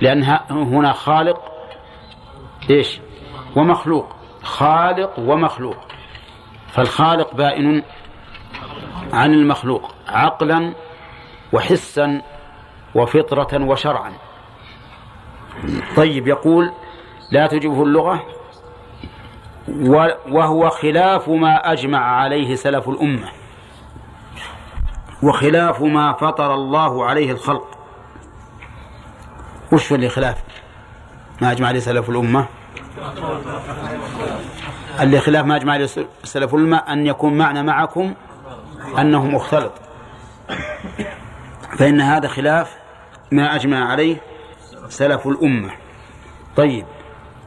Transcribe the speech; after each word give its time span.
لأن 0.00 0.22
هنا 0.50 0.92
خالق 0.92 1.40
إيش؟ 2.70 3.00
ومخلوق. 3.56 4.16
خالق 4.42 5.18
ومخلوق. 5.18 5.76
فالخالق 6.72 7.34
بائن 7.34 7.82
عن 9.12 9.34
المخلوق 9.34 9.94
عقلا 10.08 10.74
وحسا 11.52 12.22
وفطرة 12.94 13.64
وشرعا. 13.64 14.12
طيب 15.96 16.28
يقول 16.28 16.72
لا 17.32 17.46
تجبه 17.46 17.82
اللغة 17.82 18.22
وهو 20.28 20.70
خلاف 20.70 21.28
ما 21.28 21.72
أجمع 21.72 21.98
عليه 21.98 22.54
سلف 22.54 22.88
الأمة 22.88 23.28
وخلاف 25.22 25.82
ما 25.82 26.12
فطر 26.12 26.54
الله 26.54 27.04
عليه 27.04 27.30
الخلق. 27.32 27.75
وش 29.72 29.92
اللي 29.92 30.08
خلاف؟ 30.08 30.36
ما 31.42 31.52
أجمع 31.52 31.68
عليه 31.68 31.80
سلف 31.80 32.10
الأمة. 32.10 32.46
اللي 35.00 35.20
خلاف 35.20 35.46
ما 35.46 35.56
أجمع 35.56 35.72
عليه 35.72 35.86
سلف 36.24 36.54
الأمة 36.54 36.76
أن 36.76 37.06
يكون 37.06 37.38
معنى 37.38 37.62
معكم 37.62 38.14
أنه 38.98 39.26
مختلط. 39.26 39.72
فإن 41.78 42.00
هذا 42.00 42.28
خلاف 42.28 42.76
ما 43.32 43.54
أجمع 43.54 43.90
عليه 43.90 44.16
سلف 44.88 45.26
الأمة. 45.26 45.70
طيب 46.56 46.86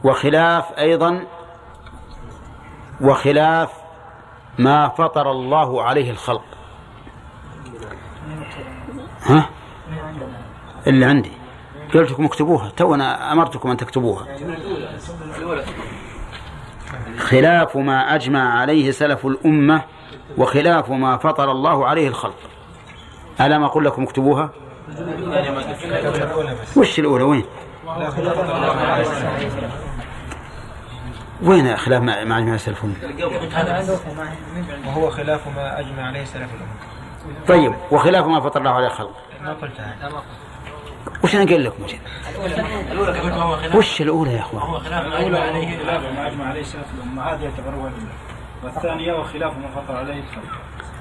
وخلاف 0.04 0.64
أيضا 0.78 1.26
وخلاف 3.00 3.70
ما 4.58 4.88
فطر 4.88 5.30
الله 5.30 5.82
عليه 5.82 6.10
الخلق. 6.10 6.44
ها؟ 9.22 9.48
اللي 10.86 11.06
عندي. 11.06 11.39
قلت 11.94 12.10
لكم 12.10 12.24
اكتبوها. 12.24 12.70
تو 12.76 12.94
أنا 12.94 13.32
أمرتكم 13.32 13.70
أن 13.70 13.76
تكتبوها. 13.76 14.26
خلاف 17.18 17.76
ما 17.76 18.14
أجمع 18.14 18.60
عليه 18.60 18.90
سلف 18.90 19.26
الأمة 19.26 19.82
وخلاف 20.38 20.90
ما 20.90 21.16
فطر 21.16 21.50
الله 21.50 21.86
عليه 21.86 22.08
الخلق. 22.08 22.34
ألم 23.40 23.64
أقول 23.64 23.84
لكم 23.84 24.02
اكتبوها؟ 24.02 24.50
وش 26.76 26.98
الأولى؟ 26.98 27.24
وين؟ 27.24 27.44
وين 31.42 31.76
خلاف 31.76 32.02
ما 32.02 32.38
أجمع 32.38 32.56
سلف 32.56 32.84
الأمة؟ 32.84 32.96
وهو 34.86 35.10
خلاف 35.10 35.48
ما 35.56 35.80
أجمع 35.80 36.02
عليه 36.02 36.24
سلف 36.24 36.50
الأمة. 36.54 37.46
طيب 37.48 37.74
وخلاف 37.90 38.26
ما 38.26 38.40
فطر 38.40 38.60
الله 38.60 38.70
عليه 38.70 38.86
الخلق. 38.86 39.16
ما 39.42 39.52
قلتها 39.52 39.96
وش 41.24 41.34
أنا 41.34 41.44
قايل 41.44 41.64
لكم 41.64 41.84
الأولى 42.92 43.20
كمان 43.20 43.32
هو 43.32 43.56
خلاف. 43.56 43.74
وش 43.74 44.02
الأولى 44.02 44.32
يا 44.32 44.40
أخوان؟ 44.40 44.62
هو 44.62 44.78
خلاف. 44.78 45.06
ما 45.06 45.18
الأولى 45.18 45.26
أجمع 45.26 45.40
عليه 45.40 45.78
خلاف 45.78 46.02
ما 46.02 46.26
أجمع 46.26 46.44
عليه 46.44 46.62
سلف 46.62 46.86
الأمة 46.98 47.22
هذه 47.22 47.42
يعتبر 47.42 47.74
واجب 47.74 48.08
والثانية 48.64 49.12
وخلاف 49.12 49.52
ما 49.58 49.68
فطر 49.68 49.96
عليه. 49.96 50.14
الخلق 50.14 50.44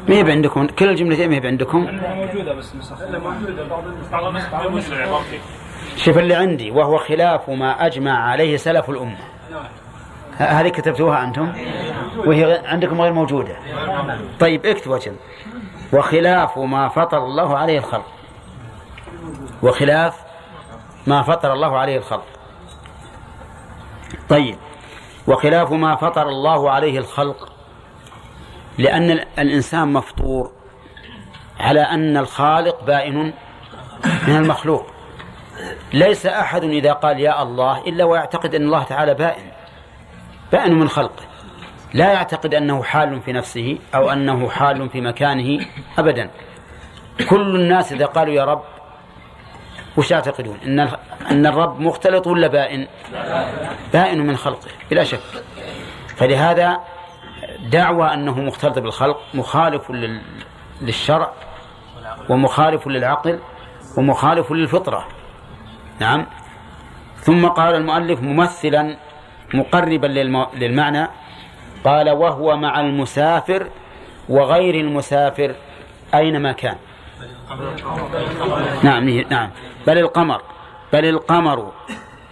ما 0.08 0.16
هي 0.16 0.31
عندكم 0.31 0.67
كل 0.67 0.89
الجملتين 0.89 1.30
ما 1.30 1.36
هي 1.36 1.47
عندكم 1.47 1.80
موجودة 1.80 2.53
بس 2.53 2.75
نسخ 2.75 3.02
موجودة. 3.02 3.67
بعض 3.67 3.83
شوف 5.95 6.17
اللي 6.17 6.36
عندي 6.36 6.72
وهو 6.72 6.97
خلاف 6.97 7.50
ما 7.50 7.86
أجمع 7.86 8.30
عليه 8.30 8.58
سلف 8.58 8.89
الأمة. 8.89 9.17
هذه 10.38 10.70
كتبتوها 10.70 11.23
أنتم؟ 11.23 11.53
وهي 12.17 12.61
عندكم 12.66 13.02
غير 13.02 13.14
موجودة. 13.14 13.55
طيب 14.39 14.66
اكتبوا 14.66 14.97
أجل 14.97 15.16
وخلاف 15.94 16.58
ما 16.58 16.89
فطر 16.89 17.17
الله 17.17 17.58
عليه 17.58 17.77
الخلق. 17.77 18.05
وخلاف 19.63 20.15
ما 21.07 21.21
فطر 21.23 21.53
الله 21.53 21.77
عليه 21.77 21.97
الخلق. 21.97 22.25
طيب 24.29 24.57
وخلاف 25.27 25.71
ما 25.71 25.95
فطر 25.95 26.29
الله 26.29 26.71
عليه 26.71 26.99
الخلق 26.99 27.49
لأن 28.77 29.11
ال- 29.11 29.25
الإنسان 29.39 29.93
مفطور 29.93 30.52
على 31.59 31.81
أن 31.81 32.17
الخالق 32.17 32.83
بائن 32.83 33.33
من 34.27 34.36
المخلوق. 34.36 34.86
ليس 35.93 36.25
أحد 36.25 36.64
إذا 36.64 36.93
قال 36.93 37.19
يا 37.19 37.43
الله 37.43 37.81
إلا 37.87 38.03
ويعتقد 38.03 38.55
أن 38.55 38.61
الله 38.61 38.83
تعالى 38.83 39.14
بائن 39.14 39.52
بائن 40.52 40.73
من 40.80 40.89
خلقه. 40.89 41.23
لا 41.93 42.14
يعتقد 42.14 42.53
أنه 42.53 42.83
حال 42.83 43.21
في 43.21 43.33
نفسه 43.33 43.77
أو 43.95 44.09
أنه 44.09 44.49
حال 44.49 44.89
في 44.89 45.02
مكانه 45.02 45.65
أبدا. 45.98 46.30
كل 47.30 47.55
الناس 47.55 47.93
إذا 47.93 48.05
قالوا 48.05 48.33
يا 48.33 48.45
رب 48.45 48.64
وش 49.98 50.11
يعتقدون؟ 50.11 50.58
أن 50.66 50.80
ال- 50.80 50.98
أن 51.32 51.45
الرب 51.45 51.80
مختلط 51.80 52.27
ولا 52.27 52.48
بائن؟ 52.48 52.88
بائن 53.94 54.27
من 54.27 54.38
خلقه 54.38 54.67
بلا 54.92 55.04
شك. 55.04 55.20
فلهذا 56.16 56.80
دعوى 57.72 58.14
أنه 58.14 58.39
مختلط 58.42 58.80
بالخلق 58.80 59.22
مخالف 59.33 59.92
لل- 59.92 60.22
للشرع 60.82 61.32
ومخالف 62.30 62.88
للعقل 62.88 63.39
ومخالف 63.98 64.52
للفطرة. 64.52 65.08
نعم. 65.99 66.26
ثم 67.17 67.48
قال 67.48 67.76
المؤلف 67.76 68.22
ممثلا 68.22 68.98
مقربا 69.54 70.08
للم- 70.08 70.55
للمعنى 70.55 71.08
قال 71.83 72.10
وهو 72.10 72.58
مع 72.58 72.80
المسافر 72.80 73.67
وغير 74.30 74.76
المسافر 74.76 75.55
أينما 76.14 76.52
كان. 76.52 76.76
نعم 78.83 79.10
نعم. 79.10 79.49
بل 79.88 79.98
القمر 79.98 80.42
بل 80.94 81.06
القمر 81.06 81.72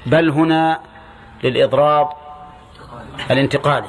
بل 0.05 0.29
هنا 0.29 0.79
للإضراب 1.43 2.09
الانتقالي 3.31 3.87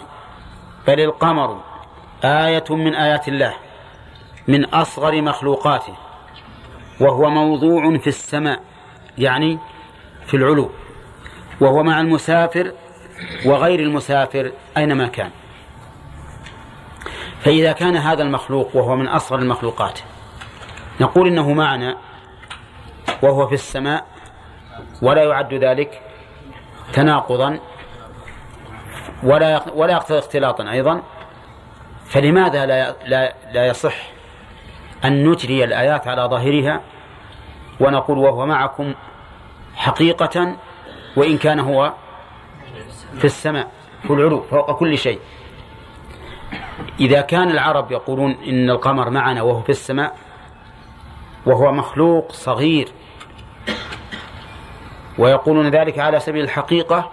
بل 0.87 1.01
القمر 1.01 1.61
آية 2.25 2.65
من 2.71 2.95
آيات 2.95 3.29
الله 3.29 3.55
من 4.49 4.65
أصغر 4.65 5.23
مخلوقاته 5.23 5.95
وهو 7.01 7.31
موضوع 7.31 7.99
في 7.99 8.07
السماء 8.07 8.61
يعني 9.19 9.59
في 10.27 10.37
العلو 10.37 10.71
وهو 11.61 11.83
مع 11.83 12.01
المسافر 12.01 12.73
وغير 13.47 13.81
المسافر 13.81 14.53
أينما 14.77 15.07
كان. 15.07 15.31
فإذا 17.41 17.73
كان 17.73 17.97
هذا 17.97 18.23
المخلوق 18.23 18.77
وهو 18.77 18.97
من 18.97 19.09
أصغر 19.09 19.39
المخلوقات 19.39 20.01
نقول 21.01 21.29
إنه 21.29 21.53
معنا 21.53 21.97
وهو 23.23 23.47
في 23.47 23.55
السماء 23.55 24.07
ولا 25.03 25.23
يعد 25.25 25.55
ذلك 25.55 26.03
تناقضا 26.93 27.61
ولا 29.23 29.63
ولا 29.75 29.93
يقتضي 29.93 30.19
اختلاطا 30.19 30.71
أيضا. 30.71 31.03
فلماذا 32.05 32.67
لا 32.67 32.97
لا 33.07 33.35
لا 33.53 33.67
يصح 33.67 33.97
أن 35.05 35.29
نجري 35.29 35.65
الآيات 35.65 36.09
على 36.09 36.23
ظاهرها 36.23 36.81
ونقول 37.81 38.19
وهو 38.19 38.47
معكم 38.47 38.95
حقيقة 39.75 40.57
وإن 41.17 41.39
كان 41.39 41.61
هو 41.61 41.93
في 43.19 43.25
السماء 43.25 43.71
في 44.03 44.13
العلو 44.13 44.43
فوق 44.43 44.79
كل 44.79 44.99
شيء. 44.99 45.21
إذا 47.01 47.21
كان 47.21 47.51
العرب 47.51 47.93
يقولون 47.93 48.31
إن 48.31 48.71
القمر 48.71 49.11
معنا 49.11 49.43
وهو 49.43 49.63
في 49.63 49.71
السماء 49.71 50.17
وهو 51.47 51.73
مخلوق 51.73 52.33
صغير 52.33 52.89
ويقولون 55.19 55.69
ذلك 55.69 55.99
على 55.99 56.21
سبيل 56.21 56.45
الحقيقة 56.45 57.11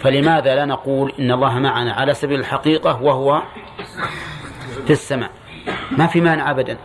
فلماذا 0.00 0.54
لا 0.54 0.64
نقول 0.64 1.12
إن 1.18 1.30
الله 1.30 1.58
معنا 1.58 1.92
على 1.92 2.14
سبيل 2.14 2.40
الحقيقة 2.40 3.02
وهو 3.02 3.42
في 4.86 4.92
السماء؟ 4.92 5.30
ما 5.90 6.06
في 6.06 6.20
مانع 6.20 6.50
أبدا. 6.50 6.78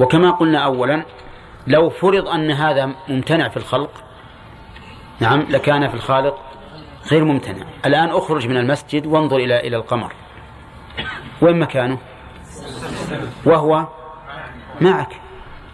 وكما 0.00 0.30
قلنا 0.30 0.58
أولا 0.58 1.02
لو 1.66 1.90
فرض 1.90 2.28
أن 2.28 2.50
هذا 2.50 2.94
ممتنع 3.08 3.48
في 3.48 3.56
الخلق 3.56 3.90
نعم 5.20 5.46
لكان 5.50 5.88
في 5.88 5.94
الخالق 5.94 6.38
غير 7.10 7.24
ممتنع. 7.24 7.66
الآن 7.86 8.08
أخرج 8.08 8.48
من 8.48 8.56
المسجد 8.56 9.06
وانظر 9.06 9.36
إلى 9.36 9.60
إلى 9.60 9.76
القمر. 9.76 10.12
وين 11.42 11.58
مكانه؟ 11.58 11.98
وهو 13.44 13.86
معك 14.80 15.20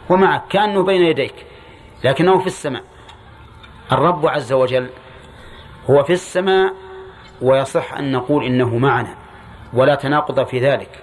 ومعك 0.08 0.42
كأنه 0.48 0.82
بين 0.82 1.02
يديك 1.02 1.34
لكنه 2.04 2.38
في 2.38 2.46
السماء. 2.46 2.82
الرب 3.92 4.26
عز 4.26 4.52
وجل 4.52 4.90
هو 5.90 6.02
في 6.04 6.12
السماء 6.12 6.74
ويصح 7.42 7.94
أن 7.94 8.12
نقول 8.12 8.44
إنه 8.44 8.78
معنا 8.78 9.14
ولا 9.72 9.94
تناقض 9.94 10.46
في 10.46 10.60
ذلك. 10.60 11.02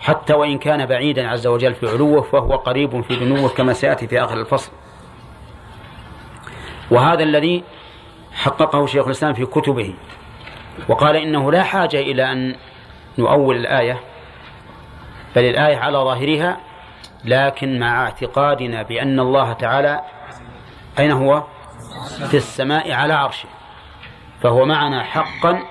حتى 0.00 0.34
وإن 0.34 0.58
كان 0.58 0.86
بعيدا 0.86 1.28
عز 1.28 1.46
وجل 1.46 1.74
في 1.74 1.88
علوه 1.88 2.22
فهو 2.22 2.56
قريب 2.56 3.00
في 3.00 3.16
دنوه 3.16 3.48
كما 3.48 3.72
سيأتي 3.72 4.06
في 4.06 4.24
آخر 4.24 4.40
الفصل. 4.40 4.72
وهذا 6.90 7.22
الذي 7.22 7.64
حققه 8.32 8.86
شيخ 8.86 9.04
الإسلام 9.04 9.34
في 9.34 9.46
كتبه. 9.46 9.94
وقال 10.88 11.16
إنه 11.16 11.52
لا 11.52 11.62
حاجة 11.62 12.00
إلى 12.00 12.32
أن 12.32 12.56
نؤول 13.18 13.56
الآية 13.56 14.00
بل 15.36 15.44
الآية 15.44 15.76
على 15.76 15.98
ظاهرها 15.98 16.60
لكن 17.24 17.78
مع 17.78 18.02
اعتقادنا 18.02 18.82
بأن 18.82 19.20
الله 19.20 19.52
تعالى 19.52 20.00
أين 20.98 21.10
هو؟ 21.10 21.44
في 22.30 22.36
السماء 22.36 22.92
على 22.92 23.12
عرشه 23.12 23.48
فهو 24.42 24.64
معنا 24.64 25.02
حقا 25.02 25.62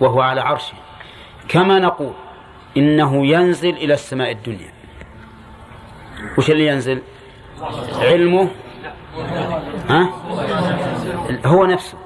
وهو 0.00 0.20
على 0.20 0.40
عرشه. 0.40 0.74
كما 1.48 1.78
نقول 1.78 2.12
إنه 2.76 3.26
ينزل 3.26 3.76
إلى 3.76 3.94
السماء 3.94 4.30
الدنيا. 4.30 4.72
وش 6.38 6.50
اللي 6.50 6.66
ينزل؟ 6.66 7.02
علمه؟ 8.00 8.50
ها؟ 9.88 10.08
هو 11.46 11.66
نفسه. 11.66 11.98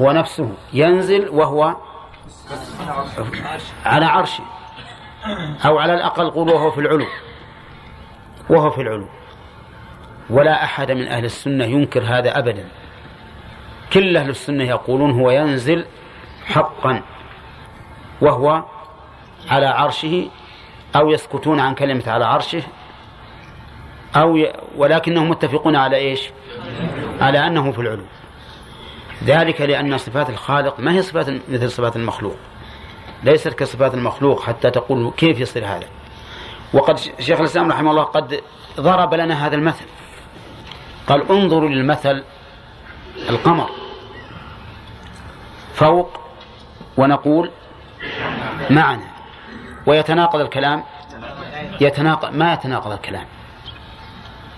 هو 0.00 0.12
نفسه. 0.12 0.52
ينزل 0.72 1.28
وهو 1.28 1.76
على 3.84 4.06
عرشه. 4.06 4.44
أو 5.66 5.78
على 5.78 5.94
الأقل 5.94 6.30
قول 6.30 6.48
وهو 6.48 6.70
في 6.70 6.80
العلو. 6.80 7.06
وهو 8.50 8.70
في 8.70 8.80
العلو. 8.80 9.08
ولا 10.30 10.64
أحد 10.64 10.90
من 10.90 11.08
أهل 11.08 11.24
السنة 11.24 11.64
ينكر 11.64 12.02
هذا 12.02 12.38
أبدا. 12.38 12.68
كل 13.92 14.16
أهل 14.16 14.28
السنة 14.28 14.64
يقولون 14.64 15.10
هو 15.10 15.30
ينزل 15.30 15.86
حقا 16.44 17.02
وهو 18.20 18.64
على 19.50 19.66
عرشه 19.66 20.28
أو 20.96 21.10
يسكتون 21.10 21.60
عن 21.60 21.74
كلمة 21.74 22.02
على 22.06 22.24
عرشه 22.24 22.62
أو 24.16 24.36
ي... 24.36 24.52
ولكنهم 24.76 25.30
متفقون 25.30 25.76
على 25.76 25.96
إيش؟ 25.96 26.30
على 27.20 27.46
أنه 27.46 27.72
في 27.72 27.78
العلو. 27.78 28.04
ذلك 29.24 29.60
لأن 29.60 29.98
صفات 29.98 30.30
الخالق 30.30 30.80
ما 30.80 30.92
هي 30.92 31.02
صفات 31.02 31.28
مثل 31.28 31.70
صفات 31.70 31.96
المخلوق؟ 31.96 32.36
ليست 33.22 33.48
كصفات 33.48 33.94
المخلوق 33.94 34.42
حتى 34.42 34.70
تقول 34.70 35.12
كيف 35.16 35.40
يصير 35.40 35.66
هذا. 35.66 35.86
وقد 36.72 36.98
شيخ 36.98 37.40
الإسلام 37.40 37.70
رحمه 37.70 37.90
الله 37.90 38.02
قد 38.02 38.40
ضرب 38.80 39.14
لنا 39.14 39.46
هذا 39.46 39.56
المثل. 39.56 39.84
قال 41.06 41.30
انظروا 41.30 41.68
للمثل 41.68 42.24
القمر 43.28 43.70
فوق 45.74 46.20
ونقول 46.96 47.50
معنا 48.70 49.06
ويتناقض 49.86 50.40
الكلام 50.40 50.84
يتناقض 51.80 52.34
ما 52.34 52.52
يتناقض 52.52 52.92
الكلام 52.92 53.26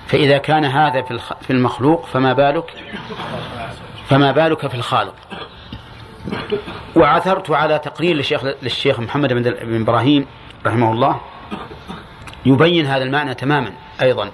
فإذا 0.06 0.38
كان 0.38 0.64
هذا 0.64 1.02
في 1.40 1.50
المخلوق 1.50 2.06
فما 2.06 2.32
بالك 2.32 2.70
فما 4.08 4.32
بالك 4.32 4.66
في 4.66 4.74
الخالق 4.74 5.14
وعثرت 6.96 7.50
على 7.50 7.78
تقرير 7.78 8.16
للشيخ 8.16 8.44
للشيخ 8.62 9.00
محمد 9.00 9.32
بن 9.32 9.80
إبراهيم 9.80 10.26
رحمه 10.66 10.92
الله 10.92 11.20
يبين 12.46 12.86
هذا 12.86 13.02
المعنى 13.02 13.34
تماما 13.34 13.72
أيضا 14.02 14.30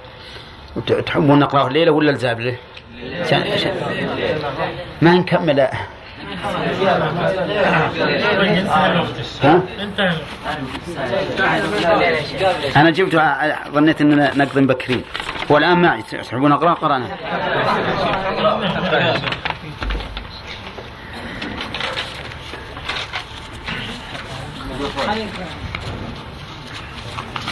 تحبون 1.07 1.39
نقرأه 1.39 1.67
الليلة 1.67 1.91
ولا 1.93 2.11
الزابله؟ 2.11 2.57
ما 5.03 5.13
نكمل. 5.15 5.61
ها؟ 9.43 9.63
أنا 12.77 12.91
جبت 12.91 13.23
ظنيت 13.73 14.01
اننا 14.01 14.37
نقضي 14.37 14.61
مبكرين 14.61 15.03
والآن 15.49 15.83
معي. 15.83 16.03
تحبون 16.03 16.53
اقرا 16.53 16.75
قرأنا. 16.75 17.07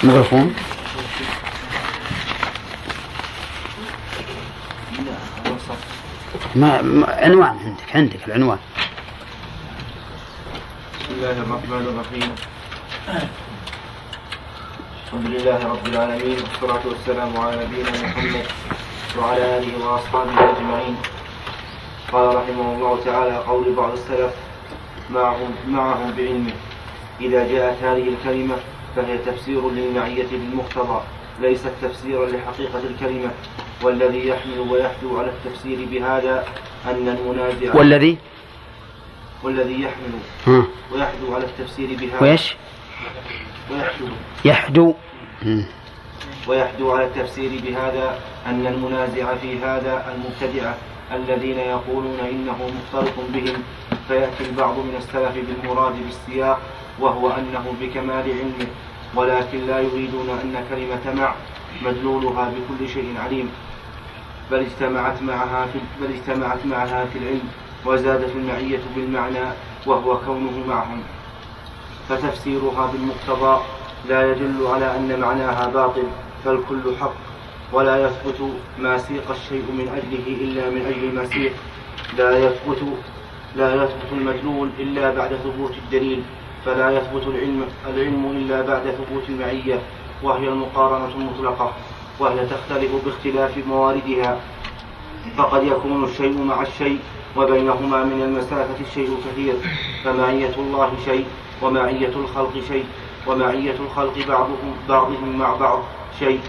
ميكروفون؟ 0.03 0.55
ما, 6.55 7.07
عنوان 7.09 7.59
عندك 7.65 7.97
عندك 7.97 8.29
العنوان. 8.29 8.59
بسم 11.01 11.13
الله 11.15 11.31
الرحمن 11.31 11.85
الرحيم. 11.87 12.35
الحمد 15.07 15.27
لله 15.27 15.59
رب 15.73 15.87
العالمين 15.87 16.37
والصلاة 16.43 16.81
والسلام 16.87 17.37
على 17.37 17.65
نبينا 17.65 17.91
محمد 17.91 18.47
وعلى 19.19 19.59
آله 19.59 19.87
وأصحابه 19.87 20.51
أجمعين. 20.51 20.97
قال 22.13 22.37
رحمه 22.37 22.75
الله 22.75 22.99
تعالى 23.05 23.37
قول 23.37 23.75
بعض 23.75 23.93
السلف 23.93 24.35
معهم 25.11 25.55
معهم 25.69 26.13
بعلمه 26.17 26.53
إذا 27.21 27.49
جاءت 27.49 27.83
هذه 27.83 28.09
الكلمة 28.09 28.57
فهي 28.97 29.19
تفسير 29.19 29.71
للمعية 29.71 30.27
بالمقتضى 30.33 31.01
ليست 31.41 31.73
تفسيرا 31.83 32.27
لحقيقة 32.27 32.83
الكلمة. 32.91 33.31
والذي 33.83 34.29
يحمل 34.29 34.59
ويحدو 34.71 35.19
على 35.19 35.31
التفسير 35.31 35.79
بهذا 35.91 36.45
أن 36.87 37.09
المنازع 37.09 37.77
والذي؟ 37.77 38.19
والذي 39.43 39.83
يحمل 39.83 40.65
ويحدو 40.93 41.35
على 41.35 41.45
التفسير 41.45 41.89
بهذا. 42.01 42.23
ويش؟ 42.23 42.57
ويحدو. 43.71 44.09
يحدو. 44.45 44.95
ويحدو 46.49 46.93
على 46.93 47.05
التفسير 47.05 47.51
بهذا 47.65 48.19
أن 48.47 48.67
المنازع 48.67 49.35
في 49.35 49.59
هذا 49.59 50.15
المبتدعة 50.15 50.77
الذين 51.13 51.59
يقولون 51.59 52.21
إنه 52.21 52.57
مختلط 52.77 53.15
بهم 53.35 53.63
فيأتي 54.09 54.45
البعض 54.51 54.79
من 54.79 54.95
السلف 54.99 55.35
بالمراد 55.47 55.95
بالسياق 56.07 56.61
وهو 57.01 57.31
أنه 57.31 57.75
بكمال 57.81 58.25
علمه 58.39 58.67
ولكن 59.15 59.67
لا 59.67 59.81
يريدون 59.81 60.31
أن 60.31 60.65
كلمة 60.71 61.23
مع 61.23 61.35
مدلولها 61.83 62.53
بكل 62.55 62.89
شيء 62.89 63.15
عليم. 63.25 63.51
بل 64.51 64.59
اجتمعت 64.59 65.23
معها 65.23 65.67
في 65.67 65.79
بل 66.01 66.15
اجتمعت 66.15 66.67
معها 66.67 67.05
في 67.05 67.19
العلم 67.19 67.49
وزادت 67.87 68.37
المعية 68.37 68.81
بالمعنى 68.97 69.47
وهو 69.87 70.19
كونه 70.19 70.65
معهم. 70.69 71.03
فتفسيرها 72.09 72.93
بالمقتضى 72.93 73.63
لا 74.09 74.31
يدل 74.31 74.67
على 74.67 74.97
أن 74.97 75.21
معناها 75.21 75.67
باطل 75.67 76.03
فالكل 76.45 76.97
حق 77.01 77.15
ولا 77.73 78.07
يثبت 78.07 78.53
ما 78.79 78.99
سيق 78.99 79.31
الشيء 79.31 79.65
من 79.73 79.89
أجله 79.89 80.27
إلا 80.45 80.71
من 80.71 80.87
أجل 80.87 81.15
ما 81.15 81.25
سيق. 81.25 81.53
لا 82.19 82.39
يثبت 82.39 82.83
لا 83.57 83.75
يثبت 83.75 84.13
المدلول 84.13 84.71
إلا 84.79 85.15
بعد 85.15 85.35
ثبوت 85.35 85.73
الدليل 85.85 86.23
فلا 86.65 86.91
يثبت 86.91 87.27
العلم 87.27 87.65
العلم 87.87 88.27
إلا 88.37 88.63
بعد 88.63 88.83
ثبوت 88.91 89.29
المعية 89.29 89.79
وهي 90.23 90.49
المقارنة 90.49 91.15
المطلقة. 91.15 91.73
وهي 92.21 92.47
تختلف 92.47 92.91
باختلاف 93.05 93.67
مواردها؟ 93.67 94.41
فقد 95.37 95.65
يكون 95.65 96.05
الشيء 96.05 96.39
مع 96.43 96.63
الشيء 96.63 96.99
وبينهما 97.37 98.05
من 98.05 98.23
المسافة 98.23 98.85
الشيء 98.89 99.17
كثير. 99.27 99.55
فمعية 100.05 100.55
الله 100.59 100.91
شيء 101.05 101.27
ومعية 101.63 102.13
الخلق 102.17 102.53
شيء 102.69 102.85
ومعية 103.27 103.75
الخلق 103.81 104.27
بعضهم 104.29 104.75
بعضهم 104.89 105.39
مع 105.39 105.55
بعض 105.55 105.83
شيء. 106.19 106.41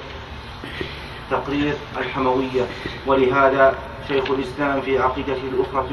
تقرير 1.31 1.73
الحموية. 1.97 2.65
ولهذا 3.07 3.75
شيخ 4.07 4.31
الإسلام 4.31 4.81
في 4.81 4.99
عقيدته 4.99 5.41
الأخرى 5.53 5.85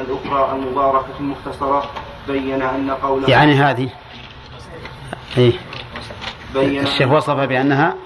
الأخرى 0.00 0.56
المباركة 0.56 1.20
المختصرة 1.20 1.90
بين 2.28 2.62
أن 2.62 2.90
قوله 2.90 3.30
يعني 3.30 3.54
هذه 3.54 3.88
إيه. 5.38 5.52
بين 6.54 6.80
الشيخ 6.80 7.10
وصفها 7.10 7.46
بأنها 7.46 7.96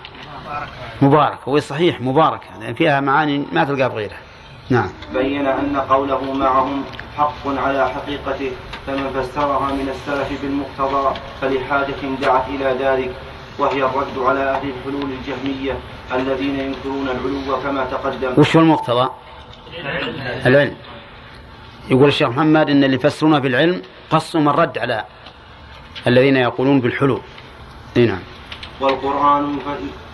مباركة 1.02 1.58
صحيح 1.58 2.00
مباركة 2.00 2.58
لأن 2.60 2.74
فيها 2.74 3.00
معاني 3.00 3.44
ما 3.52 3.64
تلقى 3.64 3.88
بغيرها. 3.88 4.18
نعم. 4.70 4.88
بين 5.14 5.46
أن 5.46 5.76
قوله 5.76 6.32
معهم 6.32 6.84
حق 7.18 7.46
على 7.46 7.88
حقيقته 7.88 8.52
فمن 8.86 9.10
فسرها 9.14 9.72
من 9.72 9.88
السلف 9.88 10.42
بالمقتضى 10.42 11.14
فلحاجة 11.40 12.20
دعت 12.20 12.48
إلى 12.48 12.76
ذلك 12.84 13.14
وهي 13.58 13.84
الرد 13.84 14.18
على 14.18 14.50
أهل 14.50 14.70
الحلول 14.70 15.10
الجهمية 15.10 15.78
الذين 16.14 16.60
ينكرون 16.60 17.08
العلو 17.08 17.62
كما 17.62 17.84
تقدم. 17.84 18.34
وش 18.36 18.56
هو 18.56 18.62
المقتضى؟ 18.62 19.10
العلم. 20.46 20.76
يقول 21.90 22.08
الشيخ 22.08 22.28
محمد 22.28 22.70
إن 22.70 22.84
اللي 22.84 22.96
يفسرون 22.96 23.40
بالعلم 23.40 23.82
قصهم 24.10 24.48
الرد 24.48 24.78
على 24.78 25.04
الذين 26.06 26.36
يقولون 26.36 26.80
بالحلول. 26.80 27.20
نعم. 27.96 28.18
والقرآن 28.80 29.58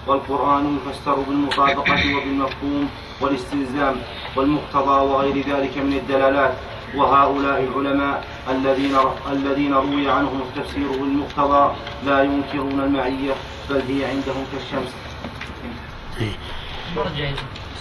والقرآن 0.07 0.79
يفسر 0.79 1.15
بالمطابقة 1.15 2.17
وبالمفهوم 2.17 2.91
والاستلزام 3.21 3.97
والمقتضى 4.37 5.01
وغير 5.01 5.37
ذلك 5.37 5.79
من 5.79 5.93
الدلالات. 5.93 6.55
وهؤلاء 6.95 7.61
العلماء 7.65 8.25
الذين 8.51 8.97
الذين 9.33 9.75
روي 9.75 10.11
عنهم 10.11 10.43
التفسير 10.43 10.89
بالمقتضى 10.93 11.75
لا 12.07 12.23
ينكرون 12.23 12.81
المعية 12.81 13.33
بل 13.71 13.83
هي 13.89 14.05
عندهم 14.05 14.45
كالشمس. 14.53 14.93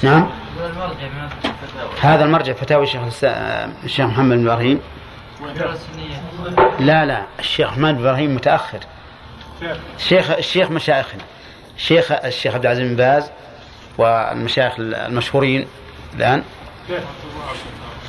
نعم. 0.03 0.29
هذا 2.01 2.25
المرجع 2.25 2.53
فتاوي 2.53 2.83
الشيخ 2.83 3.01
الشيخ 3.83 4.05
محمد 4.05 4.37
بن 4.37 4.47
إبراهيم. 4.47 4.79
لا 6.79 7.05
لا 7.05 7.23
الشيخ 7.39 7.69
محمد 7.69 7.93
بن 7.93 7.99
إبراهيم 7.99 8.35
متأخر. 8.35 8.79
الشيخ 9.97 10.31
الشيخ 10.31 10.71
مشايخنا. 10.71 11.23
الشيخ 11.79 12.11
الشيخ 12.11 12.53
عبد 12.53 12.65
العزيز 12.65 12.87
بن 12.89 12.95
باز 12.95 13.31
والمشايخ 13.97 14.73
المشهورين 14.79 15.67
الآن. 16.15 16.43
كيف 16.87 17.03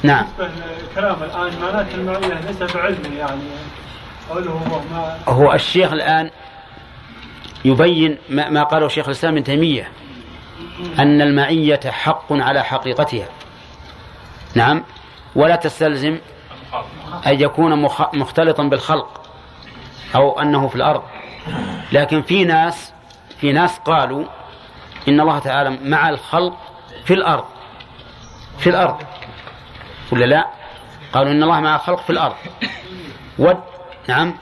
نعم. 0.03 0.27
للكلام 0.39 1.23
الآن 1.23 1.61
معناته 1.63 1.95
المعية 1.95 2.41
ليس 2.41 2.73
بعلم 2.75 3.15
يعني. 3.19 3.41
قوله 4.31 4.51
هو 4.51 4.81
ما 4.93 5.19
هو 5.29 5.53
الشيخ 5.53 5.93
الآن 5.93 6.31
يبين 7.65 8.19
ما 8.29 8.49
ما 8.49 8.63
قاله 8.63 8.89
شيخ 8.89 9.07
الإسلام 9.07 9.35
ابن 9.35 9.45
تيمية 9.45 9.89
أن 10.99 11.21
المعية 11.21 11.81
حق 11.91 12.33
على 12.33 12.65
حقيقتها. 12.65 13.27
نعم. 14.55 14.85
ولا 15.37 15.57
تستلزم 15.57 16.19
أن 17.27 17.41
يكون 17.41 17.83
مخ- 17.83 18.15
مختلطا 18.15 18.63
بالخلق 18.63 19.31
أو 20.15 20.41
أنه 20.41 20.69
في 20.69 20.77
الأرض. 20.77 21.03
لكن 21.93 22.23
في 22.23 22.45
ناس 22.45 22.93
في 23.41 23.53
ناس 23.53 23.79
قالوا 23.79 24.25
إن 25.09 25.21
الله 25.21 25.39
تعالى 25.39 25.79
مع 25.83 26.09
الخلق 26.09 26.59
في 27.05 27.15
الأرض. 27.15 27.45
في 28.59 28.71
الأرض. 28.71 29.03
ولا 30.13 30.25
لا؟ 30.25 30.47
قالوا 31.13 31.33
إن 31.33 31.43
الله 31.43 31.61
مع 31.61 31.77
الخلق 31.77 32.01
في 32.01 32.11
الأرض. 32.11 32.35
و... 33.39 33.53
نعم. 34.09 34.35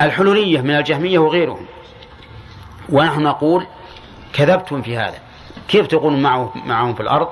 الحلولية 0.00 0.60
من 0.60 0.70
الجهمية 0.70 1.18
وغيرهم. 1.18 1.66
ونحن 2.88 3.22
نقول 3.22 3.66
كذبتم 4.32 4.82
في 4.82 4.96
هذا. 4.96 5.18
كيف 5.68 5.86
تقولون 5.86 6.22
معه 6.22 6.52
معهم 6.54 6.94
في 6.94 7.00
الأرض؟ 7.00 7.28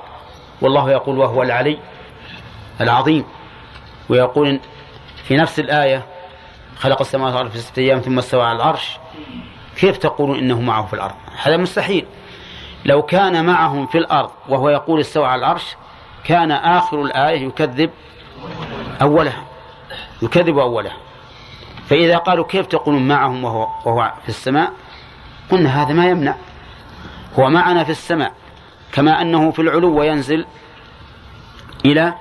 والله 0.61 0.91
يقول 0.91 1.17
وهو 1.17 1.43
العلي 1.43 1.77
العظيم. 2.81 3.25
ويقول 4.09 4.59
في 5.23 5.37
نفس 5.37 5.59
الآية 5.59 6.05
خلق 6.77 6.99
السماوات 7.01 7.33
والأرض 7.33 7.51
في 7.51 7.59
ستة 7.59 7.79
أيام 7.79 7.99
ثم 7.99 8.17
استوى 8.17 8.43
على 8.43 8.55
العرش. 8.55 8.97
كيف 9.77 9.97
تقولون 9.97 10.37
إنه 10.37 10.61
معه 10.61 10.85
في 10.85 10.93
الأرض؟ 10.93 11.15
هذا 11.43 11.57
مستحيل. 11.57 12.05
لو 12.85 13.01
كان 13.01 13.45
معهم 13.45 13.87
في 13.87 13.97
الأرض 13.97 14.29
وهو 14.49 14.69
يقول 14.69 14.99
استوى 14.99 15.25
على 15.25 15.39
العرش 15.39 15.75
كان 16.23 16.51
آخر 16.51 17.01
الآية 17.01 17.47
يكذب 17.47 17.89
أولها 19.01 19.43
يكذب 20.21 20.57
أولها. 20.57 20.97
فإذا 21.89 22.17
قالوا 22.17 22.45
كيف 22.45 22.65
تقولون 22.65 23.07
معهم 23.07 23.43
وهو, 23.43 23.67
وهو 23.85 24.13
في 24.23 24.29
السماء؟ 24.29 24.71
قلنا 25.51 25.83
هذا 25.83 25.93
ما 25.93 26.05
يمنع. 26.05 26.35
هو 27.39 27.49
معنا 27.49 27.83
في 27.83 27.89
السماء 27.89 28.31
كما 28.91 29.21
أنه 29.21 29.51
في 29.51 29.61
العلو 29.61 29.99
وينزل 29.99 30.45
إلى 31.85 32.13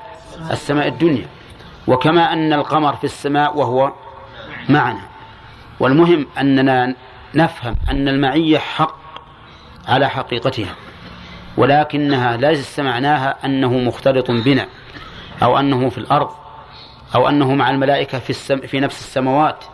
السماء 0.50 0.88
الدنيا 0.88 1.26
وكما 1.87 2.32
أن 2.32 2.52
القمر 2.52 2.97
في 2.97 3.04
السماء 3.04 3.56
وهو 3.56 3.92
معنا. 4.68 5.00
والمهم 5.80 6.26
أننا 6.38 6.94
نفهم 7.35 7.77
أن 7.91 8.09
المعية 8.09 8.59
حق 8.59 8.97
على 9.89 10.09
حقيقتها 10.09 10.75
ولكنها 11.57 12.37
ليس 12.37 12.79
معناها 12.79 13.37
أنه 13.45 13.79
مختلط 13.79 14.31
بنا 14.31 14.67
أو 15.43 15.59
أنه 15.59 15.89
في 15.89 15.99
الأرض 15.99 16.31
أو 17.15 17.29
أنه 17.29 17.55
مع 17.55 17.71
الملائكة 17.71 18.19
في, 18.19 18.31
السم 18.31 18.61
في 18.61 18.81
نفس 18.81 19.01
السماوات 19.01 19.65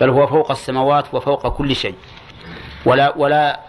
بل 0.00 0.10
هو 0.10 0.26
فوق 0.26 0.50
السماوات 0.50 1.14
وفوق 1.14 1.48
كل 1.48 1.76
شيء. 1.76 1.94
ولا 2.84 3.16
ولا 3.16 3.60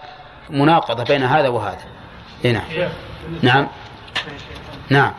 مناقضة 0.50 1.04
بين 1.04 1.24
هذا 1.24 1.48
وهذا. 1.48 1.86
إيه 2.46 2.52
نعم. 2.52 2.64
نعم. 3.42 3.68
نعم. 4.90 5.14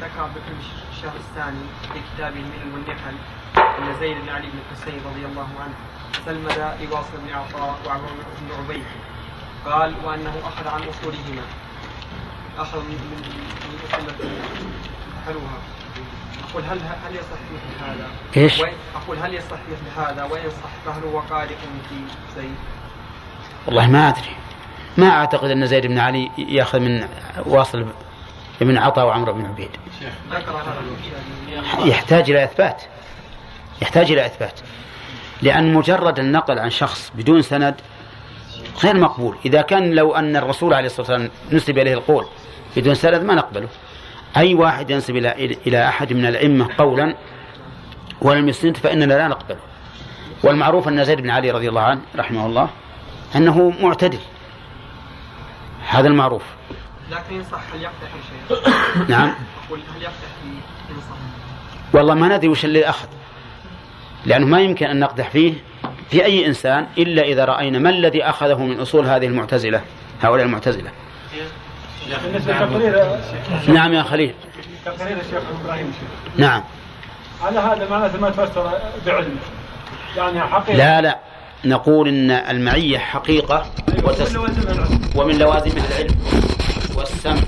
ذكر 0.00 0.26
بكر 0.26 0.54
الشهر 0.92 1.16
الثاني 1.16 1.58
في 1.92 1.98
كتابه 2.14 2.36
الملل 2.36 2.74
والنحل 2.74 3.14
أن 3.56 4.00
زيد 4.00 4.16
بن 4.16 4.28
علي 4.28 4.46
بن 4.46 4.58
الحسين 4.70 5.00
رضي 5.06 5.26
الله 5.26 5.48
عنه. 5.60 5.74
سلمد 6.26 6.76
لواصل 6.80 7.16
بن 7.26 7.32
عطاء 7.32 7.76
وعمر 7.86 8.08
بن 8.40 8.54
عبيد 8.64 8.84
قال 9.66 9.94
وأنه 10.04 10.34
أخذ 10.44 10.68
عن 10.68 10.80
أصولهما. 10.88 11.42
أخذ 12.58 12.78
من 12.78 12.88
من 12.90 13.98
التي 13.98 14.28
حلوها 15.26 15.58
أقول 16.50 16.64
هل 16.64 16.78
هل 17.06 17.16
يصح 17.16 17.38
مثل 17.54 17.84
هذا؟ 17.90 18.06
إيش؟ 18.36 18.58
وإن- 18.60 18.96
أقول 18.96 19.18
هل 19.18 19.34
يصح 19.34 19.50
مثل 19.70 20.00
هذا؟ 20.00 20.24
وإن 20.24 20.50
صح 20.50 20.70
فهل 20.92 21.02
هو 21.04 21.18
قادح 21.20 21.56
في 21.88 21.94
زيد؟ 22.40 22.54
والله 23.66 23.86
ما 23.86 24.08
أدري. 24.08 24.36
ما 24.96 25.08
أعتقد 25.10 25.50
أن 25.50 25.66
زيد 25.66 25.86
بن 25.86 25.98
علي 25.98 26.30
يأخذ 26.38 26.78
من 26.80 27.08
واصل 27.46 27.86
بن 28.60 28.78
عطاء 28.78 29.06
وعمرو 29.06 29.32
بن 29.32 29.46
عبيد. 29.46 29.70
يحتاج 31.84 32.30
إلى 32.30 32.44
إثبات. 32.44 32.82
يحتاج 33.82 34.12
إلى 34.12 34.26
إثبات. 34.26 34.60
لأن 35.42 35.74
مجرد 35.74 36.18
النقل 36.18 36.58
عن 36.58 36.70
شخص 36.70 37.12
بدون 37.14 37.42
سند 37.42 37.74
غير 38.82 38.96
مقبول. 38.96 39.36
إذا 39.44 39.62
كان 39.62 39.90
لو 39.94 40.14
أن 40.14 40.36
الرسول 40.36 40.74
عليه 40.74 40.86
الصلاة 40.86 41.10
والسلام 41.10 41.30
نسب 41.52 41.78
إليه 41.78 41.94
القول 41.94 42.26
بدون 42.76 42.94
سند 42.94 43.22
ما 43.22 43.34
نقبله. 43.34 43.68
أي 44.36 44.54
واحد 44.54 44.90
ينسب 44.90 45.16
إلى 45.16 45.58
إلى 45.66 45.88
أحد 45.88 46.12
من 46.12 46.26
الأئمة 46.26 46.68
قولا 46.78 47.16
ولم 48.22 48.48
يسند 48.48 48.76
فإننا 48.76 49.14
لا 49.14 49.28
نقبله. 49.28 49.60
والمعروف 50.42 50.88
أن 50.88 51.04
زيد 51.04 51.20
بن 51.20 51.30
علي 51.30 51.50
رضي 51.50 51.68
الله 51.68 51.82
عنه 51.82 52.00
رحمه 52.16 52.46
الله 52.46 52.68
أنه 53.36 53.70
معتدل. 53.80 54.18
هذا 55.88 56.08
المعروف. 56.08 56.42
لكن 57.10 57.36
إن 57.36 57.44
صح 57.52 57.60
هل 57.74 57.82
يقدح 57.82 58.08
يا 58.14 58.20
شيخ؟ 58.48 59.08
نعم 59.10 59.34
هل 59.70 60.96
صح؟ 60.96 61.16
والله 61.92 62.14
ما 62.14 62.36
ندري 62.36 62.48
وش 62.48 62.64
اللي 62.64 62.88
أخذ. 62.88 63.08
لأنه 64.26 64.46
ما 64.46 64.60
يمكن 64.60 64.86
أن 64.86 65.00
نقدح 65.00 65.30
فيه 65.30 65.54
في 66.10 66.24
أي 66.24 66.46
إنسان 66.46 66.86
إلا 66.98 67.22
إذا 67.22 67.44
رأينا 67.44 67.78
ما 67.78 67.90
الذي 67.90 68.24
أخذه 68.24 68.58
من 68.58 68.80
أصول 68.80 69.06
هذه 69.06 69.26
المعتزلة 69.26 69.80
هؤلاء 70.22 70.46
المعتزلة. 70.46 70.90
نعم 73.68 73.92
يا 73.92 74.02
خليل. 74.02 74.34
تقرير 74.84 75.16
الشيخ 75.20 75.42
إبراهيم 75.64 75.92
نعم. 76.36 76.62
على 77.42 77.58
هذا 77.58 77.88
معناته 77.90 78.20
ما 78.20 78.30
تفسر 78.30 78.70
بعلم. 79.06 79.36
يعني 80.16 80.40
حقيقة 80.40 80.76
لا 80.76 81.00
لا. 81.00 81.18
نقول 81.64 82.08
إن 82.08 82.30
المعية 82.30 82.98
حقيقة 82.98 83.66
وتس... 84.04 84.36
ومن 85.16 85.38
لوازمها 85.38 85.84
العلم 85.88 86.14
والسمع 86.96 87.42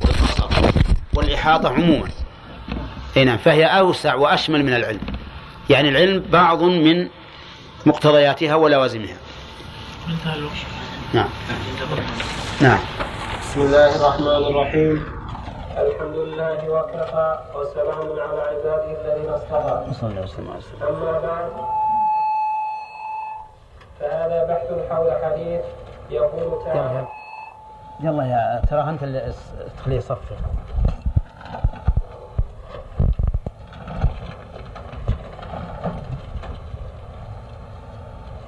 والبصر 0.00 0.70
والإحاطة 1.14 1.68
عموما. 1.68 2.08
أي 3.16 3.24
نعم 3.24 3.38
فهي 3.38 3.64
أوسع 3.64 4.14
وأشمل 4.14 4.64
من 4.64 4.74
العلم. 4.74 5.00
يعني 5.70 5.88
العلم 5.88 6.24
بعض 6.30 6.62
من 6.62 7.08
مقتضياتها 7.86 8.54
ولوازمها. 8.54 9.16
نعم. 11.14 11.28
نعم. 12.60 12.78
بسم 13.40 13.60
الله 13.60 13.96
الرحمن 13.96 14.26
الرحيم. 14.26 15.04
الحمد 15.78 16.16
لله 16.16 16.70
وكفى 16.70 17.38
وسلام 17.54 18.12
على 18.12 18.40
عباده 18.40 19.00
الذين 19.00 19.28
اصطفى. 19.28 19.94
صلى 20.00 20.10
الله 20.10 20.22
وسلم 20.22 20.50
على 20.50 20.60
سيدنا 20.60 20.88
أما 20.88 21.12
بعد 21.12 21.52
فهذا 24.00 24.44
بحث 24.48 24.90
حول 24.90 25.10
حديث 25.24 25.60
يقول 26.10 26.64
تعالى. 26.64 27.06
يلا 28.00 28.24
يا 28.24 28.62
ترى 28.70 28.80
أنت 28.80 29.02
اللي 29.02 29.32
تخليه 29.78 29.96
يصفر 29.96 30.36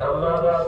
أما 0.02 0.40
بعد 0.40 0.66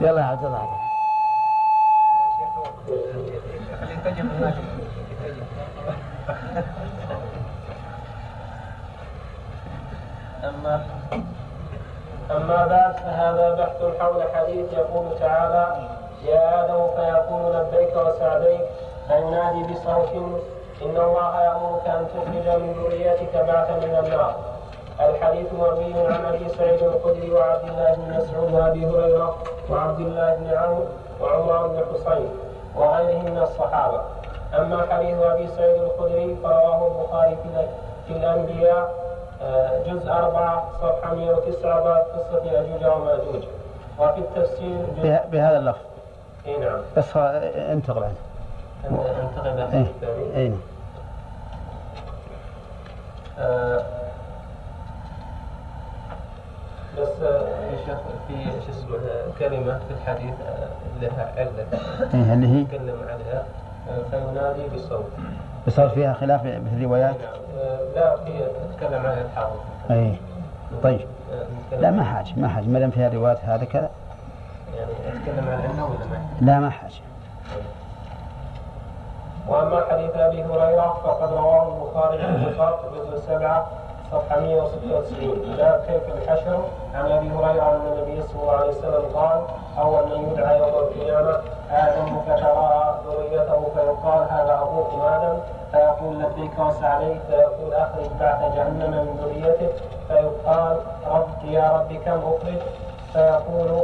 يلا 0.00 0.20
يا 0.20 0.26
عبد 0.26 0.44
الله 0.44 0.68
أما 10.44 10.84
أما 12.30 12.66
بعد 12.66 12.92
فهذا 12.96 13.54
بحث 13.54 14.00
حول 14.00 14.22
حديث 14.34 14.72
يقول 14.72 15.18
تعالى 15.18 15.88
يا 16.24 16.64
آدم 16.64 16.86
فيقول 16.96 17.54
لبيك 17.56 17.96
وسعديك 17.96 18.60
فينادي 19.08 19.62
بصوت 19.62 20.42
إن 20.82 20.96
الله 20.96 21.42
يأمرك 21.42 21.86
أن 21.86 22.06
تخرج 22.14 22.60
من 22.62 22.72
ذريتك 22.72 23.34
بعثا 23.34 23.76
من 23.76 24.04
النار. 24.04 24.34
الحديث 25.00 25.52
مروي 25.52 25.94
عن 25.94 26.24
أبي 26.24 26.48
سعيد 26.48 26.82
الخدري 26.82 27.30
وعبد 27.30 27.68
الله 27.68 27.94
بن 27.94 28.16
مسعود 28.16 28.52
وأبي 28.52 28.86
هريرة 28.86 29.36
وعبد 29.70 30.00
الله 30.00 30.34
بن 30.34 30.46
عمرو 30.56 30.84
وعمر 31.20 31.66
بن 31.66 31.80
حصين 31.92 32.28
وغيرهم 32.76 33.24
من 33.24 33.38
الصحابة. 33.38 34.00
أما 34.58 34.86
حديث 34.90 35.18
أبي 35.22 35.48
سعيد 35.56 35.82
الخدري 35.82 36.36
فرواه 36.42 36.86
البخاري 36.86 37.36
في 38.06 38.12
الأنبياء 38.12 39.08
آه، 39.42 39.82
جزء 39.82 40.10
أربعة 40.12 40.68
صفحة 40.82 41.14
109 41.14 41.80
باب 41.80 42.06
قصة 42.14 42.44
يأجوج 42.44 42.84
ومأجوج. 42.86 43.42
وفي 43.98 44.18
التفسير 44.18 44.86
جزء 44.98 45.20
بهذا 45.32 45.58
اللفظ. 45.58 45.78
إي 46.46 46.56
نعم. 46.56 46.80
بس 46.96 47.16
انتقل 47.16 48.02
عنه. 48.04 48.14
انتقل 48.84 49.48
إلى 49.48 49.62
إيه 49.62 49.64
الحديث 49.64 49.88
الثاني 49.88 50.36
إيه 50.36 50.48
آه، 50.48 50.52
بس 56.98 57.08
آه، 57.22 57.70
يا 57.70 57.76
شيخ 57.86 57.98
في 58.28 58.34
شو 58.44 58.70
اسمه 58.72 58.98
كلمة 59.38 59.78
في 59.78 59.94
الحديث 60.02 60.34
آه، 60.46 60.68
لها 61.00 61.32
علة. 61.36 61.66
إيه 62.14 62.34
اللي 62.34 62.48
هي؟ 62.48 62.64
تكلم 62.64 62.96
عليها 63.08 63.44
آه، 63.88 64.02
فينادي 64.10 64.76
بصوت. 64.76 65.04
صار 65.68 65.88
فيها 65.88 66.12
خلاف 66.12 66.42
في 66.42 66.58
الروايات؟ 66.76 67.16
آه، 67.58 67.78
لا 67.94 68.16
في 68.16 68.32
تتكلم 68.72 69.06
عليها 69.06 69.22
الحافظ 69.24 69.56
اي 69.90 70.14
طيب. 70.82 71.00
آه، 71.72 71.76
لا 71.76 71.90
ما 71.90 72.04
حاجة 72.04 72.28
ما 72.36 72.48
حاجة 72.48 72.64
ما 72.64 72.78
دام 72.78 72.90
فيها 72.90 73.08
روايات 73.08 73.38
هذا 73.44 73.64
كذا. 73.64 73.90
يعني 74.76 74.90
اتكلم 75.18 75.48
العلة 75.48 75.84
ولا 75.84 76.04
ما 76.10 76.18
لا 76.40 76.60
ما 76.60 76.70
حاجة. 76.70 76.92
وأما 79.48 79.84
حديث 79.90 80.16
أبي 80.16 80.44
هريرة 80.44 80.96
فقد 81.04 81.32
رواه 81.32 81.68
البخاري 81.68 82.18
في 82.18 82.24
البخاري 82.24 82.76
جزء 82.96 83.18
سبعه 83.26 83.66
صفحة 84.12 84.40
196 84.40 85.56
باب 85.56 85.84
كيف 85.86 86.02
الحشر؟ 86.14 86.58
عن 86.94 87.12
أبي 87.12 87.30
هريرة 87.30 87.62
أن 87.76 87.80
النبي 87.92 88.22
صلى 88.22 88.42
الله 88.42 88.52
عليه 88.52 88.68
وسلم 88.70 89.04
قال 89.14 89.40
أول 89.78 90.18
من 90.18 90.32
يدعى 90.32 90.58
يوم 90.58 90.68
القيامة 90.68 91.38
آدم 91.70 92.20
فترى 92.26 92.98
ذريته 93.06 93.66
فيقال 93.74 94.26
هذا 94.30 94.58
ابوكم 94.62 95.00
آدم؟ 95.00 95.38
فيقول 95.72 96.18
لبيك 96.18 96.58
وسعديك 96.58 97.20
فيقول 97.28 97.74
أخرج 97.74 98.06
بعد 98.20 98.40
جهنم 98.54 98.90
من 98.90 99.20
ذريتك. 99.24 99.74
فيقال 100.08 100.76
رب 101.06 101.44
يا 101.44 101.70
رب 101.72 101.92
كم 102.04 102.18
أخرج؟ 102.18 102.60
فيقول 103.12 103.82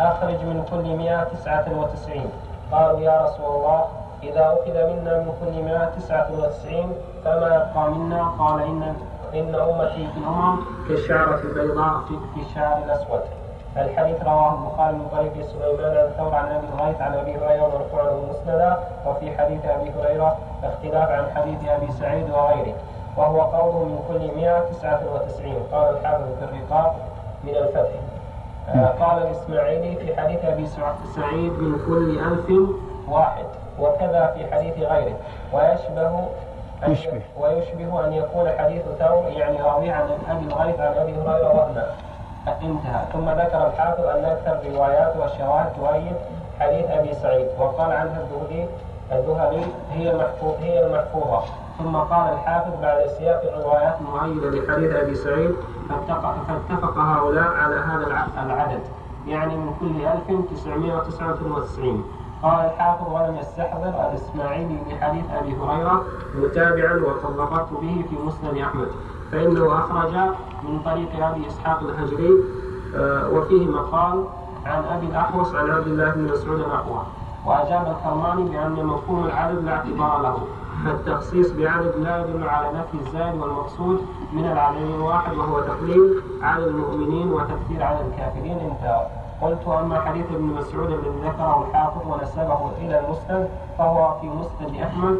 أخرج 0.00 0.34
من 0.44 0.64
كل 0.70 0.96
مئة 0.96 1.24
تسعة 1.24 1.64
وتسعين. 1.78 2.30
قالوا 2.72 3.00
يا 3.00 3.20
رسول 3.24 3.46
الله 3.56 3.84
إذا 4.22 4.40
أخذ 4.46 4.74
منا 4.74 5.18
من 5.18 5.32
كل 5.40 5.62
مئة 5.62 5.84
تسعة 5.84 6.28
وتسعين 6.38 6.92
فما 7.24 7.46
يبقى 7.46 7.90
منا؟ 7.90 8.22
قال 8.38 8.62
إن 8.62 8.94
إن 9.34 9.54
أمتي 9.54 10.06
في 10.12 10.18
الأمم 10.18 10.56
كالشعرة 10.88 11.40
البيضاء 11.44 12.00
في, 12.34 12.40
الشعر 12.40 12.78
الأسود. 12.84 13.20
الحديث 13.76 14.22
رواه 14.24 14.54
البخاري 14.54 14.92
من 14.96 15.06
طريق 15.12 15.32
سليمان 15.46 15.96
عن 15.96 16.08
ثور 16.18 16.34
عن 16.34 16.46
أبي 16.48 16.66
الغيث 16.74 17.00
عن 17.00 17.14
أبي 17.14 17.30
هريرة 17.36 17.66
مرفوعا 17.78 18.10
مسندا 18.30 18.78
وفي 19.06 19.38
حديث 19.38 19.64
أبي 19.64 19.90
هريرة 19.90 20.36
اختلاف 20.64 21.08
عن 21.10 21.24
حديث 21.36 21.68
أبي 21.68 21.92
سعيد 21.92 22.30
وغيره. 22.30 22.74
وهو 23.16 23.40
قوله 23.40 23.84
من 23.84 23.98
كل 24.08 24.40
199 24.40 25.54
قال 25.72 25.96
الحافظ 25.96 26.24
في 26.38 26.44
الرقاق 26.44 26.96
من 27.44 27.50
الفتح. 27.56 27.90
آه، 28.68 28.86
قال 29.04 29.22
الإسماعيلي 29.22 29.96
في 29.96 30.16
حديث 30.20 30.40
سع- 30.76 30.92
سعيد 31.16 31.52
من 31.52 31.78
كل 31.86 32.18
ألف 32.18 32.68
واحد. 33.08 33.44
وكذا 33.80 34.34
في 34.34 34.54
حديث 34.54 34.78
غيره. 34.78 35.16
ويشبه 35.52 36.28
يشبه. 36.88 37.22
ويشبه 37.40 38.04
أن 38.06 38.12
يكون 38.12 38.50
حديث 38.58 38.82
ثور 38.98 39.24
يعني 39.28 39.62
راوي 39.62 39.90
عن 39.90 40.08
أبي 40.30 40.46
الغيث 40.46 40.80
عن 40.80 40.92
أبي 40.96 41.12
هريرة 41.12 41.48
وهما 41.56 41.86
انتهى. 42.62 43.04
ثم 43.12 43.30
ذكر 43.30 43.66
الحافظ 43.66 44.04
أن 44.04 44.24
أكثر 44.24 44.68
الروايات 44.68 45.16
والشواهد 45.16 45.72
تؤيد 45.76 46.16
حديث 46.60 46.90
أبي 46.90 47.14
سعيد 47.14 47.46
وقال 47.58 47.92
عنها 47.92 48.20
الذهلي 48.22 48.66
الذهلي 49.12 49.64
هي 49.92 50.10
المحفوظ 50.10 50.54
هي 50.60 50.86
المحفوظة. 50.86 51.40
ثم 51.78 51.96
قال 51.96 52.32
الحافظ 52.32 52.72
بعد 52.82 53.06
سياق 53.18 53.42
الروايات 53.56 53.94
المؤيدة 54.00 54.50
لحديث 54.50 54.92
أبي 54.96 55.14
سعيد 55.14 55.54
فاتفق, 56.08 56.98
هؤلاء 56.98 57.44
على 57.48 57.74
هذا 57.76 58.06
الع- 58.06 58.42
العدد. 58.46 58.80
يعني 59.26 59.54
من 59.56 59.74
كل 59.80 60.06
1999 60.06 62.04
قال 62.42 62.66
الحافظ 62.66 63.12
ولم 63.12 63.36
يستحضر 63.40 63.88
الإسماعيلي 64.10 64.78
لحديث 64.90 65.24
أبي 65.30 65.56
هريرة 65.56 66.04
متابعا 66.34 66.94
وطبقته 66.94 67.80
به 67.80 68.04
في 68.10 68.16
مسند 68.26 68.58
أحمد. 68.58 68.88
فإنه 69.32 69.78
أخرج 69.78 70.12
من 70.62 70.80
طريق 70.84 71.26
أبي 71.26 71.46
إسحاق 71.46 71.80
الهجري 71.80 72.34
آه، 72.96 73.28
وفيه 73.30 73.66
مقال 73.66 74.24
عن 74.66 74.84
أبي 74.84 75.06
الأحوص 75.06 75.54
عن 75.54 75.70
عبد 75.70 75.86
الله 75.86 76.10
بن 76.10 76.32
مسعود 76.32 76.60
الأقوى. 76.60 77.02
وأجاب 77.46 77.96
الكرماني 77.96 78.50
بأن 78.50 78.86
مفهوم 78.86 79.24
العدد 79.24 79.64
لا 79.64 79.72
اعتبار 79.72 80.22
له 80.22 80.38
فالتخصيص 80.84 81.52
بعدد 81.52 81.94
لا 81.96 82.18
يدل 82.20 82.48
على 82.48 82.68
نفي 82.78 83.06
الزائد 83.06 83.40
والمقصود 83.40 84.06
من 84.32 84.44
العدد 84.44 84.76
الواحد 84.76 85.36
وهو 85.36 85.60
تقليل 85.60 86.22
عدد 86.42 86.66
المؤمنين 86.66 87.32
وتكثير 87.32 87.82
عدد 87.82 88.06
الكافرين. 88.12 88.58
انتهى. 88.58 89.06
قلت 89.42 89.68
أما 89.68 90.00
حديث 90.00 90.26
ابن 90.34 90.44
مسعود 90.44 90.90
الذي 90.90 91.18
ذكره 91.24 91.66
الحافظ 91.68 92.06
ونسبه 92.06 92.70
إلى 92.80 92.98
المسند 93.00 93.48
فهو 93.78 94.20
في 94.20 94.26
مسند 94.26 94.76
أحمد. 94.82 95.18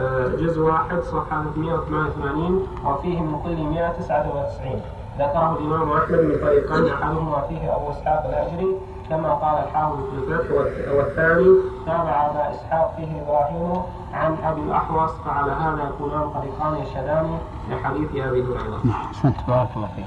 آه، 0.00 0.28
جزء 0.28 0.60
واحد 0.60 1.00
صفحة 1.00 1.42
388 1.54 2.66
وفيه 2.84 3.20
من 3.20 3.40
كل 3.44 3.56
199 3.62 4.80
ذكره 5.18 5.58
الإمام 5.58 5.92
أحمد 5.92 6.18
من 6.18 6.36
طريقين 6.42 6.92
أحدهما 6.92 7.40
فيه 7.48 7.76
أبو 7.76 7.90
إسحاق 7.90 8.24
الهجري 8.26 8.76
كما 9.10 9.34
قال 9.34 9.64
الحافظ 9.64 9.96
في 9.96 10.16
الفتح 10.32 10.48
والث- 10.50 10.88
والثاني 10.96 11.54
تابع 11.86 12.26
أبا 12.30 12.50
إسحاق 12.54 12.94
فيه 12.96 13.22
إبراهيم 13.22 13.82
عن 14.12 14.36
أبي 14.44 14.60
الأحوص 14.60 15.10
فعلى 15.10 15.52
هذا 15.52 15.88
يكونان 15.88 16.30
طريقان 16.30 16.76
يشهدان 16.82 17.38
لحديث 17.70 18.10
أبي 18.10 18.24
هريرة. 18.24 18.80
أحسنت 18.90 19.36
بارك 19.48 19.68
الله 19.76 19.88
فيك. 19.96 20.06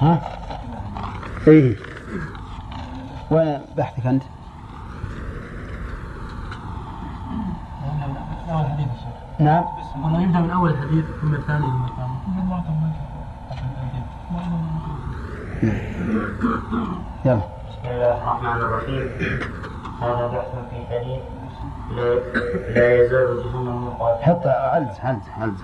ها؟ 0.00 0.20
إيه. 1.48 1.76
وين 3.30 3.60
بحثك 3.76 4.06
أنت؟ 4.06 4.22
أول 8.50 8.64
حديث 8.66 8.86
الشيخ 8.86 9.40
نعم. 9.40 9.64
والله 10.02 10.22
يبدأ 10.22 10.40
من 10.40 10.50
أول 10.50 10.70
الحديث 10.70 11.04
ثم 11.20 11.34
الثاني 11.34 11.66
ثم 11.66 11.84
الثاني. 11.84 12.16
يلا. 17.24 17.36
بسم 17.68 17.84
الله 17.84 18.18
الرحمن 18.18 18.60
الرحيم. 18.62 19.10
هذا 20.02 20.26
بحث 20.26 20.52
في 20.70 20.86
حديث 20.90 21.20
لا, 21.90 22.14
لا 22.74 23.00
يزال 23.00 23.42
جهنم 23.44 23.86
مقاتل 23.86 24.22
حط 24.22 24.46
علز 24.46 25.00
علز 25.00 25.22
علز 25.38 25.60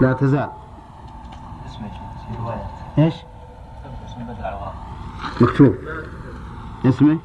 لا 0.00 0.12
تزال. 0.12 0.48
إيش؟ 2.98 3.14
مكتوب. 5.40 5.74
اسمه. 6.86 7.18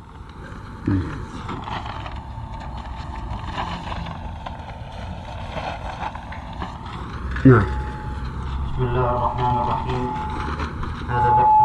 نعم. 7.45 7.65
بسم 8.65 8.83
الله 8.83 9.09
الرحمن 9.11 9.57
الرحيم. 9.61 10.09
هذا 11.09 11.29
بحث 11.29 11.55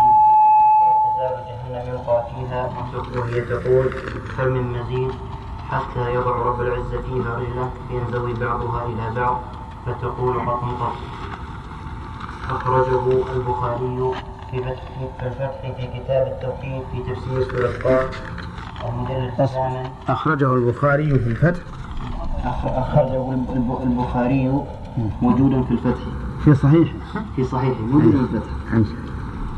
تزال 1.04 1.34
جهنم 1.46 1.88
يلقى 1.88 2.24
وهي 3.16 3.40
تقول 3.40 3.86
هل 4.38 4.50
من 4.50 4.64
مزيد 4.72 5.12
حتى 5.70 6.14
يضع 6.14 6.36
رب 6.36 6.60
العزة 6.60 7.02
فيها 7.02 7.34
رجله 7.36 7.70
فينزوي 7.88 8.34
بعضها 8.34 8.86
إلى 8.86 9.20
بعض 9.20 9.40
فتقول 9.86 10.38
قط 10.38 10.64
قط 10.80 10.92
أخرجه 12.56 13.00
البخاري 13.36 14.12
في 14.50 14.58
فتح 14.62 14.82
في 15.20 15.26
الفتح 15.26 15.50
في 15.76 15.86
كتاب 15.98 16.26
التوحيد 16.26 16.82
في 16.92 17.12
تفسير 17.12 17.42
سورة 17.42 18.10
المجلد 18.88 19.40
الثامن. 19.40 19.86
أخرجه 20.08 20.54
البخاري 20.54 21.18
في 21.18 21.26
الفتح. 21.26 21.60
أخ- 22.44 22.66
أخرجه 22.66 23.32
الب- 23.32 23.78
البخاري 23.82 24.52
موجودا 25.22 25.62
في 25.62 25.70
الفتح. 25.70 26.00
في 26.44 26.54
صحيح. 26.54 26.88
في 27.36 27.44
صحيحه 27.44 27.80
موجود 27.80 28.10
في 28.12 28.34
الفتح. 28.36 28.50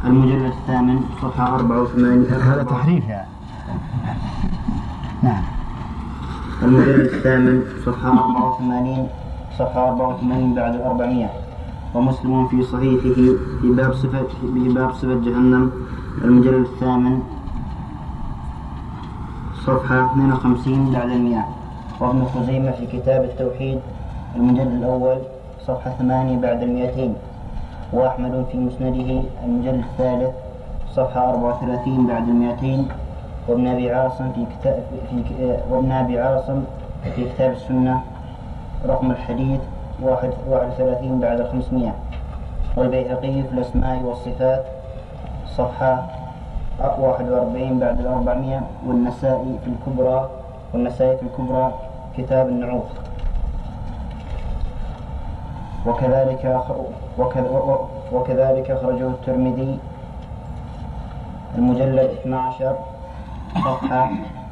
المجلد 0.04 0.42
الثامن 0.44 1.00
صفحة 1.22 1.54
84 1.54 2.26
هذا 2.42 2.62
تحريف 2.62 3.08
يعني. 3.08 3.28
نعم. 5.22 5.42
المجلد 6.62 7.00
الثامن 7.14 7.62
صفحة 7.86 8.08
84 8.08 9.08
صفحة 9.58 9.88
84 9.88 10.54
بعد 10.54 10.74
الأربعمية. 10.74 11.30
ومسلم 11.94 12.46
في 12.48 12.62
صحيحه 12.62 13.14
في 13.60 13.72
باب 13.76 13.92
صفة 13.94 14.22
في 14.54 14.68
باب 14.68 14.92
صفة 14.94 15.14
جهنم 15.14 15.70
المجلد 16.24 16.54
الثامن 16.66 17.20
صفحة 19.66 20.04
52 20.04 20.92
بعد 20.92 21.10
المئة. 21.10 21.44
وابن 22.00 22.24
خزيمة 22.24 22.70
في 22.70 22.86
كتاب 22.86 23.24
التوحيد 23.24 23.78
المجلد 24.36 24.72
الأول 24.72 25.18
صفحة 25.66 25.90
8 25.98 26.40
بعد 26.40 26.62
المئتين. 26.62 27.14
وأحمد 27.92 28.46
في 28.52 28.58
مسنده 28.58 29.22
المجلد 29.44 29.84
الثالث 29.92 30.34
صفحة 30.96 31.30
34 31.30 32.06
بعد 32.06 32.28
المئتين. 32.28 32.88
وابن 33.48 33.66
أبي 33.66 33.90
عاصم 33.90 34.32
في 34.32 34.44
كتاب 34.60 34.82
في 35.10 35.16
ك- 35.22 35.62
وابن 35.70 35.92
أبي 35.92 36.18
عاصم 36.18 36.60
في 37.14 37.24
كتاب 37.24 37.52
السنة 37.52 38.00
رقم 38.88 39.10
الحديث 39.10 39.60
واحد 40.04 40.30
واحد 40.48 40.66
وثلاثين 40.68 41.20
بعد 41.20 41.40
الخمسمائة 41.40 41.94
والبيهقي 42.76 43.42
في 43.42 43.52
الأسماء 43.52 44.02
والصفات 44.02 44.64
صفحة 45.46 46.02
واحد 46.98 47.28
وأربعين 47.30 47.78
بعد 47.78 48.00
الأربعمائة 48.00 48.60
والنسائي 48.86 49.58
في 49.64 49.70
الكبرى 49.70 50.28
والنسائي 50.74 51.16
في 51.16 51.22
الكبرى 51.22 51.72
كتاب 52.18 52.48
النعوت. 52.48 52.90
وكذلك 55.86 56.60
وكذلك 58.12 58.70
أخرجه 58.70 59.06
الترمذي 59.06 59.78
المجلد 61.58 62.10
12 62.20 62.76
صفحة 63.54 64.10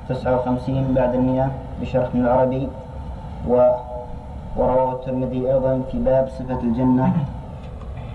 59 0.08 0.94
بعد 0.94 1.14
المئة 1.14 1.50
بشرح 1.80 2.08
العربي. 2.14 2.68
و 3.48 3.70
ورواه 4.56 4.92
الترمذي 4.92 5.52
أيضا 5.52 5.82
في 5.92 5.98
باب 5.98 6.28
صفة 6.28 6.60
الجنة 6.60 7.12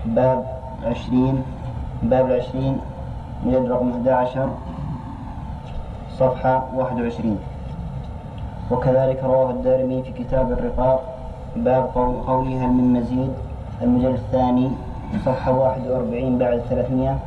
باب 0.06 0.44
20 0.84 1.42
باب 2.02 2.26
العشرين 2.26 2.78
مجلد 3.46 3.70
رقم 3.70 3.90
11 3.90 4.48
صفحة 6.18 6.64
21 6.76 7.38
وكذلك 8.70 9.24
رواه 9.24 9.50
الدارمي 9.50 10.02
في 10.02 10.12
كتاب 10.12 10.52
الرقاق 10.52 11.02
باب 11.56 11.90
قول- 11.94 12.16
قوله 12.26 12.64
هل 12.64 12.68
من 12.68 12.92
مزيد؟ 12.92 13.32
المجلد 13.82 14.14
الثاني 14.14 14.70
صفحة 15.24 15.52
41 15.52 16.38
بعد 16.38 16.60
300 16.70 17.18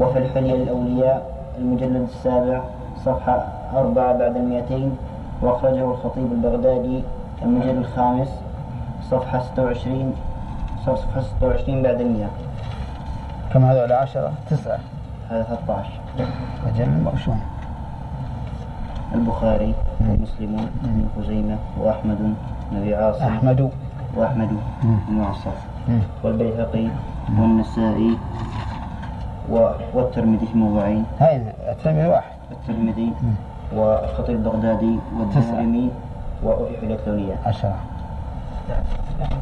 وفي 0.00 0.18
الحلية 0.18 0.54
للأولياء 0.54 1.30
المجلد 1.58 1.96
السابع 2.02 2.60
صفحة 3.04 3.46
4 3.76 4.12
بعد 4.18 4.36
المئتين 4.36 4.96
وأخرجه 5.42 5.84
الخطيب 5.90 6.32
البغدادي 6.32 7.02
المجلد 7.42 7.76
الخامس 7.76 8.28
صفحة 9.10 9.38
26 9.40 10.14
صفحة 10.86 11.20
26 11.20 11.82
بعد 11.82 12.00
المئة 12.00 12.28
كم 13.52 13.64
هذول؟ 13.64 13.92
عشرة؟ 13.92 14.32
تسعة. 14.50 14.78
هذا 15.30 15.42
13 15.66 15.90
أجل 16.66 17.18
شلون 17.18 17.40
البخاري 19.14 19.74
ومسلم 20.00 20.54
وابن 20.82 21.06
خزيمة 21.18 21.56
وأحمد 21.80 22.34
نبي 22.72 22.94
عاصم. 22.94 23.24
أحمد. 23.24 23.70
وأحمد 24.16 24.48
بن 25.08 25.24
مم. 25.88 26.00
والبيهقي 26.24 26.88
والنسائي 27.38 28.18
و- 29.50 29.70
والترمذي 29.94 30.46
في 30.46 30.58
موضعين 30.58 31.04
هاي 31.20 31.42
التلميذ 31.68 32.06
واحد. 32.06 32.32
الترمذي 32.50 33.12
والخطيب 33.76 34.36
البغدادي 34.36 34.98
والدارمي 35.18 35.90
حلية 36.42 36.94
الأولياء 36.96 37.38
عشرة. 37.46 37.76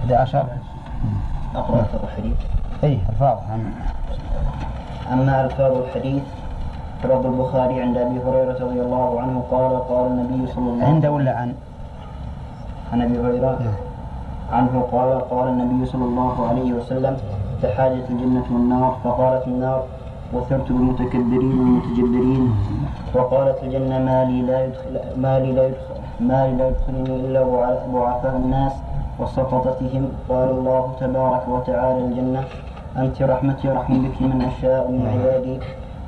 11 0.04 0.46
أقرأ 1.54 1.80
ألفاظ 1.80 2.00
الحديث. 2.04 2.37
اي 2.85 2.98
الفاظ. 3.09 3.38
هم. 3.50 3.72
أما 5.12 5.44
ألفاظ 5.44 5.72
الحديث 5.76 6.22
فرد 7.02 7.26
البخاري 7.26 7.80
عند 7.80 7.96
أبي 7.96 8.20
هريرة 8.20 8.59
رضي 8.64 8.80
الله 8.80 9.20
عنه 9.20 9.44
قال 9.50 9.88
قال 9.88 10.06
النبي 10.06 10.52
صلى 10.52 10.59
الله 10.70 10.85
عليه 10.85 10.94
عنده 10.94 11.11
ولا 11.11 11.37
عن؟ 11.37 11.54
عن 12.92 13.02
أبي 13.02 13.20
هريرة 13.20 13.59
عنه 14.52 14.88
قال 14.92 15.20
قال 15.30 15.48
النبي 15.48 15.87
صلى 15.87 16.04
الله 16.04 16.48
عليه 16.48 16.72
وسلم 16.72 17.16
تحاجت 17.62 18.11
الجنة 18.11 18.44
والنار. 18.50 18.96
فقالت 19.04 19.46
النار 19.46 19.82
وثرت 20.32 20.72
بالمتكبرين 20.72 21.59
والمتجبرين 21.59 22.54
وقالت 23.14 23.62
الجنة 23.62 23.98
ما 23.98 24.24
لي 24.24 24.42
لا 24.42 24.64
يدخل 24.64 25.00
ما 25.20 25.38
لي 25.38 25.52
لا 25.52 25.66
يدخل 25.66 25.95
ما 26.20 26.46
لي 26.46 26.52
لا 26.52 26.68
يدخلني 26.68 27.16
إلا 27.16 27.42
ضع- 27.42 28.00
ضعفاء 28.00 28.37
الناس 28.37 28.72
وسقطتهم. 29.18 30.09
قال 30.29 30.50
الله 30.50 30.92
تبارك 31.00 31.48
وتعالى 31.48 31.98
الجنة. 31.98 32.44
أنت 32.96 33.22
رحمتي 33.22 33.70
أرحم 33.70 34.09
بك 34.09 34.22
من 34.22 34.42
أشاء 34.42 34.90
من 34.90 35.07
عبادي. 35.07 35.61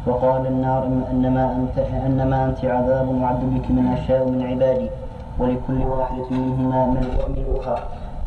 وقال 0.06 0.46
النار 0.46 0.82
إن- 0.82 1.10
إنما 1.10 1.52
أنت 1.56 1.78
إنما 1.78 2.44
أنت 2.44 2.64
عذاب 2.64 3.22
وعد 3.22 3.40
بك 3.40 3.70
من 3.70 3.96
أشاء 3.98 4.28
من 4.28 4.46
عبادي. 4.46 4.90
ولكل 5.38 5.86
واحدة 5.86 6.24
منهما 6.30 6.86
ملؤها 6.86 7.78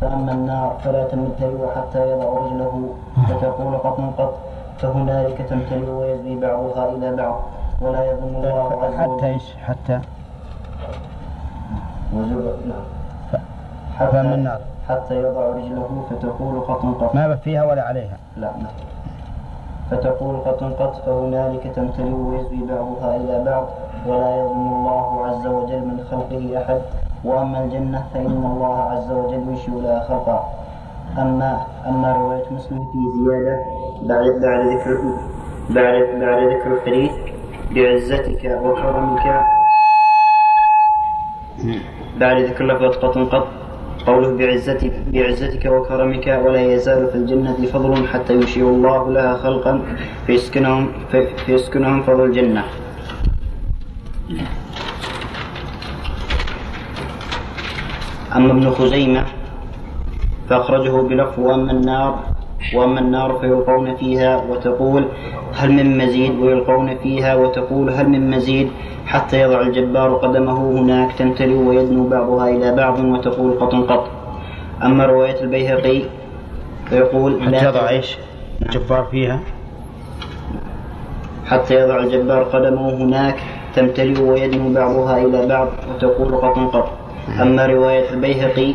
فأما 0.01 0.31
النار 0.31 0.75
فلا 0.83 1.03
تمتلئ 1.03 1.67
حتى 1.75 2.11
يضع 2.11 2.25
رجله. 2.25 2.89
فتقول 3.29 3.77
قط 3.77 4.01
قط 4.17 4.33
فهنالك 4.77 5.37
تمتلئ 5.37 5.89
ويزوي 5.89 6.35
بعضها 6.35 6.89
إلى 6.89 7.15
بعض. 7.15 7.39
ولا 7.81 8.11
يظن 8.11 8.35
الله 8.35 8.83
عز 8.83 8.93
حتى 8.93 9.25
إيش؟ 9.25 9.55
حتى 9.63 9.99
نعم. 12.13 12.85
فأما 13.99 14.35
النار 14.35 14.59
حتى 14.89 15.15
يضع 15.15 15.49
رجله 15.49 16.05
فتقول 16.09 16.61
قط 16.61 16.85
قط. 17.01 17.15
ما 17.15 17.35
فيها 17.35 17.63
ولا 17.65 17.83
عليها. 17.83 18.17
لا 18.37 18.51
ما. 18.57 18.69
فتقول 19.91 20.35
قط 20.37 20.63
قط 20.63 20.95
فهنالك 21.05 21.63
تمتلئ 21.75 22.11
ويزوي 22.11 22.67
بعضها 22.69 23.15
إلى 23.15 23.43
بعض 23.45 23.65
ولا 24.07 24.35
يظن 24.35 24.67
الله 24.67 25.25
عز 25.27 25.47
وجل 25.47 25.79
من 25.79 26.03
خلقه 26.11 26.61
أحد. 26.61 26.81
وأما 27.23 27.63
الجنة 27.63 28.03
فإن 28.13 28.43
الله 28.45 28.77
عز 28.81 29.11
وجل 29.11 29.33
ينشئ 29.33 29.71
لها 29.71 30.03
خلقا 30.03 30.49
أما 31.17 31.61
أما 31.87 32.13
رواية 32.13 32.43
مسلم 32.51 32.77
في 32.77 32.97
زيادة 33.25 33.63
بعد 34.01 34.25
بعد 34.41 34.67
ذكر 34.67 34.97
بعد 35.69 36.19
بعد 36.21 36.43
ذكر 36.43 36.73
الحديث 36.73 37.11
بعزتك 37.71 38.59
وكرمك. 38.63 39.45
بعد 42.21 42.37
ذكر 42.41 42.63
لفظة 42.65 43.23
قط 43.33 43.47
قوله 44.07 44.29
بعزتك 44.37 44.93
بعزتك 45.13 45.65
وكرمك 45.65 46.27
ولا 46.45 46.61
يزال 46.73 47.07
في 47.11 47.15
الجنة 47.15 47.57
فضل 47.73 48.07
حتى 48.07 48.33
ينشئ 48.33 48.61
الله 48.61 49.11
لها 49.11 49.33
خلقا 49.43 49.81
فيسكنهم 50.27 50.83
في- 51.11 51.35
فيسكنهم 51.45 52.01
فضل 52.03 52.25
الجنة. 52.25 52.63
أما 58.35 58.51
ابن 58.51 58.71
خزيمة 58.71 59.25
فأخرجه 60.49 60.91
بلفظ 61.01 61.39
وأما 61.39 61.71
النار 61.71 62.19
وأما 62.75 62.99
النار 62.99 63.33
فيلقون 63.33 63.95
فيها 63.95 64.43
وتقول 64.49 65.05
هل 65.53 65.71
من 65.71 65.97
مزيد 65.97 66.39
ويلقون 66.39 66.97
فيها 66.97 67.35
وتقول 67.35 67.89
هل 67.89 68.09
من 68.09 68.29
مزيد 68.29 68.69
حتى 69.05 69.41
يضع 69.41 69.61
الجبار 69.61 70.15
قدمه 70.15 70.71
هناك 70.79 71.11
تمتلئ 71.13 71.53
ويدنو 71.53 72.07
بعضها 72.07 72.49
إلى 72.49 72.75
بعض 72.75 72.99
وتقول 72.99 73.51
قط 73.59 73.75
قط. 73.75 74.07
أما 74.83 75.05
رواية 75.05 75.41
البيهقي 75.41 76.01
فيقول 76.89 77.41
حتى 77.41 77.51
لا 77.51 77.69
يضع 77.69 77.89
إيش؟ 77.89 78.17
الجبار 78.61 79.03
فيها. 79.11 79.39
حتى 81.45 81.75
يضع 81.75 81.97
الجبار 81.97 82.43
قدمه 82.43 82.89
هناك 82.89 83.35
تمتلئ 83.75 84.21
ويدنو 84.21 84.73
بعضها 84.73 85.17
إلى 85.17 85.47
بعض 85.47 85.67
وتقول 85.95 86.35
قط 86.35 86.75
قط. 86.75 86.89
أما 87.41 87.65
رواية 87.65 88.09
البيهقي 88.13 88.73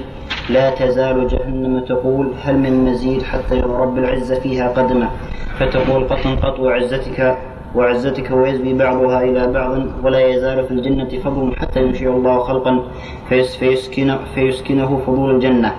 لا 0.51 0.71
تزال 0.71 1.29
جهنم 1.29 1.81
تقول 1.81 2.33
هل 2.43 2.59
من 2.59 2.85
مزيد 2.85 3.23
حتى 3.23 3.59
يضع 3.59 3.79
رب 3.79 3.99
العزة 3.99 4.41
فيها 4.41 4.69
قدمه؟ 4.69 5.11
فتقول 5.59 6.05
قط 6.05 6.27
قط 6.43 6.61
وعزتك 6.61 7.39
وعزتك 7.75 8.31
ويزوي 8.31 8.75
بعضها 8.75 9.23
إلى 9.23 9.47
بعض 9.47 9.79
ولا 10.03 10.21
يزال 10.21 10.65
في 10.65 10.71
الجنة 10.71 11.09
فضل 11.25 11.57
حتى 11.57 11.81
ينشئ 11.83 12.09
الله 12.09 12.39
خلقا 12.39 12.83
فيس 13.29 13.57
فيسكن 13.57 14.17
فيسكنه 14.35 15.03
فضول 15.07 15.35
الجنة. 15.35 15.73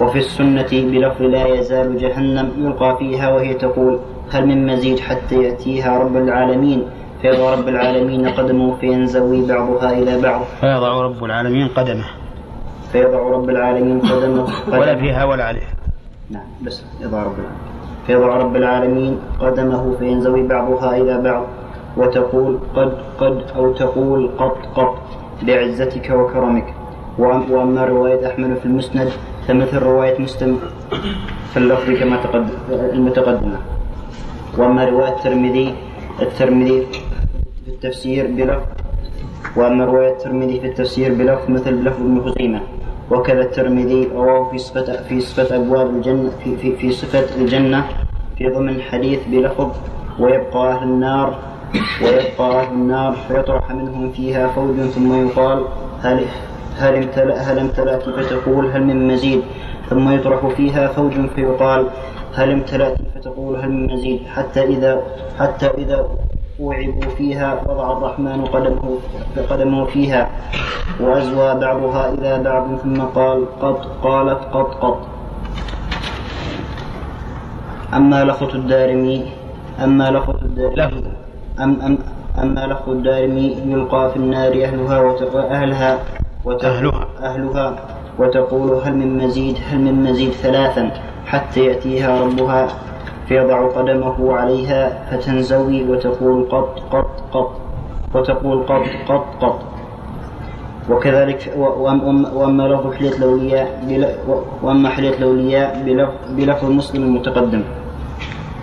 وفي 0.00 0.18
السنة 0.18 0.68
بلفظ 0.72 1.22
لا 1.22 1.46
يزال 1.46 1.98
جهنم 1.98 2.52
يلقى 2.58 2.96
فيها 2.98 3.28
وهي 3.34 3.54
تقول 3.54 3.98
هل 4.32 4.46
من 4.46 4.66
مزيد 4.66 5.00
حتى 5.00 5.42
يأتيها 5.42 5.98
رب 5.98 6.16
العالمين؟ 6.16 6.82
فيضع 7.22 7.54
رب 7.54 7.68
العالمين 7.68 8.28
قدمه 8.28 8.76
فينزوي 8.80 9.46
بعضها 9.46 9.98
إلى 9.98 10.20
بعض. 10.22 10.40
فيضع 10.60 11.00
رب 11.00 11.24
العالمين 11.24 11.68
قدمه. 11.68 12.04
فيضع 12.92 13.18
رب 13.18 13.50
العالمين 13.50 13.98
قدمه 14.10 14.46
ولا 14.68 14.96
فيها 14.96 15.24
ولا 15.24 15.44
عليها. 15.44 15.72
نعم 16.30 16.42
بس 16.62 16.84
يضع 17.00 17.22
رب 17.22 17.32
العالمين. 17.38 17.68
فيضع 18.06 18.36
رب 18.36 18.56
العالمين 18.56 19.18
قدمه 19.40 19.96
فينزوي 19.98 20.42
بعضها 20.46 20.96
إلى 20.96 21.20
بعض 21.22 21.44
وتقول 21.96 22.58
قد 22.76 22.92
قد 23.20 23.42
أو 23.56 23.72
تقول 23.72 24.30
قط 24.38 24.56
قط 24.76 24.98
بعزتك 25.42 26.10
وكرمك. 26.10 26.64
وأم- 27.18 27.50
وأما 27.50 27.84
رواية 27.84 28.26
أحمد 28.26 28.54
في 28.58 28.66
المسند 28.66 29.08
فمثل 29.48 29.78
رواية 29.78 30.20
مسلم 30.22 30.58
في 31.52 31.56
اللفظ 31.56 31.90
كما 32.00 32.16
تقدم 32.16 32.54
المتقدمة. 32.70 33.58
وأما 34.58 34.84
رواية 34.84 35.12
الترمذي 35.16 35.74
الترمذي 36.22 36.86
في 37.64 37.68
التفسير 37.70 38.26
بلفظ 38.26 38.66
وأما 39.56 39.84
رواية 39.84 40.12
الترمذي 40.12 40.60
في 40.60 40.66
التفسير 40.66 41.14
بلفظ 41.14 41.50
مثل 41.50 41.74
لفظ 41.84 42.00
ابن 42.00 42.30
خزيمة. 42.30 42.60
وكذا 43.10 43.40
الترمذي 43.40 44.08
رواه 44.14 44.50
في 44.50 44.58
صفة 44.58 45.02
في 45.02 45.20
صفة 45.20 45.56
أبواب 45.56 45.86
الجنة 45.90 46.30
في, 46.44 46.56
في, 46.56 46.76
في 46.76 46.92
صفة 46.92 47.36
الجنة 47.40 47.84
في 48.38 48.48
ضمن 48.48 48.82
حديث 48.82 49.20
بلفظ 49.28 49.70
ويبقى 50.18 50.72
أهل 50.72 50.82
النار 50.82 51.38
ويبقى 52.02 52.60
أهل 52.60 52.72
النار 52.72 53.16
فيطرح 53.28 53.70
منهم 53.70 54.12
فيها 54.12 54.48
فوج 54.48 54.76
ثم 54.80 55.26
يقال 55.26 55.64
هل 56.02 56.24
هل 56.78 56.94
امتلأ 56.94 57.36
هل 57.40 57.58
امتلأت 57.58 58.02
فتقول 58.02 58.66
هل 58.70 58.84
من 58.84 59.08
مزيد؟ 59.08 59.42
ثم 59.90 60.10
يطرح 60.14 60.46
فيها 60.46 60.88
فوج 60.88 61.12
فيقال 61.34 61.86
هل 62.34 62.50
امتلأت 62.50 62.96
فتقول 63.14 63.56
هل 63.56 63.70
من 63.70 63.92
مزيد؟ 63.92 64.20
حتى 64.26 64.62
إذا 64.64 65.02
حتى 65.38 65.66
إذا 65.66 66.08
وعبوا 66.60 67.10
فيها 67.18 67.62
وضع 67.66 67.92
الرحمن 67.96 68.44
قدمه 68.44 68.98
قدمه 69.50 69.84
فيها. 69.84 70.28
وأزوى 71.00 71.54
بعضها 71.60 72.08
إلى 72.12 72.42
بعض 72.44 72.66
ثم 72.82 73.00
قال 73.02 73.44
قط 73.62 73.86
قالت 74.02 74.40
قط 74.52 74.74
قط. 74.74 74.98
أما 77.94 78.24
لفظ 78.24 78.54
الدارمي 78.54 79.26
أما 79.84 80.10
لفظ 80.10 80.36
الدارمي 80.44 81.02
أم 81.60 81.80
أم 81.82 81.98
أما 82.42 82.60
لفظ 82.66 82.88
الدارمي 82.88 83.56
يلقى 83.66 84.10
في 84.10 84.16
النار 84.16 84.52
أهلها 84.64 85.00
وت- 85.00 85.34
أهلها. 85.34 85.98
أهلها 87.22 87.66
وتقول 88.18 88.80
هل 88.84 88.94
من 88.96 89.18
مزيد 89.24 89.56
هل 89.70 89.78
من 89.78 90.02
مزيد 90.10 90.30
ثلاثا 90.32 90.90
حتى 91.26 91.64
يأتيها 91.64 92.20
ربها 92.20 92.68
فيضع 93.28 93.68
قدمه 93.68 94.36
عليها 94.36 95.04
فتنزوي 95.10 95.82
وتقول 95.90 96.46
قط 96.50 96.82
قط 96.90 97.10
قط 97.32 97.50
وتقول 98.14 98.62
قط 98.62 98.82
قط 99.08 99.26
قط. 99.40 99.58
وكذلك 100.90 101.52
وأما 102.34 102.62
لفظ 102.68 102.86
بل- 103.88 104.14
و- 104.28 104.42
وأما 104.62 104.88
حلية 104.88 105.16
الأولياء 105.18 105.82
بلف- 105.86 106.32
بلفظ 106.36 106.70
مسلم 106.70 107.02
المتقدم 107.02 107.62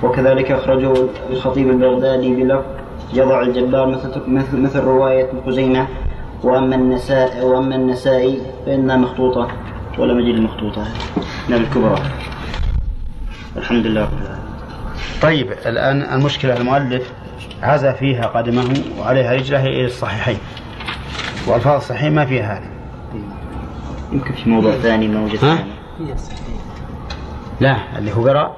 وكذلك 0.04 0.52
أخرجه 0.52 0.94
الخطيب 1.30 1.70
البغدادي 1.70 2.36
بلفظ 2.36 2.66
يضع 3.14 3.42
الجبار 3.42 3.88
مثل 3.88 4.10
مثل, 4.28 4.58
رواية 4.80 5.28
خزيمة. 5.46 5.88
وأما 6.44 6.76
النساء 6.76 7.46
وأما 7.46 7.76
النسائي 7.76 8.42
فإنها 8.66 8.98
مخطوطة 8.98 9.48
ولا 10.00 10.14
مجيء 10.14 10.34
المخطوطة 10.36 10.84
نعم 11.50 11.62
الكبرى. 11.62 11.96
الحمد 13.58 13.86
لله 13.86 14.02
رب 14.02 14.10
العالمين. 14.22 14.45
طيب 15.22 15.52
الآن 15.52 16.02
المشكلة 16.02 16.58
المؤلف 16.58 17.12
عزى 17.64 17.94
فيها 17.94 18.26
قدمه 18.26 18.74
وعليها 19.00 19.34
رجله 19.34 19.66
إلى 19.66 19.86
الصحيحين. 19.86 20.38
وألفاظ 21.48 21.76
الصحيح 21.76 22.12
ما 22.12 22.26
فيها 22.26 22.58
هذه. 22.58 22.70
يمكن 24.12 24.34
في 24.34 24.50
موضوع 24.50 24.72
ثاني 24.72 25.08
ما 25.08 25.24
وجدت 25.24 25.44
ها؟ 25.44 25.66
لا 27.60 27.78
اللي 27.98 28.14
هو 28.14 28.28
قرأ. 28.28 28.56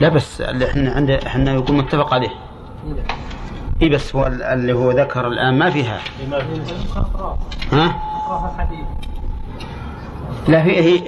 لا 0.00 0.08
بس 0.08 0.40
اللي 0.40 0.70
إحنا 0.70 0.92
عنده 0.92 1.26
إحنا 1.26 1.52
يقول 1.52 1.76
متفق 1.76 2.14
عليه. 2.14 2.30
اي 3.82 3.88
بس. 3.88 4.16
هو 4.16 4.26
ال- 4.26 4.42
اللي 4.42 4.72
هو 4.72 4.90
ذكر 4.90 5.26
الآن 5.28 5.58
ما 5.58 5.70
فيها. 5.70 5.98
ها؟ 7.72 7.96
لا 10.48 10.62
في 10.62 10.76
هي 10.80 10.98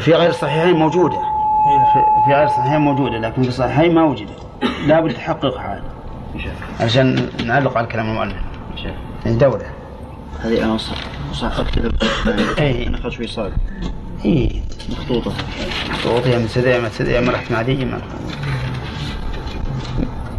في 0.00 0.14
غير 0.14 0.30
الصحيحين 0.30 0.76
موجودة. 0.76 1.18
في- 1.92 2.30
غير 2.34 2.44
الصحيحين 2.44 2.80
موجودة 2.80 3.18
لكن 3.18 3.42
في 3.42 3.48
الصحيحين 3.48 3.94
ما 3.94 4.02
وجدت. 4.04 4.46
لابد 4.86 5.14
تحققها 5.14 5.74
هذا. 5.74 5.84
عشان 6.84 7.28
نعلق 7.44 7.76
على 7.78 7.86
كلام 7.86 8.06
المؤلف. 8.10 8.36
الدولة 9.26 9.66
هذه 10.40 10.64
أنا 10.64 10.76
صح 10.76 10.96
صح 11.32 11.58
أكتب 11.58 11.92
إيه. 12.58 12.88
أنا 12.88 12.98
أخذ 12.98 13.10
شوي 13.10 13.26
صار 13.26 13.50
اي 14.24 14.62
مخطوطة. 14.90 15.32
صوتي 16.04 16.36
من 16.38 16.48
سدي 16.48 16.78
من 16.78 16.88
سدي 16.90 17.20
ما 17.20 17.32
رحت 17.32 17.52
مع 17.52 17.62
دي 17.62 17.84
ما 17.84 18.00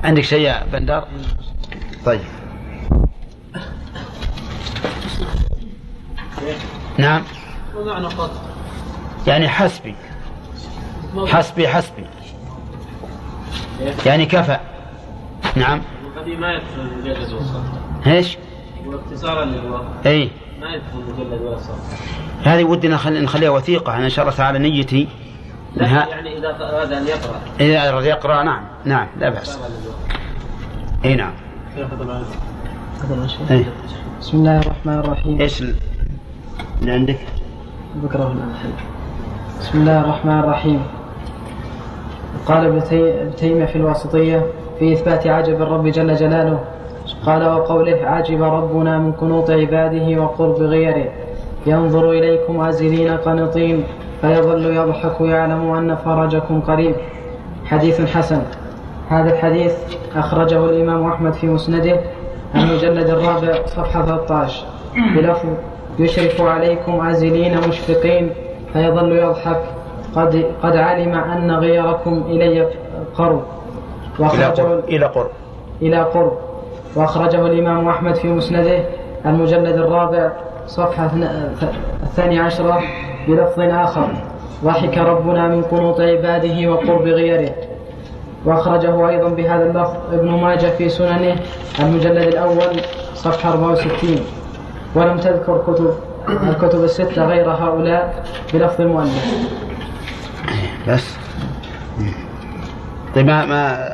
عندك 0.03 0.21
شيء 0.23 0.39
يا 0.41 0.65
بندر؟ 0.73 1.03
طيب. 2.05 2.21
نعم. 6.97 7.23
ومعنى 7.77 8.05
قط 8.07 8.31
يعني 9.27 9.47
حسبي. 9.49 9.95
حسبي 11.17 11.67
حسبي. 11.67 12.05
يعني 14.05 14.25
كفى. 14.25 14.57
نعم. 15.55 15.81
هذه 16.17 16.35
ما 16.35 16.51
يدخل 16.53 16.81
المجلد 16.81 17.17
إيش؟ 18.07 18.37
واختصارا 18.85 19.45
للواقع 19.45 19.85
إي. 20.05 20.29
ما 20.61 20.67
يدخل 20.69 21.21
المجلد 21.21 21.59
هذه 22.43 22.63
ودنا 22.63 22.95
نخلي 22.95 23.19
نخليها 23.19 23.49
وثيقة. 23.49 23.95
أنا 23.95 24.05
إن 24.05 24.09
شاء 24.09 24.25
الله 24.25 24.37
تعالى 24.37 24.59
نيتي. 24.59 25.07
لا 25.75 25.85
إنها 25.85 26.07
يعني 26.07 26.37
إذا 26.37 26.47
أراد 26.49 26.93
أن 26.93 27.07
يقرأ. 27.07 27.39
إذا 27.59 27.89
أراد 27.89 28.05
يقرأ 28.05 28.43
نعم. 28.43 28.63
نعم 28.85 29.07
لا 29.19 29.29
بأس. 29.29 29.49
اختصارا 29.49 29.69
للواقع 29.69 30.15
إي 31.05 31.15
نعم. 31.15 31.33
إيه. 33.51 33.73
بسم 34.21 34.37
الله 34.37 34.59
الرحمن 34.59 34.99
الرحيم. 34.99 35.41
إيش 35.41 35.61
ال- 35.61 35.75
اللي 36.81 36.91
عندك؟ 36.91 37.19
بكرة. 37.95 38.35
بسم 39.59 39.77
الله 39.81 39.99
الرحمن 40.01 40.39
الرحيم. 40.39 40.83
قال 42.47 42.65
ابن 42.65 42.83
تي- 42.83 43.21
ابن 43.21 43.35
تيمية 43.35 43.65
في 43.65 43.75
الواسطية 43.75 44.45
في 44.79 44.93
إثبات 44.93 45.27
عجب 45.27 45.61
الرب 45.61 45.87
جل 45.87 46.15
جلاله. 46.15 46.59
قال 47.25 47.47
وقوله 47.47 47.99
عجب 48.03 48.43
ربنا 48.43 48.97
من 48.97 49.11
قنوط 49.11 49.49
عباده 49.51 50.21
وقرب 50.21 50.55
غيره. 50.61 51.05
ينظر 51.65 52.11
إليكم 52.11 52.61
عازلين 52.61 53.17
قنطين 53.17 53.83
فيظل 54.21 54.65
يضحك 54.75 55.21
يعلم 55.21 55.71
أن 55.71 55.95
فرجكم 55.95 56.61
قريب. 56.61 56.95
حديث 57.65 58.15
حسن. 58.17 58.41
هذا 59.09 59.33
الحديث 59.33 59.73
أخرجه 60.15 60.65
الإمام 60.65 61.07
أحمد 61.11 61.33
في 61.33 61.47
مسنده 61.47 61.99
المجلد 62.55 63.09
الرابع 63.09 63.65
صفحة 63.65 64.05
13 64.05 64.65
بلفظ 65.15 65.49
يشرف 65.99 66.41
عليكم 66.41 66.99
عازلين 66.99 67.57
مشفقين 67.67 68.29
فيظل 68.73 69.11
يضحك 69.11 69.61
قد 70.15 70.45
قد 70.63 70.75
علم 70.75 71.15
أن 71.15 71.51
غيركم 71.51 72.23
إلي 72.27 72.67
قرب. 73.15 73.41
إلى 74.19 74.45
قرب. 74.45 74.83
إلى 74.87 75.05
قرب. 75.05 75.29
إلى 75.81 76.01
قرب. 76.01 76.31
وأخرجه 76.95 77.45
الإمام 77.45 77.87
أحمد 77.87 78.15
في 78.15 78.27
مسنده 78.27 78.79
المجلد 79.25 79.75
الرابع 79.75 80.31
صفحة 80.67 81.11
الثاني 82.03 82.39
عشرة 82.39 82.81
بلفظ 83.27 83.59
آخر. 83.59 84.07
ضحك 84.65 84.97
ربنا 84.97 85.47
من 85.47 85.61
قنوط 85.61 86.01
عباده 86.01 86.71
وقرب 86.71 87.07
غيره. 87.07 87.51
وأخرجه 88.45 89.09
أيضا 89.09 89.29
بهذا 89.29 89.63
اللفظ 89.65 89.95
ابن 90.13 90.29
ماجه 90.29 90.67
في 90.67 90.89
سننه 90.89 91.35
المجلد 91.79 92.27
الأول 92.27 92.81
صفحة 93.13 93.49
64 93.51 94.19
ولم 94.95 95.17
تذكر 95.17 95.57
كتب 95.67 95.93
الكتب 96.49 96.83
الستة 96.83 97.25
غير 97.25 97.49
هؤلاء 97.49 98.25
بلفظ 98.53 98.81
المؤلف. 98.81 99.70
بس. 100.87 101.03
طيب 103.15 103.25
ما 103.25 103.45
ما 103.45 103.87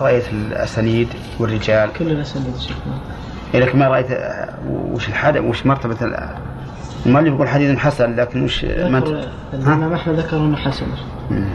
رأيت 0.00 0.24
الأسانيد 0.32 1.08
والرجال؟ 1.38 1.92
كل 1.98 2.10
الأسانيد 2.10 2.56
شيخنا 2.58 2.98
إيه 3.54 3.60
لكن 3.60 3.78
ما 3.78 3.88
رأيت 3.88 4.06
وش 4.68 5.08
الحد 5.08 5.36
وش 5.38 5.66
مرتبة 5.66 5.96
ال- 6.02 6.28
المؤلف 7.06 7.28
يقول 7.34 7.48
حديث 7.48 7.78
حسن 7.78 8.16
لكن 8.16 8.42
وش 8.44 8.64
ما 8.64 9.00
ذكر 9.00 9.22
أنت- 9.22 9.24
ها؟ 9.54 9.74
الإمام 9.74 9.92
أحمد 9.92 10.14
ذكر 10.14 10.36
أنه 10.36 10.56
حسن. 10.56 10.86
مم. 11.30 11.48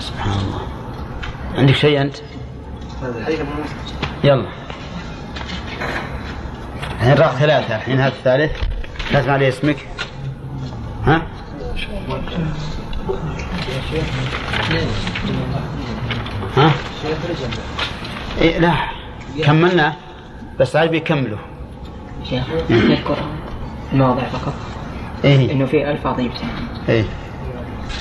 سبحان 0.00 0.32
الله. 0.40 0.60
عندك 1.58 1.74
شيء 1.74 2.00
أنت؟ 2.00 2.16
يلا. 4.24 4.46
الحين 7.00 7.14
راح 7.14 7.32
ثلاثة 7.32 7.76
الحين 7.76 8.00
هذا 8.00 8.08
الثالث. 8.12 8.52
لازم 9.12 9.30
عليه 9.30 9.48
اسمك. 9.48 9.76
ها؟ 11.04 11.22
ها؟ 16.56 16.70
إيه 18.40 18.58
لا. 18.58 18.72
كملنا. 19.44 19.92
بس 20.60 20.76
عاد 20.76 20.90
بيكملوا. 20.90 21.38
شيخ 22.30 22.42
نذكر 22.70 23.16
المواضع 23.92 24.22
فقط. 24.22 24.52
إيه. 25.24 25.52
إنه 25.52 25.66
في 25.66 25.90
الفاظ 25.90 26.20
يبتسم 26.20 26.46
إيه. 26.88 27.04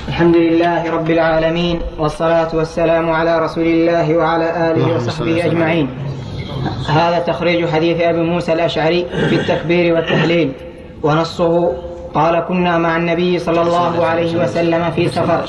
الحمد 0.08 0.36
لله 0.36 0.92
رب 0.92 1.10
العالمين 1.12 1.80
والصلاة 1.98 2.56
والسلام 2.56 3.10
على 3.10 3.40
رسول 3.40 3.64
الله 3.64 4.16
وعلى 4.18 4.72
آله 4.72 4.96
وصحبه 4.96 5.46
أجمعين. 5.46 5.90
هذا 6.90 7.20
تخريج 7.20 7.68
حديث 7.70 8.02
أبي 8.02 8.22
موسى 8.22 8.54
الأشعري 8.54 9.06
في 9.30 9.36
التكبير 9.36 9.94
والتهليل 9.96 10.52
ونصه 11.04 11.72
قال 12.14 12.40
كنا 12.40 12.78
مع 12.78 12.98
النبي 12.98 13.40
صلى 13.40 13.62
الله 13.62 14.06
عليه 14.06 14.44
وسلم 14.44 14.92
في 14.96 15.10
سفر. 15.10 15.42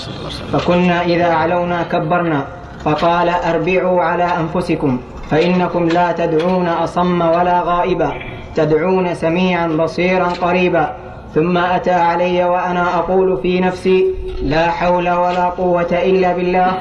فكنا 0.52 1.02
إذا 1.02 1.30
أعلونا 1.30 1.82
كبرنا. 1.82 2.44
فقال 2.84 3.28
أربعوا 3.28 4.02
على 4.02 4.24
أنفسكم 4.24 5.00
فإنكم 5.30 5.88
لا 5.88 6.12
تدعون 6.12 6.68
أصم 6.68 7.20
ولا 7.20 7.62
غائبا. 7.62 8.12
تدعون 8.54 9.14
سميعا 9.14 9.66
بصيرا 9.66 10.28
قريبا. 10.28 10.96
ثم 11.34 11.58
أتى 11.58 11.90
علي 11.90 12.44
وأنا 12.44 12.94
أقول 12.98 13.38
في 13.42 13.60
نفسي 13.60 14.06
لا 14.42 14.70
حول 14.70 15.10
ولا 15.10 15.44
قوة 15.44 15.92
إلا 15.92 16.32
بالله. 16.32 16.72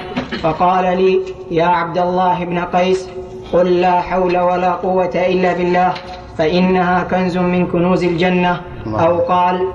فقال 0.43 0.97
لي 0.97 1.19
يا 1.51 1.65
عبد 1.65 1.97
الله 1.97 2.45
بن 2.45 2.59
قيس 2.59 3.09
قل 3.53 3.81
لا 3.81 4.01
حول 4.01 4.37
ولا 4.37 4.71
قوة 4.71 5.15
إلا 5.15 5.53
بالله 5.53 5.93
فإنها 6.37 7.03
كنز 7.03 7.37
من 7.37 7.67
كنوز 7.67 8.03
الجنة. 8.03 8.61
أو 8.87 9.19
قال 9.19 9.67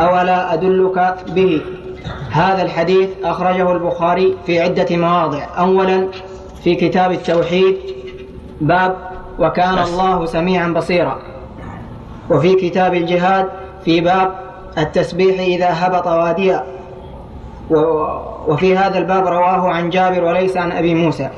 أولا 0.00 0.54
أدلك 0.54 1.16
به. 1.28 1.60
هذا 2.30 2.62
الحديث 2.62 3.08
أخرجه 3.24 3.72
البخاري 3.72 4.36
في 4.46 4.60
عدة 4.60 4.96
مواضع. 4.96 5.44
أولا 5.58 6.08
في 6.64 6.74
كتاب 6.74 7.12
التوحيد 7.12 7.76
باب 8.60 8.96
وكان 9.38 9.78
الله 9.78 10.26
سميعا 10.26 10.68
بصيرا. 10.68 11.18
وفي 12.30 12.54
كتاب 12.54 12.94
الجهاد 12.94 13.48
في 13.84 14.00
باب 14.00 14.34
التسبيح 14.78 15.40
إذا 15.40 15.68
هبط 15.72 16.06
واديا. 16.06 16.64
وفي 18.48 18.76
هذا 18.76 18.98
الباب 18.98 19.26
رواه 19.26 19.68
عن 19.70 19.90
جابر 19.90 20.24
وليس 20.24 20.56
عن 20.56 20.72
أبي 20.72 20.94
موسى. 20.94 21.30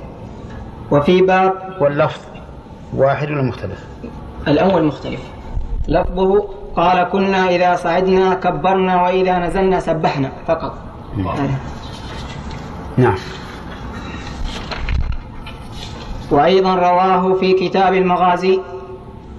وفي 0.91 1.23
باب 1.23 1.53
واللفظ 1.81 2.21
واحد 2.97 3.31
ولا 3.31 3.43
مختلف؟ 3.43 3.85
الأول 4.49 4.85
مختلف. 4.85 5.21
لفظه 5.89 6.45
قال 6.77 7.09
كنا 7.13 7.49
إذا 7.49 7.77
صعدنا 7.77 8.35
كبرنا 8.35 9.03
وإذا 9.03 9.39
نزلنا 9.39 9.81
سبحنا 9.81 10.33
فقط. 10.47 10.75
نعم. 12.97 13.15
وأيضا 16.31 16.75
رواه 16.75 17.35
في 17.35 17.53
كتاب 17.53 17.95
المغازي 17.95 18.61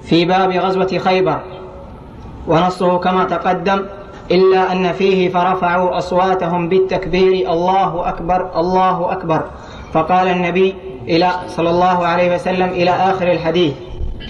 في 0.04 0.26
باب 0.26 0.52
غزوة 0.52 0.98
خيبر. 0.98 1.40
ونصه 2.48 2.98
كما 2.98 3.24
تقدم 3.24 3.86
إلا 4.32 4.72
أن 4.72 4.94
فيه 4.94 5.30
فرفعوا 5.30 5.98
أصواتهم 5.98 6.70
بالتكبير 6.70 7.52
الله 7.52 8.10
أكبر 8.10 8.60
الله 8.60 9.12
أكبر. 9.12 9.42
فقال 9.94 10.28
النبي 10.28 10.76
إلى 11.08 11.32
صلى 11.48 11.70
الله 11.70 12.06
عليه 12.08 12.36
وسلم 12.36 12.70
إلى 12.70 12.90
آخر 12.90 13.32
الحديث 13.32 13.74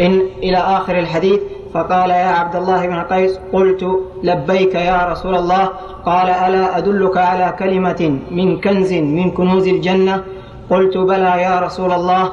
إن 0.02 0.22
إلى 0.44 0.58
آخر 0.58 1.00
الحديث 1.00 1.40
فقال 1.74 2.10
يا 2.10 2.32
عبد 2.40 2.56
الله 2.56 2.88
بن 2.88 3.00
قيس 3.02 3.40
قلت 3.54 3.86
لبيك 4.24 4.76
يا 4.76 5.06
رسول 5.12 5.36
الله. 5.36 5.70
قال 6.06 6.30
ألا 6.30 6.78
أدلك 6.78 7.18
على 7.18 7.56
كلمة 7.60 8.20
من 8.32 8.62
كنز 8.62 8.94
من 8.94 9.32
كنوز 9.32 9.68
الجنة؟ 9.68 10.24
قلت 10.70 10.98
بلى 10.98 11.42
يا 11.42 11.60
رسول 11.60 11.92
الله. 11.92 12.30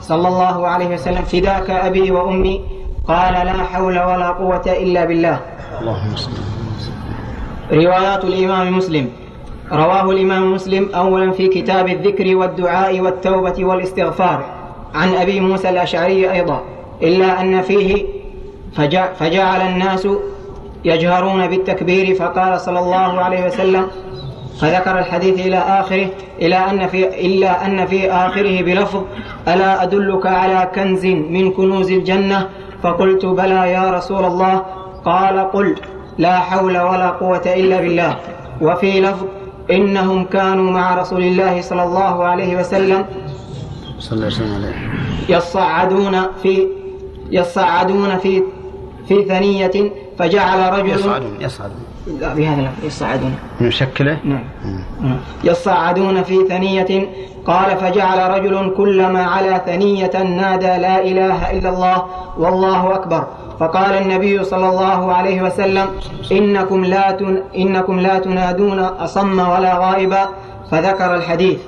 صلى 0.00 0.28
الله 0.28 0.66
عليه 0.68 0.94
وسلم 0.94 1.22
فداك 1.22 1.70
أبي 1.70 2.10
وأمي؟ 2.10 2.60
قال 3.08 3.34
لا 3.46 3.52
حول 3.52 3.98
ولا 3.98 4.28
قوة 4.28 4.66
إلا 4.66 5.04
بالله. 5.04 5.40
اللهم 5.80 6.16
صل 6.16 6.30
روايات 7.72 8.24
الإمام 8.24 8.76
مسلم. 8.76 9.10
رواه 9.72 10.10
الإمام 10.10 10.52
مسلم 10.52 10.88
أولا 10.94 11.30
في 11.32 11.48
كتاب 11.48 11.88
الذكر 11.88 12.36
والدعاء 12.36 13.00
والتوبة 13.00 13.64
والاستغفار. 13.64 14.44
عن 14.94 15.14
أبي 15.14 15.40
موسى 15.40 15.68
الأشعري 15.68 16.32
أيضا. 16.32 16.62
إلا 17.02 17.40
أن 17.40 17.62
فيه 17.62 18.17
فجعل 19.18 19.60
الناس 19.60 20.08
يجهرون 20.84 21.46
بالتكبير 21.46 22.14
فقال 22.14 22.60
صلى 22.60 22.78
الله 22.78 23.20
عليه 23.20 23.46
وسلم 23.46 23.86
فذكر 24.60 24.98
الحديث 24.98 25.46
إلى 25.46 25.58
آخره 25.58 26.08
إلى 26.40 26.56
أن 26.56 26.86
في 26.88 27.26
إلا 27.26 27.66
أن 27.66 27.86
في 27.86 28.10
آخره 28.10 28.62
بلفظ 28.62 29.02
ألا 29.48 29.82
أدلك 29.82 30.26
على 30.26 30.70
كنز 30.74 31.06
من 31.06 31.50
كنوز 31.50 31.90
الجنة؟ 31.90 32.48
فقلت 32.82 33.26
بلى 33.26 33.72
يا 33.72 33.90
رسول 33.90 34.24
الله. 34.24 34.62
قال 35.04 35.38
قل 35.52 35.74
لا 36.18 36.38
حول 36.38 36.78
ولا 36.78 37.10
قوة 37.10 37.42
إلا 37.46 37.80
بالله. 37.80 38.16
وفي 38.60 39.00
لفظ 39.00 39.26
إنهم 39.70 40.24
كانوا 40.24 40.70
مع 40.70 40.94
رسول 41.00 41.22
الله 41.22 41.60
صلى 41.60 41.82
الله 41.82 42.24
عليه 42.24 42.56
وسلم 42.56 43.04
صلى 43.98 44.12
الله 44.12 44.26
عليه 44.26 44.36
وسلم. 44.36 44.74
يصعدون 45.28 46.16
في 46.42 46.66
يصعدون 47.30 48.18
في 48.18 48.42
في 49.08 49.24
ثنية 49.24 49.92
فجعل 50.18 50.72
رجل 50.78 50.90
يصعدون 50.90 51.36
يصعدون. 51.40 51.84
لا 52.20 52.34
بهذا 52.34 52.72
يصعدون. 52.82 53.34
نشكله 53.60 54.18
نعم. 54.24 54.44
يصعدون 55.44 56.22
في 56.22 56.36
ثنية 56.48 57.08
قال 57.46 57.76
فجعل 57.76 58.30
رجل 58.30 58.74
كلما 58.76 59.22
على 59.22 59.62
ثنية 59.66 60.22
نادى 60.22 60.66
لا 60.66 61.02
إله 61.02 61.50
إلا 61.50 61.68
الله 61.68 62.06
والله 62.38 62.94
أكبر. 62.94 63.26
فقال 63.60 63.92
النبي 64.02 64.44
صلى 64.44 64.68
الله 64.68 65.12
عليه 65.12 65.42
وسلم 65.42 65.86
إنكم 66.32 66.84
لا 66.84 67.10
تن 67.10 67.42
إنكم 67.56 68.00
لا 68.00 68.18
تنادون 68.18 68.78
أصم 68.78 69.38
ولا 69.38 69.78
غائبا 69.78 70.28
فذكر 70.70 71.14
الحديث. 71.14 71.58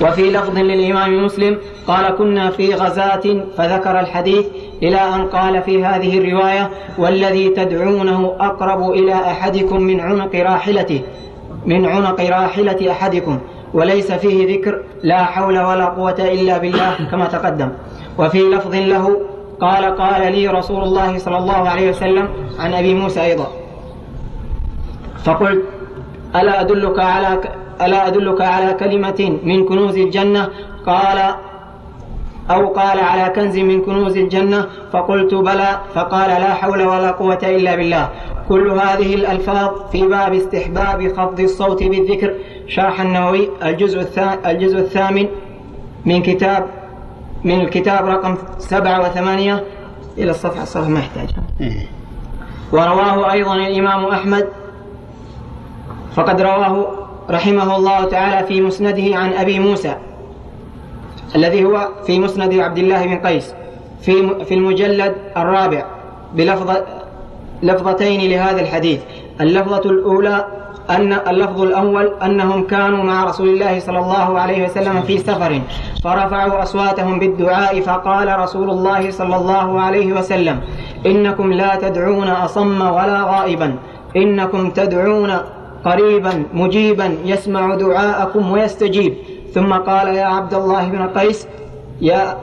وفي 0.00 0.30
لفظ 0.30 0.58
للإمام 0.58 1.24
مسلم 1.24 1.58
قال 1.86 2.16
كنا 2.16 2.50
في 2.50 2.74
غزاة 2.74 3.44
فذكر 3.56 4.00
الحديث. 4.00 4.46
إلى 4.84 5.00
أن 5.14 5.22
قال 5.36 5.54
في 5.62 5.84
هذه 5.84 6.12
الرواية 6.18 6.64
والذي 6.98 7.48
تدعونه 7.48 8.20
أقرب 8.40 8.80
إلى 8.98 9.14
أحدكم 9.14 9.78
من 9.80 10.00
عنق 10.00 10.32
راحلته 10.34 11.00
من 11.66 11.86
عنق 11.86 12.18
راحلة 12.20 12.80
أحدكم 12.90 13.38
وليس 13.74 14.12
فيه 14.12 14.38
ذكر 14.52 14.74
لا 15.02 15.20
حول 15.24 15.56
ولا 15.68 15.84
قوة 15.84 16.20
إلا 16.36 16.58
بالله 16.58 16.94
كما 17.10 17.26
تقدم. 17.26 17.70
وفي 18.18 18.40
لفظ 18.54 18.74
له 18.74 19.04
قال 19.60 19.84
قال 20.02 20.32
لي 20.34 20.48
رسول 20.48 20.82
الله 20.82 21.18
صلى 21.18 21.38
الله 21.38 21.60
عليه 21.72 21.86
وسلم 21.90 22.28
عن 22.58 22.74
أبي 22.74 22.94
موسى 22.94 23.20
أيضا. 23.30 23.46
فقلت 25.24 25.62
ألا 26.36 26.60
أدلك 26.60 26.98
على 26.98 27.40
ألا 27.82 28.00
أدلك 28.06 28.40
على 28.40 28.70
كلمة 28.82 29.20
من 29.44 29.64
كنوز 29.64 29.96
الجنة؟ 29.96 30.48
قال 30.86 31.18
أو 32.50 32.68
قال 32.68 33.00
على 33.00 33.32
كنز 33.32 33.58
من 33.58 33.80
كنوز 33.82 34.16
الجنة 34.16 34.66
فقلت 34.92 35.34
بلى 35.34 35.80
فقال 35.94 36.30
لا 36.30 36.54
حول 36.54 36.82
ولا 36.82 37.10
قوة 37.10 37.38
إلا 37.42 37.76
بالله. 37.76 38.08
كل 38.48 38.70
هذه 38.70 39.14
الألفاظ 39.14 39.70
في 39.92 40.06
باب 40.06 40.34
استحباب 40.34 41.12
خفض 41.16 41.40
الصوت 41.40 41.82
بالذكر. 41.82 42.34
شرح 42.68 43.00
النووي 43.00 43.48
الجزء 43.62 44.00
الجزء 44.46 44.78
الثامن 44.78 45.26
من 46.04 46.22
كتاب 46.22 46.66
من 47.44 47.60
الكتاب 47.60 48.06
رقم 48.06 48.36
سبعة 48.58 49.00
وثمانية. 49.00 49.64
إلى 50.18 50.30
الصفحة 50.30 50.62
الصفحة 50.62 50.88
ما 50.88 50.98
يحتاج. 50.98 51.28
إيه. 51.60 51.86
ورواه 52.72 53.32
أيضا 53.32 53.54
الإمام 53.54 54.04
أحمد. 54.04 54.48
فقد 56.14 56.40
رواه 56.40 56.86
رحمه 57.30 57.76
الله 57.76 58.04
تعالى 58.04 58.46
في 58.46 58.60
مسنده 58.60 59.16
عن 59.16 59.32
أبي 59.32 59.58
موسى. 59.58 59.96
الذي 61.36 61.64
هو 61.64 61.88
في 62.06 62.18
مسند 62.18 62.54
عبد 62.54 62.78
الله 62.78 63.06
بن 63.06 63.16
قيس 63.26 63.54
في 64.02 64.44
في 64.44 64.54
المجلد 64.54 65.14
الرابع 65.36 65.84
بلفظ 66.34 66.70
لفظتين 67.62 68.30
لهذا 68.30 68.60
الحديث. 68.60 69.00
اللفظة 69.40 69.90
الأولى 69.90 70.46
أن 70.90 71.12
اللفظ 71.12 71.62
الأول 71.62 72.14
أنهم 72.22 72.62
كانوا 72.66 73.02
مع 73.04 73.24
رسول 73.24 73.48
الله 73.48 73.78
صلى 73.80 73.98
الله 73.98 74.38
عليه 74.40 74.64
وسلم 74.64 75.02
في 75.02 75.18
سفر 75.18 75.60
فرفعوا 76.04 76.62
أصواتهم 76.62 77.18
بالدعاء 77.18 77.80
فقال 77.80 78.38
رسول 78.38 78.70
الله 78.70 79.10
صلى 79.10 79.36
الله 79.36 79.80
عليه 79.80 80.12
وسلم 80.12 80.60
إنكم 81.06 81.52
لا 81.52 81.74
تدعون 81.76 82.28
أصم 82.28 82.80
ولا 82.80 83.22
غائبا 83.22 83.76
إنكم 84.16 84.70
تدعون 84.70 85.30
قريبا 85.84 86.44
مجيبا 86.54 87.16
يسمع 87.24 87.74
دعاءكم 87.74 88.50
ويستجيب. 88.52 89.14
ثم 89.54 89.72
قال 89.72 90.08
يا 90.08 90.24
عبد 90.24 90.54
الله 90.54 90.88
بن 90.88 91.08
قيس 91.08 91.46
يا 92.00 92.36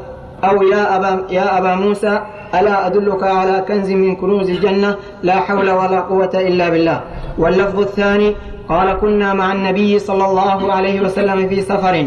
أو 0.44 0.64
يا 0.64 0.96
أبا, 0.96 1.26
يا 1.30 1.58
أبا 1.58 1.76
موسى 1.76 2.22
ألا 2.56 2.88
أدلك 2.88 3.24
على 3.24 3.66
كنز 3.68 3.90
من 3.92 4.16
كنوز 4.16 4.50
الجنة؟ 4.50 4.96
لا 5.24 5.36
حول 5.36 5.70
ولا 5.70 6.00
قوة 6.00 6.32
إلا 6.36 6.70
بالله. 6.70 7.02
واللفظ 7.38 7.80
الثاني 7.80 8.36
قال 8.70 8.94
كنا 9.02 9.34
مع 9.34 9.52
النبي 9.52 10.00
صلى 10.00 10.26
الله 10.26 10.74
عليه 10.74 11.02
وسلم 11.02 11.50
في 11.50 11.62
سفر 11.62 12.06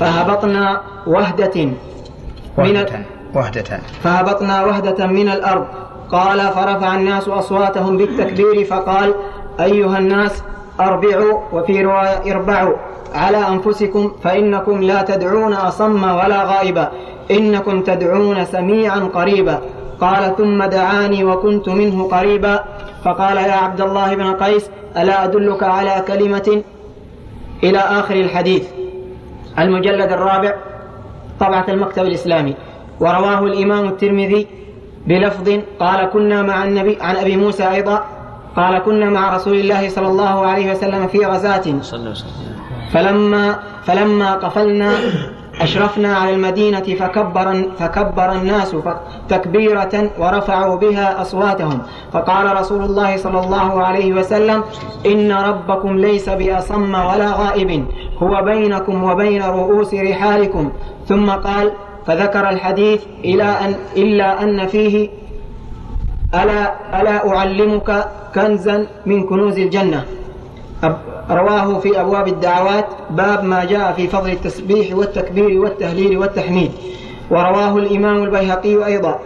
فهبطنا 0.00 0.80
وهدة 1.06 1.64
من 1.64 1.74
وهدة. 2.58 3.00
فهبطنا 4.02 4.64
وهدة 4.64 5.06
من 5.06 5.28
الأرض. 5.28 5.66
قال 6.12 6.38
فرفع 6.40 6.94
الناس 6.94 7.28
أصواتهم 7.28 7.96
بالتكبير 7.96 8.64
فقال 8.64 9.14
أيها 9.60 9.98
الناس 9.98 10.42
أربعوا 10.80 11.40
وفي 11.52 11.82
رواية 11.82 12.32
اربعوا 12.32 12.76
على 13.14 13.48
أنفسكم 13.48 14.12
فإنكم 14.22 14.82
لا 14.82 15.02
تدعون 15.02 15.52
أصم 15.52 16.02
ولا 16.04 16.44
غائبا 16.44 16.90
إنكم 17.30 17.82
تدعون 17.82 18.44
سميعا 18.44 18.98
قريبا. 19.14 19.60
قال 20.00 20.36
ثم 20.36 20.64
دعاني 20.64 21.24
وكنت 21.24 21.68
منه 21.68 22.08
قريبا. 22.08 22.64
فقال 23.04 23.36
يا 23.36 23.52
عبد 23.52 23.80
الله 23.80 24.14
بن 24.14 24.32
قيس 24.32 24.70
ألا 24.96 25.24
أدلك 25.24 25.62
على 25.62 26.04
كلمة؟ 26.08 26.62
إلى 27.62 27.78
آخر 27.78 28.14
الحديث. 28.14 28.68
المجلد 29.58 30.12
الرابع 30.12 30.54
طبعة 31.40 31.64
المكتب 31.68 32.02
الإسلامي. 32.02 32.54
ورواه 33.00 33.38
الإمام 33.38 33.88
الترمذي 33.88 34.46
بلفظ 35.06 35.50
قال 35.80 36.10
كنا 36.10 36.42
مع 36.42 36.64
النبي 36.64 36.98
عن 37.00 37.16
أبي 37.16 37.36
موسى 37.36 37.70
أيضا. 37.70 38.04
قال 38.56 38.78
كنا 38.78 39.10
مع 39.10 39.36
رسول 39.36 39.56
الله 39.56 39.88
صلى 39.88 40.06
الله 40.06 40.46
عليه 40.46 40.70
وسلم 40.72 41.06
في 41.06 41.26
غزاة. 41.26 41.80
فلما 42.92 43.58
فلما 43.84 44.34
قفلنا 44.34 44.90
أشرفنا 45.60 46.16
على 46.16 46.34
المدينة 46.34 46.80
فكبر 46.80 47.64
فكبر 47.78 48.32
الناس 48.32 48.76
تكبيرة 49.28 50.10
ورفعوا 50.18 50.76
بها 50.76 51.22
أصواتهم. 51.22 51.78
فقال 52.12 52.56
رسول 52.56 52.82
الله 52.84 53.16
صلى 53.16 53.40
الله 53.40 53.82
عليه 53.84 54.12
وسلم 54.12 54.64
إن 55.06 55.32
ربكم 55.32 55.98
ليس 55.98 56.28
بأصم 56.28 56.94
ولا 56.94 57.30
غائب 57.30 57.84
هو 58.22 58.42
بينكم 58.42 59.04
وبين 59.04 59.42
رؤوس 59.42 59.94
رحالكم. 59.94 60.72
ثم 61.08 61.30
قال 61.30 61.72
فذكر 62.06 62.48
الحديث 62.48 63.02
إلى 63.24 63.42
أن 63.44 63.74
إلا 63.96 64.42
أن 64.42 64.66
فيه 64.66 65.08
ألا 66.42 66.62
ألا 67.00 67.16
أعلمك 67.36 67.88
كنزا 68.34 68.86
من 69.06 69.26
كنوز 69.28 69.58
الجنة. 69.58 70.04
رواه 71.30 71.78
في 71.78 72.00
أبواب 72.00 72.28
الدعوات 72.28 72.86
باب 73.10 73.44
ما 73.44 73.64
جاء 73.64 73.92
في 73.92 74.08
فضل 74.08 74.30
التسبيح 74.30 74.96
والتكبير 74.96 75.60
والتهليل 75.60 76.18
والتحميد. 76.18 76.72
ورواه 77.30 77.76
الإمام 77.76 78.24
البيهقي 78.24 78.86
أيضا. 78.86 79.18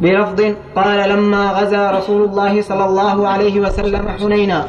بلفظ 0.00 0.40
قال 0.76 1.08
لما 1.08 1.52
غزا 1.52 1.90
رسول 1.90 2.24
الله 2.28 2.62
صلى 2.62 2.84
الله 2.84 3.28
عليه 3.28 3.60
وسلم 3.60 4.08
حنينا. 4.08 4.66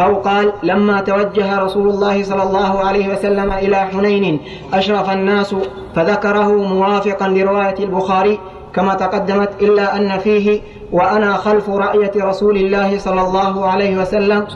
أو 0.00 0.14
قال 0.14 0.52
لما 0.62 1.00
توجه 1.00 1.58
رسول 1.58 1.88
الله 1.88 2.22
صلى 2.22 2.42
الله 2.42 2.80
عليه 2.80 3.08
وسلم 3.12 3.52
إلى 3.52 3.76
حنين 3.76 4.40
أشرف 4.74 5.10
الناس 5.10 5.54
فذكره 5.94 6.48
موافقا 6.74 7.28
لرواية 7.28 7.78
البخاري 7.78 8.38
كما 8.74 8.94
تقدمت 8.94 9.50
إلا 9.62 9.96
أن 9.96 10.18
فيه 10.18 10.60
وأنا 10.92 11.36
خلف 11.36 11.70
رأية 11.70 12.12
رسول 12.16 12.56
الله 12.56 12.98
صلى 12.98 13.20
الله 13.20 13.66
عليه 13.66 13.98
وسلم 13.98 14.46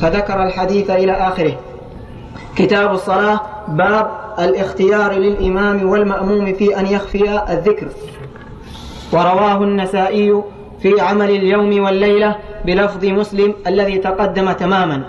فذكر 0.00 0.42
الحديث 0.42 0.90
إلى 0.90 1.12
آخره. 1.12 1.56
كتاب 2.56 2.92
الصلاة 2.92 3.40
باب 3.68 4.10
الاختيار 4.38 5.12
للإمام 5.12 5.88
والمأموم 5.88 6.52
في 6.52 6.80
أن 6.80 6.86
يخفي 6.86 7.40
الذكر. 7.50 7.88
ورواه 9.12 9.62
النسائي 9.62 10.42
في 10.82 11.00
عمل 11.00 11.30
اليوم 11.30 11.84
والليلة 11.84 12.36
بلفظ 12.64 13.04
مسلم 13.04 13.54
الذي 13.66 13.98
تقدم 13.98 14.52
تماما. 14.52 15.04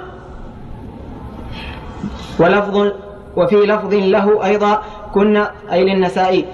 ولفظ 2.39 2.91
وفي 3.37 3.55
لفظ 3.55 3.93
له 3.93 4.45
أيضا 4.45 4.81
كنا 5.13 5.51
أي 5.71 5.85
للنسائي. 5.85 6.45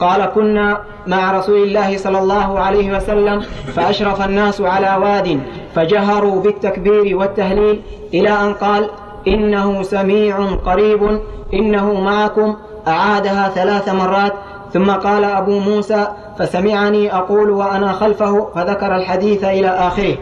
قال 0.00 0.24
كنا 0.24 0.80
مع 1.06 1.38
رسول 1.38 1.62
الله 1.62 1.96
صلى 1.96 2.18
الله 2.18 2.58
عليه 2.58 2.96
وسلم 2.96 3.40
فأشرف 3.74 4.24
الناس 4.24 4.60
على 4.60 5.04
واد 5.04 5.40
فجهروا 5.74 6.42
بالتكبير 6.42 7.16
والتهليل 7.16 7.82
إلى 8.14 8.28
أن 8.28 8.54
قال 8.54 8.90
إنه 9.28 9.82
سميع 9.82 10.46
قريب 10.66 11.20
إنه 11.54 12.00
معكم 12.00 12.56
أعادها 12.88 13.48
ثلاث 13.48 13.88
مرات 13.88 14.32
ثم 14.72 14.90
قال 14.90 15.24
أبو 15.24 15.58
موسى 15.58 16.08
فسمعني 16.38 17.14
أقول 17.14 17.50
وأنا 17.50 17.92
خلفه 17.92 18.48
فذكر 18.54 18.96
الحديث 18.96 19.44
إلى 19.44 19.68
آخره. 19.68 20.16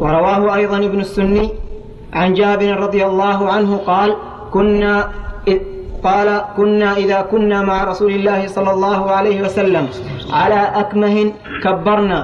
ورواه 0.00 0.54
أيضا 0.54 0.76
ابن 0.76 1.00
السني 1.00 1.50
عن 2.12 2.34
جابر 2.34 2.76
رضي 2.80 3.06
الله 3.06 3.48
عنه 3.52 3.76
قال 3.76 4.16
كنا 4.52 5.08
قال 6.04 6.44
كنا 6.56 6.96
إذا 6.96 7.20
كنا 7.20 7.62
مع 7.62 7.84
رسول 7.84 8.12
الله 8.12 8.46
صلى 8.46 8.70
الله 8.70 9.10
عليه 9.10 9.42
وسلم 9.42 9.88
على 10.30 10.60
أكمه 10.74 11.32
كبرنا. 11.64 12.18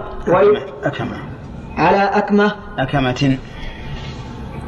أكمة 0.84 1.16
على 1.76 2.02
أكمة. 2.20 2.52
أكمة. 2.78 3.38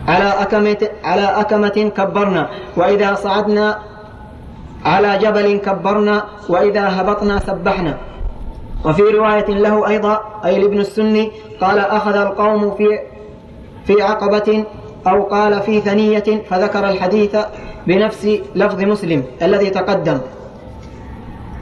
على 0.09 0.29
أكمة 0.43 0.83
على 1.05 1.23
أكمة 1.43 1.93
كبرنا. 1.97 2.49
وإذا 2.77 3.15
صعدنا 3.15 3.79
على 4.85 5.19
جبل 5.19 5.57
كبرنا. 5.57 6.25
وإذا 6.49 6.85
هبطنا 7.01 7.39
سبحنا. 7.39 7.95
وفي 8.85 9.03
رواية 9.03 9.49
له 9.49 9.89
أيضا 9.89 10.15
أي 10.45 10.59
لابن 10.59 10.81
السني 10.81 11.33
قال 11.61 11.79
أخذ 11.79 12.17
القوم 12.17 12.75
في 12.75 12.89
في 13.87 14.03
عقبة 14.03 14.65
أو 15.07 15.23
قال 15.23 15.61
في 15.63 15.81
ثنية 15.81 16.43
فذكر 16.51 16.89
الحديث 16.89 17.37
بنفس 17.87 18.29
لفظ 18.55 18.81
مسلم 18.81 19.25
الذي 19.43 19.71
تقدم. 19.71 20.19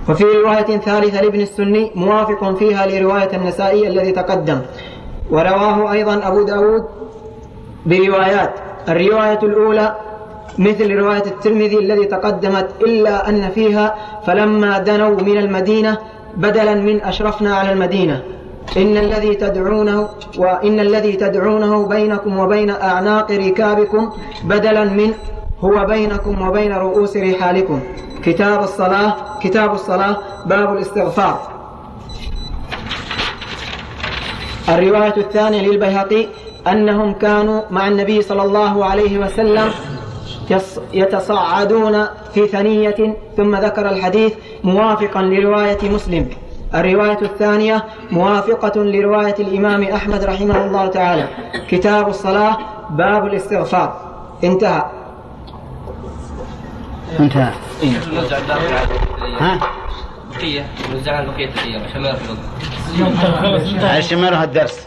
وفي 0.09 0.25
رواية 0.25 0.79
ثالثة 0.79 1.21
لابن 1.23 1.41
السني 1.41 1.91
موافق 1.95 2.55
فيها 2.55 2.87
لرواية 2.87 3.37
النسائي 3.37 3.89
الذي 3.89 4.13
تقدم. 4.13 4.61
ورواه 5.31 5.93
أيضا 5.93 6.29
أبو 6.29 6.43
داود 6.43 6.85
بروايات. 7.87 8.55
الرواية 8.89 9.39
الأولى 9.43 9.97
مثل 10.59 10.95
رواية 10.97 11.27
الترمذي 11.27 11.79
الذي 11.79 12.05
تقدمت 12.05 12.69
إلا 12.81 13.29
أن 13.29 13.51
فيها 13.51 13.95
فلما 14.27 14.79
دنوا 14.79 15.21
من 15.21 15.39
المدينة 15.39 15.99
بدلا 16.37 16.75
من 16.75 17.01
أشرفنا 17.01 17.57
على 17.57 17.73
المدينة. 17.73 18.23
إن 18.77 18.97
الذي 18.97 19.35
تدعونه 19.35 20.09
وإن 20.39 20.81
الذي 20.81 21.13
تدعونه 21.13 21.87
بينكم 21.89 22.39
وبين 22.39 22.71
أعناق 22.71 23.31
ركابكم 23.31 24.13
بدلا 24.45 24.85
من 24.85 25.13
هو 25.61 25.85
بينكم 25.85 26.49
وبين 26.49 26.73
رؤوس 26.73 27.17
رحالكم. 27.17 27.81
كتاب 28.25 28.63
الصلاة 28.63 29.39
كتاب 29.43 29.75
الصلاة 29.75 30.17
باب 30.47 30.73
الاستغفار. 30.77 31.37
الرواية 34.69 35.17
الثانية 35.17 35.61
للبيهقي 35.69 36.27
أنهم 36.67 37.13
كانوا 37.13 37.63
مع 37.71 37.89
النبي 37.89 38.23
صلى 38.23 38.43
الله 38.43 38.85
عليه 38.85 39.19
وسلم 39.19 39.71
يتصعدون 40.93 42.07
في 42.35 42.47
ثنية 42.47 43.17
ثم 43.37 43.57
ذكر 43.57 43.89
الحديث 43.89 44.33
موافقا 44.65 45.23
لرواية 45.23 45.91
مسلم. 45.91 46.29
الرواية 46.75 47.19
الثانية 47.23 47.85
موافقة 48.11 48.83
لرواية 48.85 49.35
الإمام 49.39 49.83
أحمد 49.83 50.25
رحمه 50.25 50.65
الله 50.65 50.87
تعالى. 50.87 51.29
كتاب 51.69 52.09
الصلاة 52.09 52.59
باب 52.91 53.27
الاستغفار. 53.27 54.01
انتهى. 54.45 54.85
انتهى. 57.21 57.53
نرجع 58.13 58.39
ها؟ 59.41 59.61
بقية. 60.37 60.67
نرجع 60.95 61.25
بقية 61.25 61.49
الأيام 61.49 61.83
عشان 61.85 62.03
ما 62.03 62.09
يرفض 62.09 62.37
عشان 63.85 64.19
ما 64.19 64.27
يروح 64.27 64.41
الدرس. 64.41 64.87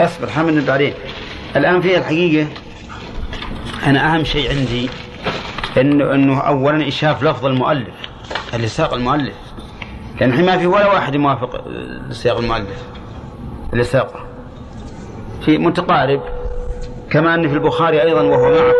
اصبر 0.00 0.30
حمد 0.30 0.66
بعدين. 0.66 0.94
الآن 1.56 1.80
في 1.80 1.98
الحقيقة. 1.98 2.46
أنا 3.86 4.14
أهم 4.14 4.24
شيء 4.24 4.50
عندي 4.50 4.90
إنه 5.76 6.14
إنه 6.14 6.40
أولا 6.40 6.88
إشاف 6.88 7.22
لفظ 7.22 7.46
المؤلف. 7.46 8.07
اللي 8.54 8.68
ساق 8.68 8.94
المؤلف. 8.94 9.34
لأن 10.20 10.30
الحين 10.30 10.46
ما 10.46 10.58
في 10.58 10.66
ولا 10.66 10.86
واحد 10.86 11.16
موافق 11.16 11.68
لسياق 12.08 12.38
المؤلف. 12.38 12.84
اللي 13.72 13.84
ساقه 13.84 14.26
في 15.44 15.58
متقارب. 15.58 16.22
كما 17.10 17.34
أن 17.34 17.48
في 17.48 17.54
البخاري 17.54 18.02
أيضا 18.02 18.22
وهو 18.22 18.50
معكم. 18.50 18.74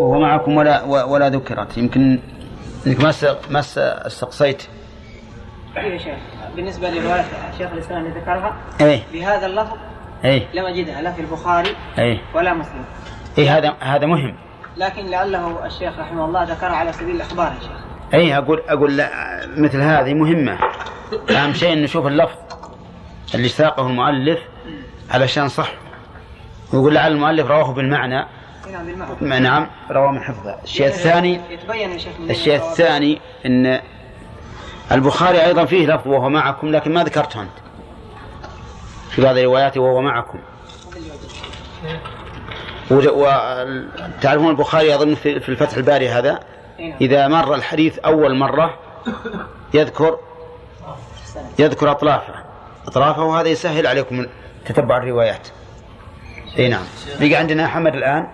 وهو 0.00 0.20
معكم 0.20 0.56
ولا 0.56 0.82
ولا 0.84 1.28
ذكرت. 1.28 1.78
يمكن 1.78 2.18
إنك 2.86 3.00
ما 3.00 3.12
ما 3.50 3.60
استقصيت. 4.06 4.62
يا 5.76 5.98
شيخ. 5.98 6.18
بالنسبة 6.56 6.90
لرواية 6.90 7.24
شيخ 7.58 7.72
الإسلام 7.72 8.06
اللي 8.06 8.20
ذكرها 8.20 8.56
إيه. 8.80 9.02
بهذا 9.12 9.46
اللفظ 9.46 9.76
إيه. 10.24 10.48
لم 10.54 10.66
أجدها 10.66 11.02
لا 11.02 11.12
في 11.12 11.20
البخاري 11.20 11.76
إيه. 11.98 12.18
ولا 12.34 12.54
مسلم. 12.54 12.84
إيه 13.38 13.58
هذا 13.58 13.74
هذا 13.80 14.06
مهم. 14.06 14.36
لكن 14.76 15.06
لعله 15.06 15.66
الشيخ 15.66 15.98
رحمه 15.98 16.24
الله 16.24 16.44
ذكرها 16.44 16.76
على 16.76 16.92
سبيل 16.92 17.16
الإخبار 17.16 17.46
يا 17.46 17.60
شيخ. 17.60 17.91
أي 18.14 18.38
أقول 18.38 18.62
أقول 18.68 18.96
لا 18.96 19.10
مثل 19.56 19.80
هذه 19.80 20.14
مهمة. 20.14 20.58
أهم 21.30 21.52
شيء 21.54 21.72
أن 21.72 21.82
نشوف 21.82 22.06
اللفظ 22.06 22.36
اللي 23.34 23.48
ساقه 23.48 23.86
المؤلف 23.86 24.38
علشان 25.10 25.48
صح. 25.48 25.72
ويقول 26.72 26.94
لعل 26.94 27.12
المؤلف 27.12 27.46
رواه 27.46 27.72
بالمعنى. 27.72 28.26
نعم 29.20 29.42
نعم 29.42 29.66
رواه 29.90 30.10
من 30.12 30.20
حفظه. 30.20 30.56
الشيء 30.64 30.86
الثاني 30.86 31.40
الشيء 32.30 32.56
الثاني 32.56 33.20
إن 33.46 33.80
البخاري 34.92 35.44
أيضا 35.44 35.64
فيه 35.64 35.86
لفظ 35.86 36.08
وهو 36.08 36.28
معكم 36.28 36.68
لكن 36.68 36.94
ما 36.94 37.04
ذكرته 37.04 37.40
أنت. 37.42 37.50
في 39.10 39.22
بعض 39.22 39.38
رواياته 39.38 39.80
وهو 39.80 40.00
معكم. 40.00 40.38
وتعرفون 42.90 44.50
البخاري 44.50 44.94
اظن 44.94 45.14
في 45.14 45.48
الفتح 45.48 45.76
الباري 45.76 46.08
هذا؟ 46.08 46.40
إذا 47.00 47.28
مر 47.28 47.54
الحديث 47.54 47.98
أول 47.98 48.34
مرة 48.34 48.78
يذكر 49.74 50.18
يذكر 51.58 51.90
أطلافه 51.90 52.34
أطرافه 52.86 53.22
وهذا 53.22 53.48
يسهل 53.48 53.86
عليكم 53.86 54.26
تتبع 54.66 54.96
الروايات. 54.96 55.48
إي 56.58 56.68
نعم. 56.68 56.84
بقى 57.20 57.34
عندنا 57.34 57.66
حمد 57.66 57.94
الآن. 57.94 58.26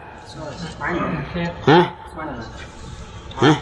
ها؟ 1.66 1.90
ها؟ 3.38 3.56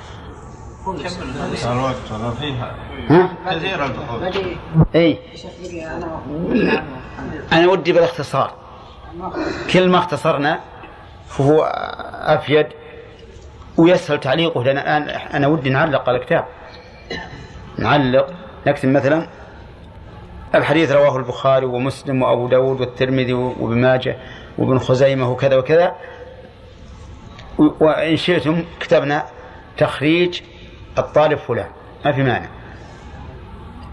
ها؟ 3.10 3.30
إي. 4.94 5.18
أنا 7.52 7.68
ودي 7.68 7.92
بالاختصار. 7.92 8.54
كل 9.72 9.88
ما 9.88 9.98
اختصرنا 9.98 10.60
فهو 11.28 11.62
أفيد. 12.12 12.66
ويسهل 13.76 14.20
تعليقه. 14.20 14.64
لأن 14.64 14.78
الآن 14.78 15.02
أنا 15.08 15.46
ودي 15.46 15.70
نعلق 15.70 16.08
على 16.08 16.18
الكتاب. 16.18 16.44
نعلق. 17.78 18.34
نكتب 18.66 18.88
مثلا 18.88 19.28
الحديث 20.54 20.92
رواه 20.92 21.16
البخاري 21.16 21.66
ومسلم 21.66 22.22
وأبو 22.22 22.48
داود 22.48 22.80
والترمذي 22.80 23.32
وابن 23.32 23.78
ماجه 23.78 24.16
وابن 24.58 24.78
خزيمة 24.78 25.30
وكذا 25.30 25.56
وكذا. 25.56 25.94
وإن 27.58 28.16
شئتم 28.16 28.64
كتبنا 28.80 29.24
تخريج 29.78 30.40
الطالب 30.98 31.38
فلان. 31.38 31.70
ما 32.04 32.12
في 32.12 32.22
مانع. 32.22 32.48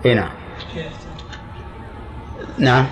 إي 0.05 0.13
نعم. 0.13 0.29
نعم. 2.57 2.85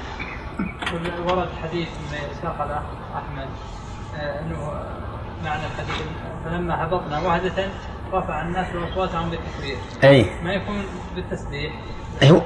ورد 1.28 1.50
حديث 1.64 1.88
ما 2.12 2.18
ساق 2.42 2.84
أحمد 3.16 3.48
آه، 4.16 4.40
أنه 4.40 4.72
معنى 5.44 5.64
الحديث. 5.66 6.02
فلما 6.46 6.84
هبطنا 6.84 7.20
وهدة 7.20 7.68
رفع 8.14 8.42
الناس 8.42 8.68
أصواتهم 8.92 9.30
بالتكبير. 9.30 9.78
أي. 10.04 10.26
ما 10.44 10.54
يكون 10.54 10.84
بالتسبيح. 11.16 11.74
أيوه 12.22 12.42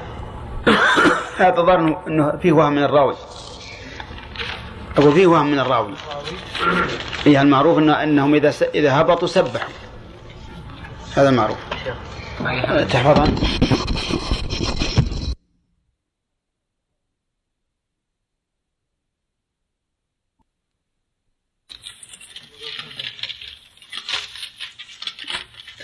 هذا 1.38 1.62
ظن 1.62 1.96
إنه 2.06 2.36
فيه 2.42 2.52
وهم 2.52 2.72
من 2.72 2.82
الراوي. 2.82 3.14
أقول 4.98 5.12
فيه 5.12 5.26
وهم 5.26 5.46
من 5.46 5.58
الراوي. 5.58 5.94
فيها 7.24 7.42
المعروف 7.42 7.78
انه 7.78 8.02
إنهم 8.02 8.34
إذا 8.34 8.50
س... 8.50 8.62
إذا 8.62 9.00
هبطوا 9.00 9.28
سبحوا. 9.28 9.70
هذا 11.16 11.28
المعروف. 11.28 11.56
تحفظها 12.92 13.26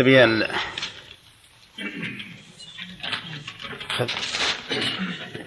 تبي 0.03 0.25
ال... 0.25 0.49
خذ 3.89 4.11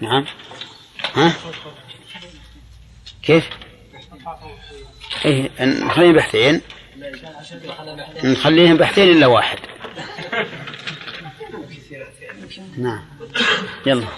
نعم. 0.00 0.26
ها؟ 1.14 1.34
كيف؟ 3.22 3.44
إيه 5.24 5.50
نخليهم 5.60 6.12
بحثين. 6.12 6.60
نخليهم 8.24 8.76
بحثين 8.76 9.08
إلا 9.08 9.26
واحد. 9.26 9.58
نعم. 12.78 13.04
يلا. 13.86 14.08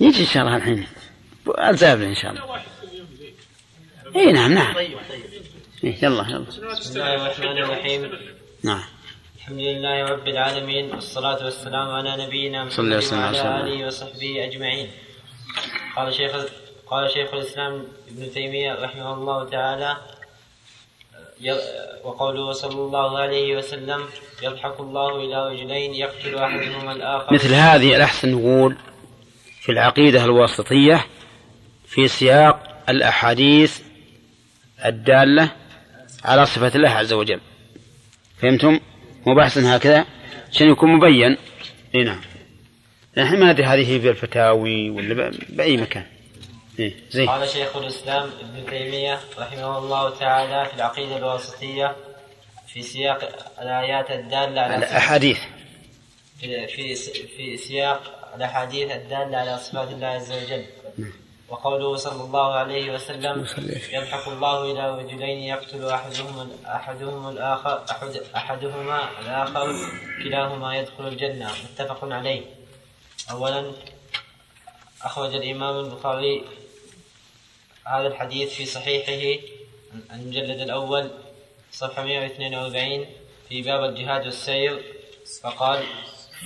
يجي 0.00 0.20
إن 0.20 0.26
شاء 0.26 0.42
الله 0.42 0.56
الحين. 0.56 0.86
الزابله 1.58 2.06
إن 2.06 2.14
شاء 2.14 2.30
الله. 2.30 2.62
اي 4.16 4.32
نعم 4.32 4.52
نعم. 4.52 4.76
إيه 4.76 4.94
يلا 5.84 6.28
يلا. 6.28 6.38
بسم 6.38 7.00
الله 7.00 7.14
الرحمن 7.14 7.64
الرحيم. 7.64 8.10
نعم. 8.64 8.99
الحمد 9.50 9.66
لله 9.66 10.04
رب 10.04 10.28
العالمين 10.28 10.90
والصلاة 10.90 11.44
والسلام 11.44 11.88
على 11.88 12.26
نبينا 12.26 12.64
محمد. 12.64 12.70
وعلى 13.34 13.74
آله 13.74 13.86
وصحبه 13.86 14.44
أجمعين 14.44 14.90
قال 15.96 16.14
شيخ 16.14 16.32
قال 16.86 17.10
شيخ 17.10 17.34
الإسلام 17.34 17.84
ابن 18.10 18.30
تيمية 18.30 18.72
رحمه 18.74 19.14
الله 19.14 19.48
تعالى 19.48 19.96
وقوله 22.04 22.52
صلى 22.52 22.74
الله 22.74 23.18
عليه 23.18 23.56
وسلم 23.56 24.04
يضحك 24.42 24.80
الله 24.80 25.16
إلى 25.16 25.48
رجلين 25.48 25.94
يقتل 25.94 26.38
أحدهما 26.38 26.92
الآخر 26.92 27.34
مثل 27.34 27.54
هذه 27.54 27.96
الأحسن 27.96 28.32
نقول 28.32 28.76
في 29.60 29.72
العقيدة 29.72 30.24
الواسطية 30.24 31.06
في 31.86 32.08
سياق 32.08 32.82
الأحاديث 32.88 33.80
الدالة 34.84 35.50
على 36.24 36.46
صفة 36.46 36.72
الله 36.74 36.90
عز 36.90 37.12
وجل 37.12 37.40
فهمتم؟ 38.38 38.80
مو 39.26 39.40
هكذا 39.40 40.06
عشان 40.52 40.70
يكون 40.70 40.90
مبين. 40.90 41.36
إي 41.94 42.04
نعم. 42.04 42.20
الحين 43.18 43.40
ما 43.40 43.50
أدري 43.50 43.64
هذه 43.66 43.98
في 43.98 44.10
الفتاوي 44.10 44.90
ولا 44.90 45.14
ب- 45.14 45.34
بأي 45.48 45.76
مكان. 45.76 46.06
إيه 46.78 46.94
زين. 47.10 47.28
قال 47.28 47.48
شيخ 47.48 47.76
الإسلام 47.76 48.30
ابن 48.40 48.70
تيمية 48.70 49.20
رحمه 49.38 49.78
الله 49.78 50.18
تعالى 50.18 50.68
في 50.70 50.76
العقيدة 50.76 51.16
الواسطية 51.16 51.96
في 52.68 52.82
سياق 52.82 53.28
الآيات 53.62 54.10
الدالة 54.10 54.60
على 54.60 54.76
الأحاديث. 54.76 55.38
في 56.40 56.66
في 56.66 56.94
في 57.36 57.56
سياق 57.56 58.32
الأحاديث 58.36 58.90
الدالة 58.90 59.36
على 59.36 59.58
صفات 59.58 59.88
الله 59.90 60.06
عز 60.06 60.32
وجل. 60.32 60.64
وقوله 61.50 61.96
صلى 61.96 62.24
الله 62.24 62.54
عليه 62.54 62.94
وسلم 62.94 63.46
يضحك 63.92 64.28
الله 64.28 64.72
إلى 64.72 65.02
رجلين 65.02 65.38
يقتل 65.38 65.84
احدهما 65.84 66.48
أحدهما 66.66 67.30
الآخر 67.30 67.84
أحد 67.90 68.20
أحدهما 68.36 69.08
الآخر 69.20 69.76
كلاهما 70.22 70.76
يدخل 70.76 71.08
الجنة. 71.08 71.50
متفق 71.72 72.04
عليه. 72.04 72.42
اولا 73.30 73.72
أخرج 75.02 75.34
الإمام 75.34 75.84
البخاري 75.84 76.44
هذا 77.86 78.06
الحديث 78.06 78.54
في 78.54 78.66
صحيحه 78.66 79.42
المجلد 80.12 80.60
الأول 80.60 81.10
صفحة 81.72 82.04
142 82.04 83.06
في 83.48 83.62
باب 83.62 83.84
الجهاد 83.84 84.24
والسير 84.24 84.82
فقال 85.42 85.82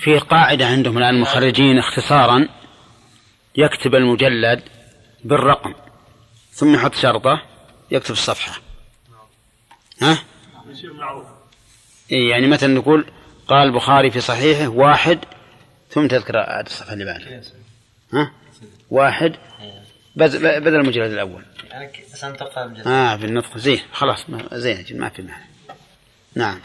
في 0.00 0.18
قاعدة 0.18 0.66
عندهم 0.66 0.98
الآن 0.98 1.14
المخرجين 1.14 1.78
اختصارا 1.78 2.48
يكتب 3.56 3.94
المجلد 3.94 4.62
بالرقم. 5.24 5.74
ثم 6.52 6.74
يحط 6.74 6.94
شرطة 6.94 7.42
يكتب 7.90 8.10
الصفحة. 8.10 8.60
ها؟ 10.02 10.18
إيه 12.12 12.30
يعني 12.30 12.46
مثلا 12.46 12.74
نقول 12.74 13.06
قال 13.48 13.68
البخاري 13.68 14.10
في 14.10 14.20
صحيحه 14.20 14.68
واحد 14.68 15.18
ثم 15.90 16.08
تذكر 16.08 16.36
عاد 16.36 16.66
الصفحة 16.66 16.92
اللي 16.92 17.04
بعدها. 17.04 17.42
ها؟ 18.12 18.32
واحد 18.90 19.36
بدل 20.16 20.76
المجلد 20.76 21.12
الأول. 21.12 21.44
سنتقى 22.14 22.68
بجد. 22.68 22.88
آه 22.88 23.16
في 23.16 23.24
النطق. 23.24 23.58
زين 23.58 23.80
خلاص 23.92 24.26
زين 24.52 25.00
ما 25.00 25.08
في 25.08 25.22
معنى 25.22 25.44
نعم. 26.34 26.60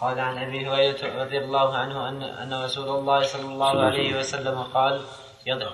قال 0.00 0.20
عن 0.20 0.38
أبي 0.38 0.68
هريرة 0.68 1.24
رضي 1.24 1.38
الله 1.38 1.76
عنه 1.76 2.08
ان 2.08 2.22
أن 2.22 2.64
رسول 2.64 2.98
الله 2.98 3.22
صلى 3.22 3.52
الله 3.52 3.80
عليه 3.80 4.18
وسلم 4.18 4.58
قال 4.62 5.04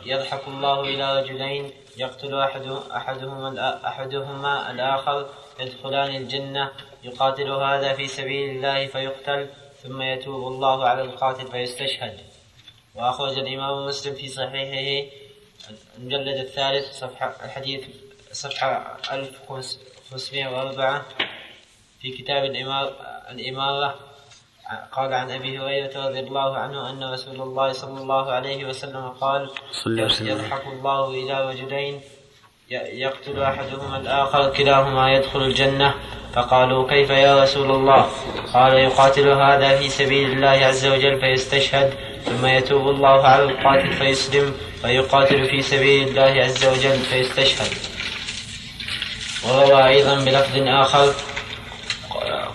يضحك 0.07 0.49
الله 0.49 0.81
إلى 0.81 1.21
رجلين 1.21 1.73
يقتل 1.97 2.35
احد 2.41 2.67
أحدهما 2.97 3.51
الآ- 3.51 3.85
أحدهما 3.87 4.71
الآخر 4.71 5.29
يدخلان 5.61 6.17
الجنة 6.17 6.71
يقاتل 7.05 7.51
هذا 7.51 7.93
في 7.93 8.09
سبيل 8.09 8.51
الله 8.51 8.87
فيقتل 8.87 9.49
ثم 9.83 10.03
يتوب 10.03 10.53
الله 10.53 10.85
على 10.89 11.03
القاتل 11.03 11.47
فيستشهد. 11.47 12.21
وأخرج 12.95 13.39
الإمام 13.39 13.87
مسلم 13.87 14.15
في 14.15 14.29
صحيحه 14.29 15.11
المجلد 15.99 16.37
الثالث 16.37 16.99
صفحه 16.99 17.35
الحديث 17.45 17.85
صفحة 18.33 18.97
1504 19.13 21.05
في 22.01 22.11
كتاب 22.11 22.45
الإمارة. 22.45 23.99
قال 24.93 25.15
عن 25.15 25.31
أبي 25.31 25.59
هريرة 25.59 26.07
رضي 26.07 26.21
الله 26.21 26.57
عنه 26.57 26.91
أن 26.91 27.13
رسول 27.13 27.43
الله 27.43 27.73
صلى 27.73 28.01
الله 28.01 28.33
عليه 28.33 28.65
وسلم 28.65 29.09
قال 29.21 29.51
صلى 29.73 29.93
الله 29.93 30.03
عليه 30.03 30.13
وسلم. 30.13 30.29
يضحك 30.29 30.67
الله 30.67 31.11
إلى 31.11 31.49
رجلين 31.49 32.01
يقتل 33.05 33.43
أحدهما 33.43 33.97
الآخر 33.97 34.51
كلاهما 34.51 35.13
يدخل 35.13 35.43
الجنة. 35.43 35.95
فقالوا 36.33 36.89
كيف 36.89 37.11
يا 37.11 37.43
رسول 37.43 37.71
الله؟ 37.71 38.07
قال 38.55 38.73
يقاتل 38.75 39.29
هذا 39.29 39.77
في 39.77 39.89
سبيل 39.89 40.33
الله 40.33 40.67
عز 40.67 40.87
وجل 40.87 41.21
فيستشهد 41.21 41.95
ثم 42.25 42.47
يتوب 42.47 42.89
الله 42.89 43.27
على 43.27 43.43
القاتل 43.43 43.93
فيسلم 43.93 44.55
ويقاتل 44.85 45.45
في 45.51 45.63
سبيل 45.63 46.09
الله 46.09 46.43
عز 46.45 46.67
وجل 46.67 46.99
فيستشهد. 46.99 47.73
وروى 49.49 49.89
أيضا 49.89 50.15
بلفظ 50.25 50.57
آخر 50.57 51.15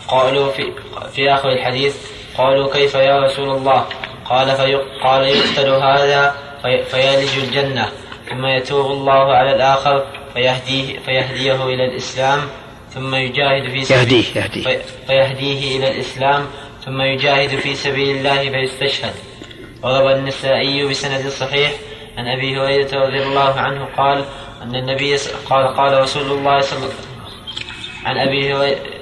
قالوا 0.08 0.52
في 0.52 0.72
في 1.14 1.34
آخر 1.34 1.50
الحديث 1.50 1.96
قالوا 2.38 2.74
كيف 2.74 2.96
يا 2.96 3.20
رسول 3.24 3.50
الله؟ 3.50 3.86
قال 4.26 4.56
في 4.56 4.76
قال 5.04 5.24
يقتل 5.28 5.70
هذا 5.70 6.36
في 6.62 6.84
فيلج 6.84 7.38
الجنة 7.44 7.90
ثم 8.30 8.46
يتوب 8.46 8.92
الله 8.92 9.34
على 9.34 9.56
الآخر 9.56 10.06
فيهديه 10.34 11.00
فيهديه 11.00 11.64
إلى 11.66 11.86
الإسلام 11.86 12.40
ثم 12.94 13.16
يجاهد 13.16 13.70
في 13.70 13.84
سبيل 13.86 14.00
يهديه 14.00 14.26
يهديه. 14.42 14.64
في 14.64 14.78
فيهديه 15.08 15.78
إلى 15.78 15.92
الإسلام 15.92 16.46
ثم 16.86 17.02
يجاهد 17.02 17.50
في 17.60 17.76
سبيل 17.76 18.18
الله 18.18 18.50
فيستشهد. 18.50 19.14
وروى 19.84 20.14
النسائي 20.14 20.86
بسند 20.86 21.28
صحيح 21.30 21.72
عن 22.18 22.28
أبي 22.28 22.58
هريرة 22.58 23.06
رضي 23.06 23.24
الله 23.24 23.54
عنه 23.60 23.88
قال 23.98 24.26
أن 24.64 24.76
النبي 24.76 25.16
قال 25.50 25.68
قال 25.68 26.02
رسول 26.02 26.32
الله 26.32 26.62
صلى 26.62 26.88
عن 28.06 28.18
أبي 28.18 28.54
هري- 28.54 28.97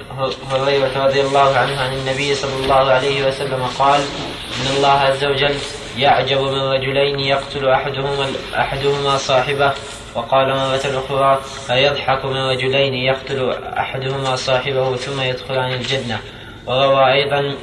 هريرة 0.50 1.06
رضي 1.06 1.20
الله 1.20 1.56
عنه 1.56 1.80
عن 1.80 1.92
النبي 1.92 2.34
صلى 2.34 2.62
الله 2.64 2.90
عليه 2.92 3.28
وسلم 3.28 3.62
قال 3.78 4.00
إن 4.60 4.76
الله 4.76 4.88
عز 4.88 5.24
وجل 5.24 5.54
يعجب 5.98 6.40
من 6.40 6.58
رجلين 6.62 7.20
يقتل 7.20 7.68
أحدهما 7.68 8.26
أحدهما 8.54 9.16
صاحبه 9.16 9.72
وقال 10.14 10.46
مرة 10.48 11.04
أخرى 11.04 11.40
فيضحك 11.66 12.24
من 12.24 12.36
رجلين 12.36 12.94
يقتل 12.94 13.50
أحدهما 13.78 14.36
صاحبه 14.36 14.96
ثم 14.96 15.20
يدخلان 15.20 15.72
الجنة. 15.72 16.18
وروى 16.66 17.12
أيضا 17.12 17.54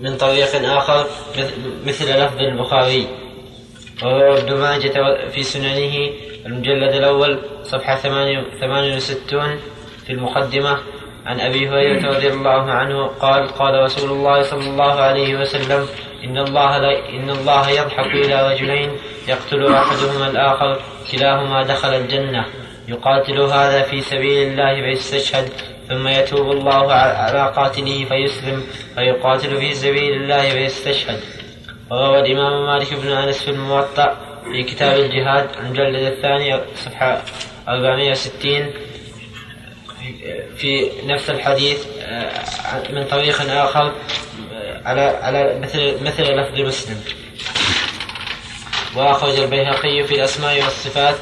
من 0.00 0.16
طريق 0.16 0.70
آخر 0.76 1.06
مث- 1.36 1.86
مثل 1.86 2.18
لفظ 2.24 2.38
البخاري. 2.38 3.06
وروى 4.02 4.38
ابن 4.38 4.54
ماجة 4.56 5.28
في 5.30 5.42
سننه 5.42 6.10
المجلد 6.46 6.94
الأول 6.94 7.38
صفحة 7.64 7.96
68 7.96 9.60
في 10.06 10.12
المقدمة. 10.12 10.78
عن 11.26 11.40
أبي 11.40 11.68
هريرة 11.68 12.08
رضي 12.08 12.28
الله 12.28 12.70
عنه 12.70 13.06
قال 13.06 13.48
قال 13.48 13.82
رسول 13.82 14.10
الله 14.10 14.42
صلى 14.42 14.70
الله 14.70 14.92
عليه 15.00 15.40
وسلم 15.40 15.86
إن 16.24 16.38
الله 16.38 16.78
لا 16.78 17.08
إن 17.08 17.30
الله 17.30 17.70
يضحك 17.70 18.06
إلى 18.06 18.52
رجلين 18.52 18.90
يقتل 19.28 19.74
أحدهما 19.74 20.30
الآخر 20.30 20.80
كلاهما 21.12 21.62
دخل 21.62 21.88
الجنة. 21.88 22.44
يقاتل 22.88 23.40
هذا 23.40 23.82
في 23.82 24.00
سبيل 24.00 24.48
الله 24.48 24.74
فيستشهد 24.74 25.48
ثم 25.88 26.08
يتوب 26.08 26.50
الله 26.50 26.92
على 26.92 27.52
قاتله 27.56 28.04
فيسلم 28.04 28.62
فيقاتل 28.94 29.56
في 29.56 29.74
سبيل 29.74 30.12
الله 30.12 30.50
فيستشهد. 30.50 31.20
وروى 31.90 32.20
الإمام 32.20 32.66
مالك 32.66 32.94
بن 32.94 33.12
أنس 33.12 33.42
في 33.42 33.50
الموطأ 33.50 34.16
في 34.52 34.62
كتاب 34.62 34.98
الجهاد 34.98 35.48
المجلد 35.60 36.02
الثاني 36.12 36.60
صفحة 36.74 37.22
460 37.68 38.70
في 40.56 40.90
نفس 41.06 41.30
الحديث 41.30 41.86
آه، 42.00 42.92
من 42.92 43.04
طريق 43.04 43.50
آخر 43.50 43.92
آه، 44.52 44.88
على 44.88 45.00
على 45.00 45.58
مثل 45.60 46.04
مثل 46.04 46.22
لفظ 46.22 46.60
مسلم 46.60 47.00
وأخرج 48.96 49.38
البيهقي 49.38 50.02
في 50.06 50.14
الأسماء 50.14 50.56
والصفات 50.56 51.16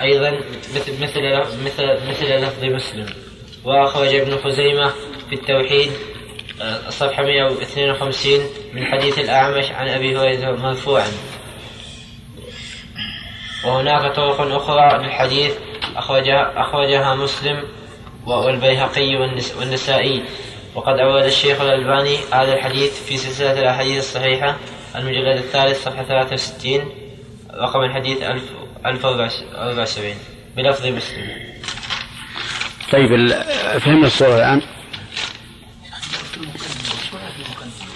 أيضا 0.00 0.30
مثل 0.74 1.02
مثل 1.02 1.20
مثل 1.64 2.08
مثل 2.08 2.26
لفظ 2.26 2.64
مسلم. 2.64 3.06
وأخرج 3.64 4.14
ابن 4.14 4.38
خزيمة 4.38 4.92
في 5.28 5.34
التوحيد 5.34 5.92
آه، 6.62 6.90
صفحة 6.90 7.22
152 7.22 8.40
من 8.72 8.86
حديث 8.86 9.18
الأعمش 9.18 9.70
عن 9.70 9.88
أبي 9.88 10.16
هريرة 10.16 10.56
مرفوعا. 10.56 11.08
وهناك 13.64 14.16
طرق 14.16 14.40
أخرى 14.40 15.04
للحديث 15.04 15.52
أخرجها, 15.96 16.52
أخرجها 16.56 17.14
مسلم 17.14 17.64
والبيهقي 18.26 19.16
والنسائي. 19.58 20.24
وقد 20.74 20.98
أورد 20.98 21.24
الشيخ 21.24 21.60
الألباني 21.60 22.18
هذا 22.32 22.54
الحديث 22.54 23.02
في 23.02 23.16
سلسلة 23.16 23.60
الأحاديث 23.60 23.98
الصحيحة 23.98 24.56
المجلد 24.96 25.36
الثالث 25.36 25.84
صفحة 25.84 26.04
63 26.04 26.92
رقم 27.54 27.80
الحديث 27.80 28.22
1074 28.22 30.14
بلفظ 30.56 30.86
مسلم. 30.86 31.28
طيب 32.92 33.28
فهمنا 33.78 34.06
الصورة 34.06 34.36
الآن. 34.36 34.62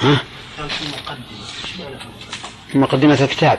ها؟ 0.00 0.20
مقدمة 2.74 3.24
الكتاب. 3.24 3.58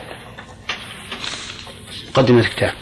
مقدمة 2.09 2.39
الكتاب. 2.39 2.73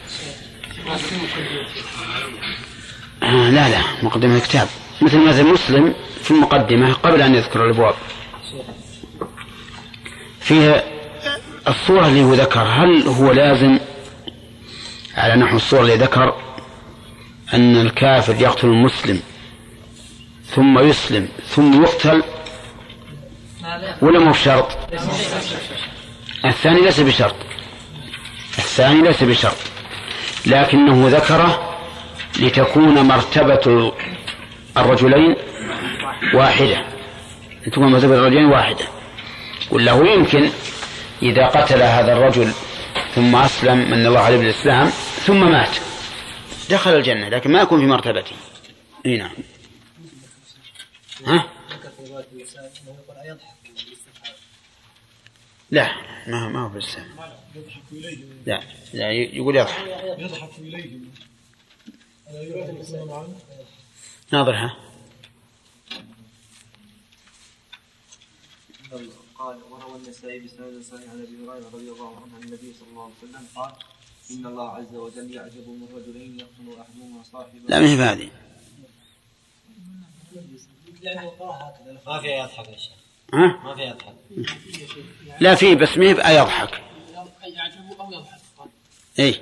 آه 3.23 3.49
لا 3.49 3.69
لا 3.69 3.81
مقدمة 4.03 4.35
الكتاب. 4.35 4.67
مثل 5.01 5.17
مثل 5.27 5.43
مسلم 5.43 5.93
في 6.23 6.31
المقدمة 6.31 6.93
قبل 6.93 7.21
أن 7.21 7.35
يذكر 7.35 7.65
الأبواب. 7.65 7.95
فيها 10.39 10.83
الصورة 11.67 12.07
اللي 12.07 12.23
هو 12.23 12.33
ذكر. 12.33 12.59
هل 12.59 13.07
هو 13.07 13.31
لازم 13.31 13.79
على 15.15 15.35
نحو 15.35 15.55
الصورة 15.55 15.81
اللي 15.81 15.95
ذكر 15.95 16.35
أن 17.53 17.75
الكافر 17.81 18.35
يقتل 18.41 18.67
المسلم 18.67 19.19
ثم 20.55 20.79
يسلم 20.79 21.27
ثم 21.47 21.83
يقتل؟ 21.83 22.23
ولا 24.01 24.19
مو 24.19 24.31
بشرط؟ 24.31 24.77
الثاني 26.45 26.81
ليس 26.81 26.99
بشرط. 26.99 27.35
الثاني 28.57 29.01
ليس 29.01 29.23
بشرط. 29.23 29.72
لكنه 30.45 31.09
ذكره 31.09 31.77
لتكون 32.39 33.01
مرتبة 33.01 33.93
الرجلين 34.77 35.35
واحدة. 36.33 36.85
تكون 37.65 37.91
مرتبة 37.91 38.15
الرجلين 38.15 38.45
واحدة. 38.45 38.85
وله 39.71 40.07
يمكن 40.13 40.49
إذا 41.21 41.47
قتل 41.47 41.81
هذا 41.81 42.13
الرجل 42.13 42.51
ثم 43.15 43.35
أسلم 43.35 43.77
من 43.77 44.05
الله 44.05 44.19
عليه 44.19 44.37
بالإسلام 44.37 44.89
ثم 45.25 45.51
مات. 45.51 45.75
دخل 46.69 46.95
الجنة 46.95 47.29
لكن 47.29 47.51
ما 47.51 47.61
يكون 47.61 47.79
في 47.79 47.85
مرتبته. 47.85 48.35
إي 49.05 49.17
نعم. 49.17 49.31
ها؟ 51.25 51.45
لا 55.71 55.91
ما 56.27 56.47
ما 56.47 56.63
هو 56.63 56.69
بالسلام. 56.69 57.07
لا 58.45 58.63
لا 58.93 59.11
يقول 59.11 59.55
يضحك. 59.55 59.87
يضحك 60.19 60.59
إليهم 60.59 61.11
ناظرها 64.31 64.77
قال 69.35 69.59
وروى 69.71 69.95
النسائي 69.95 70.39
بسند 70.39 70.83
صحيح 70.83 71.09
عن 71.09 71.21
أبي 71.21 71.37
هريرة 71.37 71.69
رضي 71.73 71.89
الله 71.89 72.15
عنه 72.15 72.35
عن 72.35 72.43
النبي 72.43 72.73
صلى 72.79 72.89
الله 72.91 73.03
عليه 73.03 73.13
وسلم 73.23 73.47
قال 73.55 73.73
إن 74.31 74.45
الله 74.45 74.69
عز 74.69 74.95
وجل 74.95 75.31
يعجب 75.33 75.67
من 75.69 75.87
رجلين 75.95 76.39
يقتل 76.39 76.81
أحدهما 76.81 77.23
صاحبه. 77.31 77.59
لا 77.67 77.79
مش 77.79 77.89
هذه 77.89 78.29
ما 82.05 82.19
في 82.19 82.27
يضحك 82.27 82.67
يا 82.67 82.77
شيخ. 82.77 82.93
ها؟ 83.33 83.61
ما 83.63 83.75
في 83.75 83.81
يضحك 83.81 84.15
لا 85.39 85.55
في 85.55 85.75
بس 85.75 85.97
ما 85.97 86.05
يبقى 86.05 86.35
يضحك 86.35 86.69
يضحك. 86.69 86.92
اي 89.19 89.41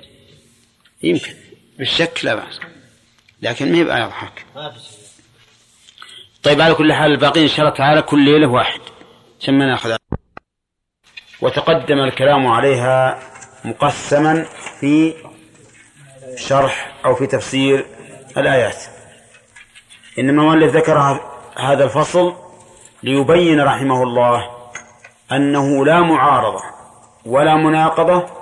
يمكن. 1.02 1.34
بالشك 1.78 2.20
لا 2.24 2.34
بأس. 2.34 2.60
لكن 3.42 3.72
ما 3.72 3.78
يبقى 3.78 4.00
يضحك. 4.00 4.46
طيب 6.42 6.60
على 6.60 6.74
كل 6.74 6.92
حال 6.92 7.12
الباقين 7.12 7.42
إن 7.42 7.48
شاء 7.48 7.60
الله 7.60 7.76
تعالى 7.76 8.02
كل 8.02 8.24
ليلة 8.24 8.48
واحد. 8.48 8.80
ثم 9.46 9.62
ناخذ 9.62 9.96
وتقدم 11.40 11.98
الكلام 11.98 12.46
عليها 12.46 13.18
مقسما 13.64 14.46
في 14.80 15.14
شرح 16.36 16.94
أو 17.04 17.14
في 17.14 17.26
تفسير 17.26 17.86
الآيات. 18.36 18.82
إنما 20.18 20.42
المؤلف 20.42 20.76
ذكر 20.76 21.20
هذا 21.58 21.84
الفصل 21.84 22.36
ليبين 23.02 23.60
رحمه 23.60 24.02
الله 24.02 24.50
أنه 25.32 25.84
لا 25.84 26.00
معارضة 26.00 26.62
ولا 27.24 27.56
مناقضة 27.56 28.41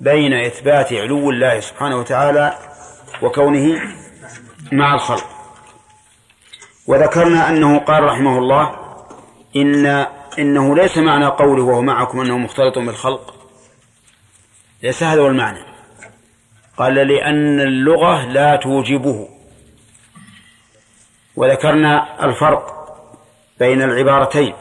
بين 0.00 0.34
إثبات 0.34 0.92
علو 0.92 1.30
الله 1.30 1.60
سبحانه 1.60 1.96
وتعالى 1.96 2.58
وكونه 3.22 3.80
مع 4.72 4.94
الخلق. 4.94 5.26
وذكرنا 6.86 7.48
أنه 7.48 7.78
قال 7.78 8.04
رحمه 8.04 8.38
الله 8.38 8.76
ان 9.56 9.86
إنه 10.38 10.76
ليس 10.76 10.98
معنى 10.98 11.26
قوله 11.26 11.62
وهو 11.62 11.82
معكم 11.82 12.20
أنه 12.20 12.38
مختلط 12.38 12.78
بالخلق. 12.78 13.34
ليس 14.82 15.02
هذا 15.02 15.20
هو 15.20 15.26
المعنى. 15.26 15.62
قال 16.76 16.94
لأن 16.94 17.60
اللغة 17.60 18.26
لا 18.26 18.56
توجبه. 18.56 19.28
وذكرنا 21.36 22.24
الفرق 22.24 22.74
بين 23.58 23.82
العبارتين. 23.82 24.54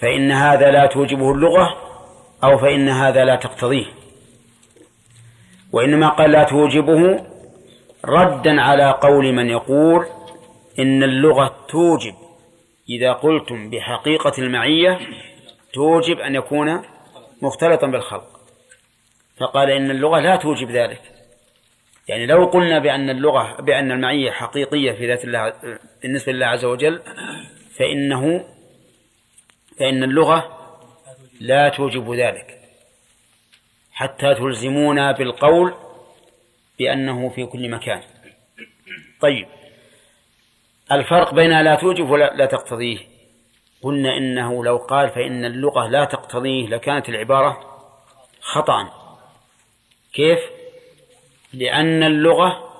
فإن 0.00 0.32
هذا 0.32 0.70
لا 0.70 0.86
توجبه 0.86 1.32
اللغة 1.32 1.76
أو 2.44 2.58
فإن 2.58 2.88
هذا 2.88 3.24
لا 3.24 3.36
تقتضيه. 3.36 3.97
وإنما 5.72 6.08
قال 6.08 6.30
لا 6.30 6.44
توجبه 6.44 7.24
ردا 8.04 8.60
على 8.60 8.90
قول 8.90 9.32
من 9.32 9.50
يقول 9.50 10.06
إن 10.78 11.02
اللغة 11.02 11.66
توجب. 11.68 12.14
إذا 12.88 13.12
قلتم 13.12 13.70
بحقيقة 13.70 14.32
المعية 14.38 14.98
توجب 15.72 16.18
أن 16.18 16.34
يكون 16.34 16.82
مختلطا 17.42 17.86
بالخلق. 17.86 18.40
فقال 19.40 19.70
إن 19.70 19.90
اللغة 19.90 20.20
لا 20.20 20.36
توجب 20.36 20.70
ذلك. 20.70 21.00
يعني 22.08 22.26
لو 22.26 22.44
قلنا 22.44 22.78
بأن 22.78 23.10
اللغة 23.10 23.56
بأن 23.60 23.92
المعية 23.92 24.30
حقيقية 24.30 24.92
في 24.92 25.06
ذات 25.06 25.24
الله 25.24 25.52
بالنسبة 26.02 26.32
لله 26.32 26.46
عز 26.46 26.64
وجل 26.64 27.02
فإنه 27.76 28.44
فإن 29.78 30.02
اللغة 30.02 30.58
لا 31.40 31.68
توجب 31.68 32.14
ذلك. 32.14 32.57
حتى 33.98 34.34
تلزمونا 34.34 35.12
بالقول 35.12 35.74
بأنه 36.78 37.28
في 37.28 37.46
كل 37.46 37.70
مكان. 37.70 38.02
طيب. 39.20 39.46
الفرق 40.92 41.34
بين 41.34 41.60
لا 41.60 41.74
توجب 41.74 42.10
ولا 42.10 42.34
لا 42.34 42.46
تقتضيه. 42.46 42.98
قلنا 43.82 44.16
إنه 44.16 44.64
لو 44.64 44.76
قال 44.76 45.10
فإن 45.10 45.44
اللغة 45.44 45.86
لا 45.86 46.04
تقتضيه 46.04 46.66
لكانت 46.66 47.08
العبارة 47.08 47.60
خطأ. 48.40 48.90
كيف؟ 50.12 50.38
لأن 51.52 52.02
اللغة 52.02 52.70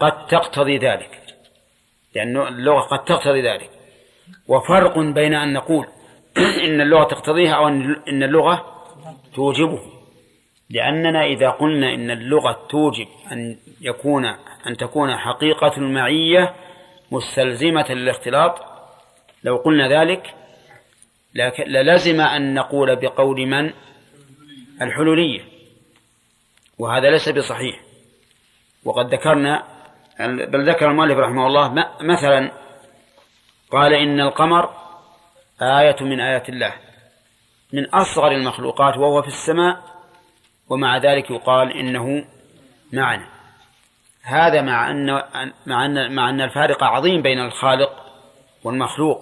قد 0.00 0.26
تقتضي 0.26 0.78
ذلك. 0.78 1.22
لأن 2.14 2.36
اللغة 2.36 2.80
قد 2.80 3.04
تقتضي 3.04 3.42
ذلك. 3.42 3.70
وفرق 4.48 4.98
بين 4.98 5.34
أن 5.34 5.52
نقول 5.52 5.86
إن 6.66 6.80
اللغة 6.80 7.04
تقتضيها 7.04 7.52
أو 7.52 7.68
إن 7.68 8.22
اللغة 8.22 8.84
توجبه. 9.34 9.97
لأننا 10.70 11.24
إذا 11.24 11.50
قلنا 11.50 11.94
إن 11.94 12.10
اللغة 12.10 12.66
توجب 12.68 13.06
أن 13.32 13.56
يكون 13.80 14.24
أن 14.66 14.76
تكون 14.76 15.16
حقيقة 15.16 15.76
المعية 15.76 16.54
مستلزمة 17.10 17.92
للاختلاط 17.92 18.58
لو 19.44 19.56
قلنا 19.56 19.88
ذلك 19.88 20.34
للزم 21.66 22.20
أن 22.20 22.54
نقول 22.54 22.96
بقول 22.96 23.46
من؟ 23.46 23.72
الحلولية. 24.82 25.40
وهذا 26.78 27.10
ليس 27.10 27.28
بصحيح. 27.28 27.80
وقد 28.84 29.14
ذكرنا 29.14 29.64
بل 30.20 30.70
ذكر 30.70 30.90
المؤلف 30.90 31.18
رحمه 31.18 31.46
الله 31.46 31.74
مثلا 32.00 32.52
قال 33.70 33.94
إن 33.94 34.20
القمر 34.20 34.70
آية 35.62 35.96
من 36.00 36.20
آيات 36.20 36.48
الله. 36.48 36.72
من 37.72 37.86
أصغر 37.86 38.32
المخلوقات 38.32 38.96
وهو 38.96 39.22
في 39.22 39.28
السماء 39.28 39.97
ومع 40.70 40.98
ذلك 40.98 41.30
يقال 41.30 41.72
إنه 41.72 42.24
معنا. 42.92 43.28
هذا 44.22 44.62
مع 44.62 44.90
أن 44.90 45.06
مع 45.66 45.86
أن 45.86 46.14
مع 46.14 46.30
أن 46.30 46.40
الفارق 46.40 46.84
عظيم 46.84 47.22
بين 47.22 47.40
الخالق 47.40 47.90
والمخلوق. 48.64 49.20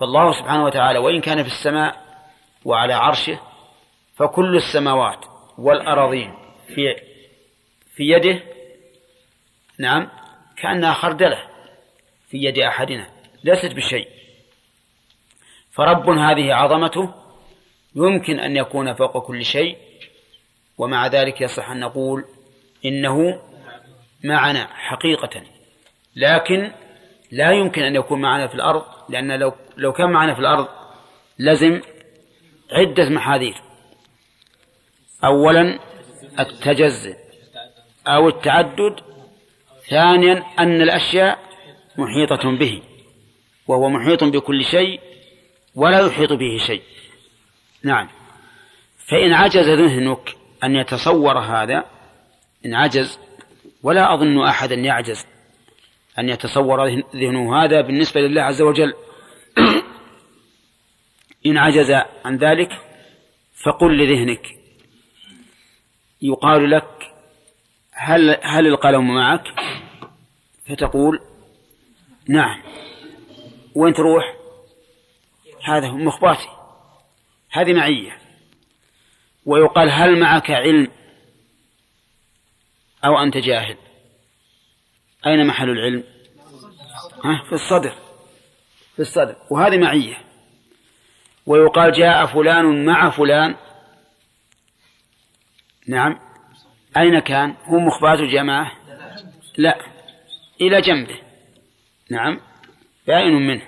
فالله 0.00 0.32
سبحانه 0.32 0.64
وتعالى 0.64 0.98
وإن 0.98 1.20
كان 1.20 1.42
في 1.42 1.48
السماء 1.48 2.04
وعلى 2.64 2.92
عرشه 2.92 3.40
فكل 4.16 4.56
السماوات 4.56 5.24
والأراضين 5.58 6.34
في 6.66 6.94
في 7.96 8.02
يده 8.02 8.42
نعم 9.78 10.08
كأنها 10.56 10.92
خردلة 10.92 11.38
في 12.28 12.44
يد 12.44 12.58
أحدنا 12.58 13.06
ليست 13.44 13.74
بشيء. 13.74 14.08
فرب 15.72 16.10
هذه 16.10 16.54
عظمته 16.54 17.14
يمكن 17.96 18.40
أن 18.40 18.56
يكون 18.56 18.94
فوق 18.94 19.26
كل 19.26 19.44
شيء 19.44 19.78
ومع 20.78 21.06
ذلك 21.06 21.40
يصح 21.40 21.70
أن 21.70 21.80
نقول 21.80 22.24
إنه 22.84 23.42
معنا 24.24 24.66
حقيقة. 24.66 25.42
لكن 26.16 26.72
لا 27.32 27.52
يمكن 27.52 27.82
أن 27.82 27.94
يكون 27.94 28.20
معنا 28.20 28.46
في 28.46 28.54
الأرض 28.54 28.84
لأن 29.08 29.38
لو 29.38 29.52
لو 29.76 29.92
كان 29.92 30.10
معنا 30.10 30.34
في 30.34 30.40
الأرض 30.40 30.68
لزم 31.38 31.80
عدة 32.72 33.08
محاذير. 33.08 33.54
أولا 35.24 35.78
التجزئ 36.38 37.16
أو 38.06 38.28
التعدد. 38.28 39.00
ثانيا 39.90 40.44
أن 40.58 40.82
الأشياء 40.82 41.38
محيطة 41.96 42.58
به 42.58 42.82
وهو 43.66 43.88
محيط 43.88 44.24
بكل 44.24 44.64
شيء 44.64 45.00
ولا 45.74 46.06
يحيط 46.06 46.32
به 46.32 46.58
شيء. 46.66 46.82
نعم. 47.82 48.08
فإن 49.06 49.32
عجز 49.32 49.68
ذهنك 49.68 50.36
أن 50.64 50.76
يتصور 50.76 51.38
هذا 51.38 51.84
إن 52.66 52.74
عجز 52.74 53.18
ولا 53.82 54.14
أظن 54.14 54.46
أحدا 54.46 54.74
يعجز 54.74 55.26
أن 56.18 56.28
يتصور 56.28 56.86
ذهنه 57.14 57.64
هذا 57.64 57.80
بالنسبة 57.80 58.20
لله 58.20 58.42
عز 58.42 58.62
وجل. 58.62 58.94
إن 61.46 61.58
عجز 61.58 61.90
عن 62.24 62.36
ذلك 62.36 62.68
فقل 63.64 63.98
لذهنك. 63.98 64.46
يقال 66.22 66.70
لك 66.70 67.12
هل 67.92 68.38
هل 68.42 68.66
القلم 68.66 69.14
معك؟ 69.14 69.44
فتقول 70.68 71.20
نعم. 72.28 72.62
وين 73.74 73.94
تروح؟ 73.94 74.34
هذا 75.64 75.90
مخباتي 75.90 76.48
هذه 77.50 77.72
معية. 77.72 78.23
ويقال 79.46 79.90
هل 79.90 80.20
معك 80.20 80.50
علم 80.50 80.88
أو 83.04 83.22
أنت 83.22 83.36
جاهل؟ 83.36 83.76
أين 85.26 85.46
محل 85.46 85.70
العلم؟ 85.70 86.04
ها؟ 87.24 87.42
في 87.48 87.52
الصدر. 87.52 87.94
في 88.96 89.02
الصدر. 89.02 89.36
وهذه 89.50 89.78
معية. 89.78 90.16
ويقال 91.46 91.92
جاء 91.92 92.26
فلان 92.26 92.84
مع 92.84 93.10
فلان. 93.10 93.56
نعم. 95.88 96.20
أين 96.96 97.18
كان؟ 97.18 97.54
هو 97.64 97.78
مخبات 97.78 98.18
الجماعة؟ 98.18 98.72
لا. 99.56 99.78
إلى 100.60 100.80
جنبه. 100.80 101.18
نعم. 102.10 102.40
بائن 103.06 103.32
منه. 103.32 103.62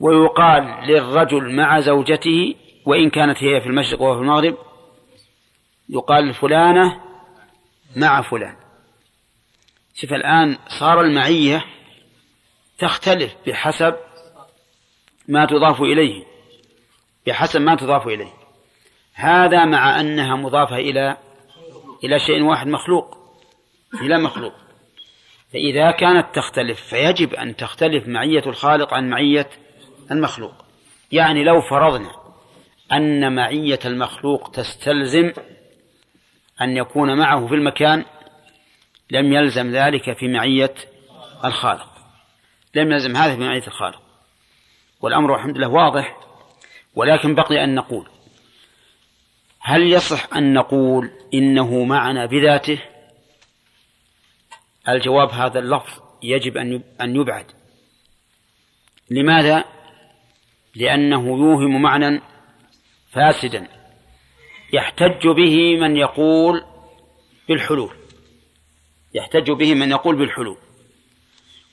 ويقال 0.00 0.62
للرجل 0.88 1.56
مع 1.56 1.80
زوجته 1.80 2.54
وإن 2.84 3.10
كانت 3.10 3.44
هي 3.44 3.60
في 3.60 3.66
المشرق 3.66 4.02
وهو 4.02 4.14
في 4.14 4.20
المغرب 4.20 4.56
يقال 5.88 6.34
فلانة 6.34 7.00
مع 7.96 8.22
فلان. 8.22 8.56
شوف 9.94 10.12
الآن 10.12 10.58
صار 10.68 11.00
المعية 11.00 11.64
تختلف 12.78 13.34
بحسب 13.46 13.96
ما 15.28 15.46
تضاف 15.46 15.80
إليه 15.80 16.24
بحسب 17.26 17.60
ما 17.60 17.74
تضاف 17.74 18.06
إليه. 18.06 18.32
هذا 19.14 19.64
مع 19.64 20.00
أنها 20.00 20.36
مضافة 20.36 20.76
إلى 20.76 21.16
إلى 22.04 22.18
شيء 22.18 22.42
واحد 22.42 22.66
مخلوق 22.66 23.18
إلى 23.94 24.18
مخلوق. 24.18 24.52
فإذا 25.52 25.90
كانت 25.90 26.26
تختلف 26.34 26.80
فيجب 26.80 27.34
أن 27.34 27.56
تختلف 27.56 28.08
معية 28.08 28.42
الخالق 28.46 28.94
عن 28.94 29.10
معية 29.10 29.50
المخلوق. 30.10 30.64
يعني 31.12 31.44
لو 31.44 31.60
فرضنا 31.60 32.27
أن 32.92 33.34
معية 33.34 33.78
المخلوق 33.84 34.50
تستلزم 34.50 35.32
أن 36.60 36.76
يكون 36.76 37.18
معه 37.18 37.46
في 37.46 37.54
المكان 37.54 38.04
لم 39.10 39.32
يلزم 39.32 39.70
ذلك 39.70 40.18
في 40.18 40.28
معية 40.28 40.74
الخالق. 41.44 41.88
لم 42.74 42.92
يلزم 42.92 43.16
هذا 43.16 43.34
في 43.34 43.40
معية 43.40 43.66
الخالق. 43.66 44.02
والأمر 45.00 45.36
الحمد 45.36 45.58
لله 45.58 45.68
واضح 45.68 46.16
ولكن 46.94 47.34
بقي 47.34 47.64
أن 47.64 47.74
نقول 47.74 48.08
هل 49.60 49.92
يصح 49.92 50.36
أن 50.36 50.54
نقول 50.54 51.10
إنه 51.34 51.84
معنا 51.84 52.26
بذاته؟ 52.26 52.78
الجواب 54.88 55.30
هذا 55.30 55.58
اللفظ 55.58 56.02
يجب 56.22 56.56
أن 57.00 57.16
يبعد. 57.16 57.46
لماذا؟ 59.10 59.64
لأنه 60.74 61.26
يوهم 61.26 61.82
معنى 61.82 62.20
فاسدا. 63.12 63.68
يحتج 64.72 65.28
به 65.28 65.76
من 65.80 65.96
يقول 65.96 66.64
بالحلول. 67.48 67.94
يحتج 69.14 69.50
به 69.50 69.74
من 69.74 69.90
يقول 69.90 70.16
بالحلول. 70.16 70.58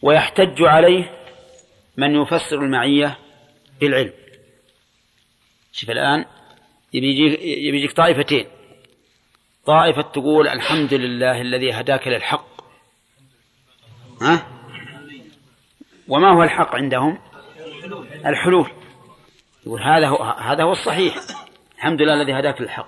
ويحتج 0.01 0.61
عليه 0.61 1.25
من 1.97 2.21
يفسر 2.21 2.55
المعية 2.55 3.17
بالعلم. 3.81 4.13
شوف 5.71 5.89
الآن 5.89 6.25
يبي 6.93 7.07
يجيك, 7.67 7.91
طائفتين. 7.91 8.47
طائفة 9.65 10.01
تقول 10.01 10.47
الحمد 10.47 10.93
لله 10.93 11.41
الذي 11.41 11.71
هداك 11.71 12.07
للحق 12.07 12.61
ها؟ 14.21 14.47
وما 16.07 16.33
هو 16.33 16.43
الحق 16.43 16.75
عندهم؟ 16.75 17.17
الحلول. 18.25 18.71
يقول 19.66 19.82
هذا 19.82 20.07
هو 20.07 20.24
هذا 20.24 20.63
هو 20.63 20.72
الصحيح. 20.72 21.16
الحمد 21.76 22.01
لله 22.01 22.13
الذي 22.13 22.34
هداك 22.34 22.61
للحق. 22.61 22.88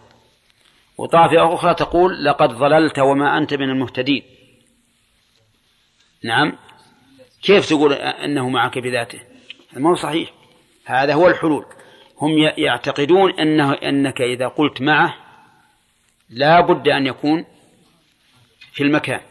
وطائفة 0.98 1.54
أخرى 1.54 1.74
تقول 1.74 2.26
لقد 2.26 2.50
ضللت 2.50 3.00
وما 3.00 3.38
أنت 3.38 3.54
من 3.54 3.70
المهتدين. 3.70 4.24
نعم. 6.24 6.58
كيف 7.42 7.70
تقول 7.70 7.94
أنه 7.94 8.50
معك 8.50 8.80
بذاته؟ 8.80 9.20
ما 9.74 9.90
هو 9.90 9.96
صحيح. 9.96 10.30
هذا 10.86 11.14
هو 11.14 11.28
الحلول. 11.28 11.66
هم 12.22 12.38
يعتقدون 12.58 13.40
أنه 13.40 13.74
أنك 13.74 14.22
إذا 14.22 14.48
قلت 14.48 14.82
معه 14.82 15.16
لا 16.30 16.62
بد 16.62 16.88
أن 16.88 17.08
يكون 17.08 17.46
في 18.72 18.84
المكان. 18.84 19.22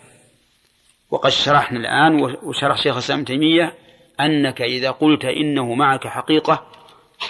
وقد 1.10 1.30
شرحنا 1.30 1.78
الآن 1.78 2.36
وشرح 2.42 2.76
شيخ 2.76 2.92
الإسلام 2.92 3.24
تيمية 3.24 3.74
أنك 4.20 4.62
إذا 4.62 4.90
قلت 4.90 5.24
إنه 5.24 5.74
معك 5.74 6.06
حقيقة 6.06 6.75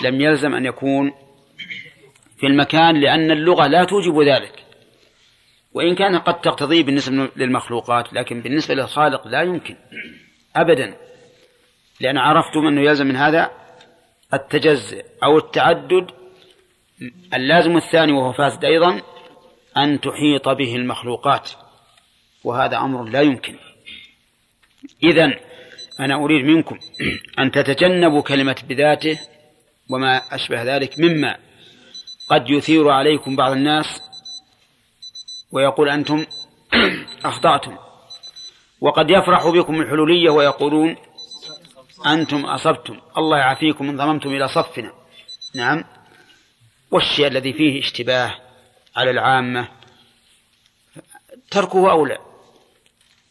لم 0.03 0.21
يلزم 0.21 0.55
أن 0.55 0.65
يكون 0.65 1.13
في 2.39 2.47
المكان 2.47 3.01
لأن 3.01 3.31
اللغة 3.31 3.67
لا 3.67 3.85
توجب 3.85 4.21
ذلك. 4.21 4.65
وإن 5.73 5.95
كان 5.95 6.19
قد 6.19 6.41
تقتضي 6.41 6.83
بالنسبة 6.83 7.29
للمخلوقات 7.37 8.13
لكن 8.13 8.41
بالنسبة 8.43 8.75
للخالق 8.75 9.27
لا 9.27 9.43
يمكن. 9.43 9.77
أبدا. 10.57 10.97
لأن 12.01 12.19
عرفتم 12.19 12.67
أنه 12.67 12.81
يلزم 12.81 13.07
من 13.07 13.17
هذا 13.17 13.51
التجزئ 14.35 15.05
أو 15.25 15.39
التعدد. 15.39 16.11
اللازم 17.35 17.77
الثاني 17.77 18.13
وهو 18.13 18.33
فاسد 18.33 18.65
أيضا 18.65 19.03
أن 19.77 20.01
تحيط 20.01 20.49
به 20.49 20.77
المخلوقات. 20.77 21.51
وهذا 22.45 22.77
أمر 22.77 23.05
لا 23.05 23.21
يمكن. 23.21 23.57
إذن 25.05 25.35
أنا 26.01 26.15
أريد 26.15 26.45
منكم 26.45 26.79
أن 27.39 27.51
تتجنبوا 27.51 28.23
كلمة 28.23 28.57
بذاته 28.69 29.19
وما 29.91 30.17
أشبه 30.35 30.63
ذلك 30.63 30.99
مما 30.99 31.37
قد 32.29 32.51
يثير 32.51 32.89
عليكم 32.89 33.37
بعض 33.37 33.53
الناس 33.53 34.03
ويقول 35.53 35.89
أنتم 35.89 36.27
أخطأتم. 37.25 37.77
وقد 38.81 39.11
يفرح 39.11 39.47
بكم 39.47 39.81
الحلولية 39.81 40.31
ويقولون 40.31 40.97
أنتم 42.07 42.47
أصبتم. 42.47 43.01
الله 43.19 43.39
يعافيكم 43.39 43.89
إن 43.89 43.97
ضممتم 43.97 44.31
إلى 44.31 44.49
صفنا. 44.49 44.93
نعم. 45.55 45.85
والشيء 46.91 47.27
الذي 47.27 47.53
فيه 47.53 47.81
اشتباه 47.81 48.35
على 48.97 49.11
العامة 49.11 49.69
تركه 51.51 51.91
أولى. 51.91 52.19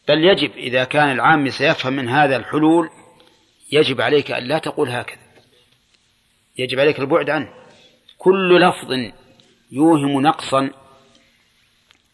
بل 0.08 0.24
يجب 0.24 0.50
إذا 0.56 0.84
كان 0.84 1.10
العام 1.10 1.50
سيفهم 1.50 1.92
من 1.92 2.08
هذا 2.08 2.36
الحلول 2.36 2.90
يجب 3.72 4.00
عليك 4.00 4.30
أن 4.30 4.44
لا 4.44 4.58
تقول 4.58 4.88
هكذا. 4.88 5.25
يجب 6.58 6.80
عليك 6.80 6.98
البعد 6.98 7.30
عنه. 7.30 7.48
كل 8.18 8.60
لفظ 8.60 9.12
يوهم 9.72 10.20
نقصا 10.20 10.70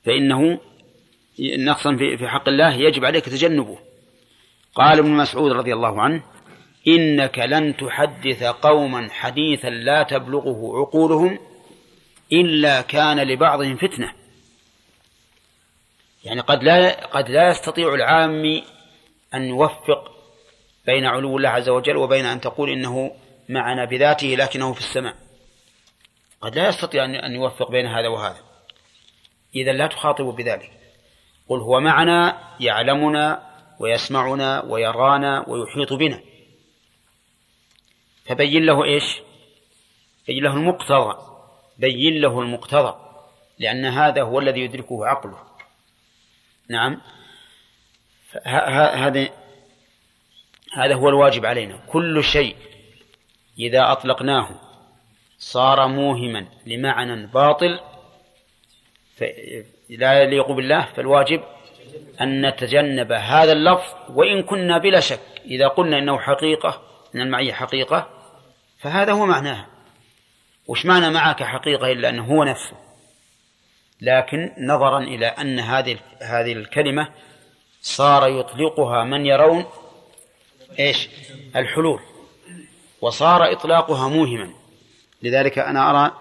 فإنه 0.05 0.61
نقصا 1.41 1.97
في 1.97 2.29
حق 2.29 2.49
الله 2.49 2.75
يجب 2.75 3.05
عليك 3.05 3.25
تجنبه. 3.25 3.79
قال 4.75 4.99
ابن 4.99 5.11
مسعود 5.11 5.53
رضي 5.53 5.73
الله 5.73 6.03
عنه 6.03 6.23
إنك 6.89 7.39
لن 7.39 7.77
تحدث 7.77 8.43
قوما 8.43 9.09
حديثا 9.11 9.69
لا 9.69 10.03
تبلغه 10.03 10.79
عقولهم 10.79 11.39
إلا 12.33 12.81
كان 12.81 13.21
لبعضهم 13.21 13.77
فتنة. 13.77 14.13
يعني 16.25 16.41
قد 16.41 16.63
لا 16.63 17.07
قد 17.07 17.31
لا 17.31 17.51
يستطيع 17.51 17.95
العام 17.95 18.63
أن 19.35 19.43
يوفق 19.43 20.13
بين 20.87 21.05
علو 21.05 21.37
الله 21.37 21.49
عز 21.49 21.69
وجل 21.69 21.97
وبين 21.97 22.25
أن 22.25 22.41
تقول 22.41 22.71
إنه 22.71 23.11
معنا 23.49 23.85
بذاته 23.85 24.27
لكنه 24.27 24.73
في 24.73 24.81
السماء. 24.81 25.17
قد 26.41 26.57
لا 26.57 26.69
يستطيع 26.69 27.05
أن 27.05 27.35
يوفق 27.35 27.71
بين 27.71 27.87
هذا 27.87 28.09
وهذا. 28.09 28.41
إذا 29.55 29.73
لا 29.73 29.87
تخاطب 29.87 30.25
بذلك. 30.25 30.73
قل 31.49 31.59
هو 31.59 31.81
معنا 31.81 32.39
يعلمنا 32.61 33.53
ويسمعنا 33.81 34.65
ويرانا 34.65 35.49
ويحيط 35.49 35.93
بنا. 35.93 36.21
فبين 38.25 38.67
له 38.67 38.85
إيش؟ 38.85 39.21
بين 40.27 40.43
له 40.43 40.55
المقتضى. 40.55 41.17
بين 41.79 42.21
له 42.21 42.41
المقتضى. 42.41 42.97
لأن 43.59 43.85
هذا 43.85 44.23
هو 44.23 44.39
الذي 44.39 44.61
يدركه 44.61 45.07
عقله. 45.07 45.39
نعم. 46.69 47.01
هذا 48.45 49.29
هذا 50.75 50.95
هو 50.95 51.09
الواجب 51.09 51.47
علينا. 51.47 51.77
كل 51.77 52.25
شيء 52.25 52.57
إذا 53.59 53.93
أطلقناه 53.93 54.49
صار 55.39 55.89
موهما 55.89 56.47
لمعنى 56.67 57.27
باطل 57.27 57.81
لا 59.89 60.23
يليق 60.23 60.51
بالله 60.51 60.89
فالواجب 60.97 61.43
أن 62.21 62.47
نتجنب 62.47 63.13
هذا 63.13 63.53
اللفظ 63.53 63.95
وإن 64.09 64.43
كنا 64.43 64.79
بلا 64.79 65.01
شك 65.01 65.21
إذا 65.45 65.69
قلنا 65.69 65.99
إنه 65.99 66.19
حقيقة 66.19 66.83
أن 67.15 67.21
المعية 67.21 67.53
حقيقة 67.53 68.09
فهذا 68.79 69.13
هو 69.13 69.27
معناها 69.27 69.67
وش 70.69 70.87
معنى 70.87 71.11
معك 71.11 71.43
حقيقة 71.43 71.93
إلا 71.93 72.09
أنه 72.09 72.25
هو 72.25 72.45
نفسه؟ 72.45 72.77
لكن 74.01 74.53
نظرا 74.59 74.99
إلى 74.99 75.27
أن 75.27 75.61
هذه 75.61 75.99
هذه 76.23 76.53
الكلمة 76.53 77.09
صار 77.83 78.29
يطلقها 78.29 79.05
من 79.05 79.27
يرون 79.27 79.65
إيش؟ 80.79 81.09
الحلول. 81.57 82.01
وصار 83.03 83.53
إطلاقها 83.53 84.09
موهما. 84.09 84.51
لذلك 85.23 85.59
أنا 85.59 85.91
أرى 85.91 86.13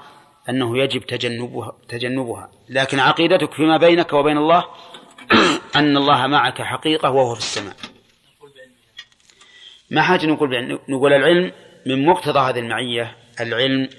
أنه 0.49 0.77
يجب 0.77 1.01
تجنبها 1.01 1.77
تجنبها. 1.89 2.51
لكن 2.69 2.99
عقيدتك 2.99 3.53
فيما 3.53 3.77
بينك 3.77 4.13
وبين 4.13 4.38
الله 4.38 4.65
أن 5.75 5.97
الله 5.97 6.27
معك 6.27 6.61
حقيقة 6.61 7.11
وهو 7.11 7.34
في 7.34 7.39
السماء. 7.39 7.75
ما 9.91 10.01
حاجة 10.01 10.25
نقول 10.25 10.79
نقول 10.89 11.13
العلم 11.13 11.51
من 11.86 12.05
مقتضى 12.05 12.39
هذه 12.39 12.59
المعية 12.59 13.17
العلم 13.39 13.89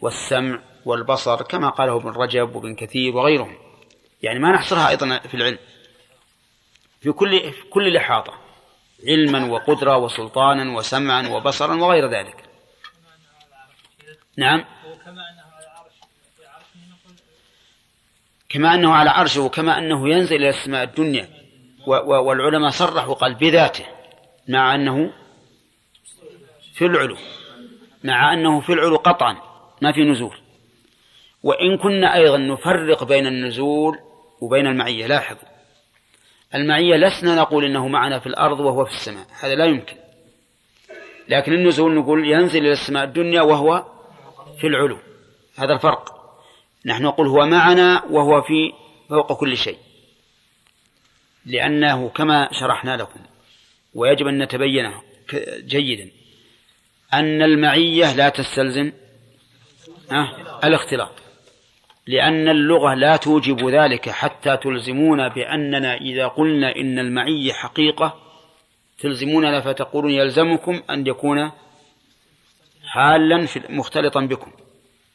والسمع 0.00 0.60
والبصر 0.84 1.42
كما 1.42 1.68
قاله 1.68 1.96
ابن 1.96 2.08
رجب 2.10 2.56
وابن 2.56 2.74
كثير 2.74 3.16
وغيرهم. 3.16 3.54
يعني 4.22 4.38
ما 4.38 4.52
نحصرها 4.52 4.88
أيضا 4.88 5.18
في 5.18 5.34
العلم. 5.34 5.58
في 7.00 7.12
كل 7.12 7.52
في 7.52 7.62
كل 7.70 7.86
الإحاطة 7.86 8.51
علما 9.08 9.52
وقدرة 9.52 9.96
وسلطانا 9.96 10.76
وسمعا 10.76 11.28
وبصرا 11.28 11.74
وغير 11.74 12.10
ذلك. 12.10 12.36
نعم. 14.36 14.64
كما 18.48 18.74
أنه 18.74 18.94
على 18.94 19.10
عرشه 19.10 19.40
وكما 19.40 19.78
أنه 19.78 20.08
ينزل 20.08 20.36
إلى 20.36 20.48
السماء 20.48 20.82
الدنيا 20.82 21.28
والعلماء 21.86 22.70
صرحوا 22.70 23.14
قال 23.14 23.34
بذاته 23.34 23.84
مع 24.48 24.74
أنه 24.74 25.12
في 26.74 26.86
العلو 26.86 27.16
مع 28.04 28.32
أنه 28.32 28.60
في 28.60 28.72
العلو 28.72 28.96
قطعا 28.96 29.36
ما 29.82 29.92
في 29.92 30.04
نزول. 30.04 30.36
وإن 31.42 31.76
كنا 31.76 32.14
أيضا 32.14 32.38
نفرق 32.38 33.04
بين 33.04 33.26
النزول 33.26 33.98
وبين 34.40 34.66
المعية 34.66 35.06
لاحظوا. 35.06 35.51
المعية 36.54 36.96
لسنا 36.96 37.34
نقول 37.34 37.64
إنه 37.64 37.88
معنا 37.88 38.18
في 38.18 38.26
الأرض 38.26 38.60
وهو 38.60 38.84
في 38.84 38.90
السماء. 38.90 39.26
هذا 39.40 39.54
لا 39.54 39.64
يمكن. 39.64 39.96
لكن 41.28 41.52
النزول 41.52 41.94
نقول 41.94 42.26
ينزل 42.26 42.60
إلى 42.60 42.72
السماء 42.72 43.04
الدنيا 43.04 43.42
وهو 43.42 43.86
في 44.60 44.66
العلو. 44.66 44.98
هذا 45.56 45.72
الفرق. 45.72 46.12
نحن 46.86 47.02
نقول 47.02 47.26
هو 47.26 47.46
معنا 47.46 48.04
وهو 48.10 48.42
في 48.42 48.72
فوق 49.08 49.40
كل 49.40 49.56
شيء. 49.56 49.78
لأنه 51.46 52.08
كما 52.08 52.48
شرحنا 52.52 52.96
لكم 52.96 53.20
ويجب 53.94 54.26
أن 54.26 54.42
نتبينه 54.42 55.02
جيدا 55.58 56.10
أن 57.14 57.42
المعية 57.42 58.16
لا 58.16 58.28
تستلزم 58.28 58.92
الاختلاط. 60.64 61.21
لأن 62.06 62.48
اللغة 62.48 62.94
لا 62.94 63.16
توجب 63.16 63.68
ذلك 63.68 64.10
حتى 64.10 64.56
تلزمون 64.56 65.28
بأننا 65.28 65.96
إذا 65.96 66.26
قلنا 66.26 66.76
إن 66.76 66.98
المعية 66.98 67.52
حقيقة 67.52 68.18
تلزموننا 68.98 69.60
فتقولون 69.60 70.10
يلزمكم 70.10 70.82
أن 70.90 71.06
يكون 71.06 71.50
حالا 72.86 73.48
مختلطا 73.68 74.20
بكم. 74.20 74.52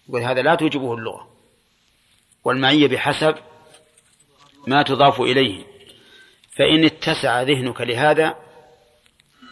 وهذا 0.10 0.42
لا 0.42 0.56
توجبه 0.56 0.94
اللغة. 0.94 1.28
والمعية 2.44 2.88
بحسب 2.88 3.36
ما 4.68 4.84
تضاف 4.84 5.22
إليه. 5.22 5.64
فإن 6.52 6.86
اتسع 6.86 7.42
ذهنك 7.42 7.82
لهذا 7.82 8.36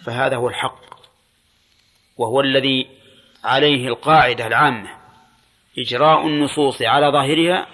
فهذا 0.05 0.35
هو 0.35 0.49
الحق 0.49 0.85
وهو 2.17 2.41
الذي 2.41 2.87
عليه 3.43 3.87
القاعدة 3.87 4.47
العامة. 4.47 5.04
إجراء 5.77 6.27
النصوص 6.27 6.81
على 6.81 7.07
ظاهرها 7.07 7.67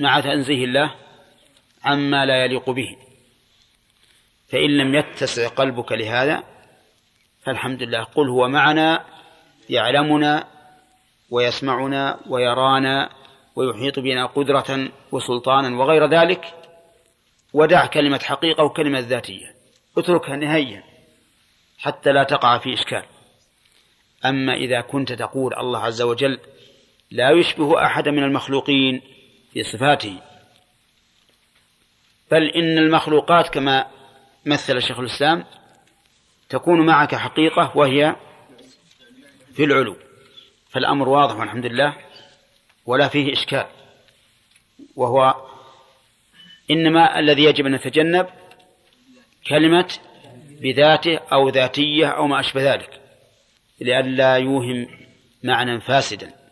مع 0.00 0.20
تنزيه 0.20 0.64
الله 0.64 0.94
عما 1.84 2.26
لا 2.26 2.44
يليق 2.44 2.70
به. 2.70 2.96
فإن 4.48 4.70
لم 4.76 4.94
يتسع 4.94 5.48
قلبك 5.48 5.92
لهذا 5.92 6.44
فالحمد 7.44 7.82
لله. 7.82 8.04
قل 8.04 8.28
هو 8.28 8.48
معنا 8.48 9.04
يعلمنا 9.70 10.46
ويسمعنا 11.30 12.20
ويرانا 12.28 13.10
ويحيط 13.56 13.98
بنا 13.98 14.26
قدرة 14.26 14.88
وسلطانا 15.12 15.78
وغير 15.78 16.06
ذلك. 16.06 16.54
ودع 17.52 17.86
كلمة 17.86 18.18
حقيقة 18.18 18.64
وكلمة 18.64 18.98
ذاتية. 18.98 19.54
اتركها 19.98 20.36
نهائيا 20.36 20.82
حتى 21.78 22.12
لا 22.12 22.22
تقع 22.22 22.58
في 22.58 22.74
إشكال. 22.74 23.02
أما 24.24 24.54
إذا 24.54 24.80
كنت 24.80 25.12
تقول 25.12 25.54
الله 25.54 25.78
عز 25.78 26.02
وجل 26.02 26.38
لا 27.16 27.30
يشبه 27.30 27.84
أحد 27.84 28.08
من 28.08 28.22
المخلوقين 28.22 29.02
في 29.52 29.62
صفاته. 29.62 30.20
بل 32.30 32.42
إن 32.42 32.78
المخلوقات 32.78 33.48
كما 33.48 33.86
مثل 34.46 34.82
شيخ 34.82 34.98
الإسلام 34.98 35.44
تكون 36.48 36.86
معك 36.86 37.14
حقيقة 37.14 37.72
وهي 37.74 38.16
في 39.54 39.64
العلو. 39.64 39.96
فالأمر 40.70 41.08
واضح 41.08 41.36
والحمد 41.36 41.66
لله 41.66 41.96
ولا 42.86 43.08
فيه 43.08 43.32
إشكال. 43.32 43.66
وهو 44.96 45.34
إنما 46.70 47.18
الذي 47.18 47.44
يجب 47.44 47.66
أن 47.66 47.74
نتجنب 47.74 48.26
كلمة 49.48 49.94
بذاته 50.60 51.16
أو 51.16 51.48
ذاتية 51.48 52.06
أو 52.06 52.26
ما 52.26 52.40
أشبه 52.40 52.74
ذلك 52.74 53.00
لئلا 53.80 54.36
يوهم 54.36 54.88
معنى 55.42 55.80
فاسدا. 55.80 56.45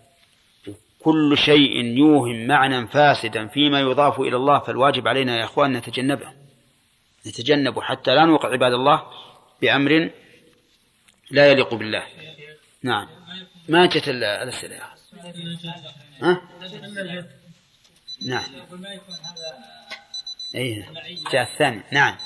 كل 1.05 1.39
شيء 1.39 1.85
يوهم 1.85 2.47
معنى 2.47 2.87
فاسدا 2.87 3.47
فيما 3.47 3.81
يضاف 3.81 4.21
إلى 4.21 4.37
الله 4.37 4.59
فالواجب 4.59 5.09
علينا 5.09 5.39
يا 5.39 5.45
أخوان 5.45 5.73
نتجنبه. 5.73 6.33
نتجنبه 7.27 7.83
حتى 7.83 8.15
لا 8.15 8.25
نوقع 8.25 8.49
عباد 8.49 8.73
الله 8.73 9.03
بأمر 9.63 10.11
لا 11.31 11.47
يليق 11.47 11.75
بالله. 11.75 12.03
نعم. 12.83 13.09
ما 13.69 13.87
جت 13.87 14.09
الأسئلة 14.09 14.75
يا 14.75 14.95
ها؟ 16.23 16.41
نعم. 18.27 18.45
أي 20.55 20.85
جاء 21.33 21.43
الثاني. 21.43 21.83
نعم. 21.93 22.17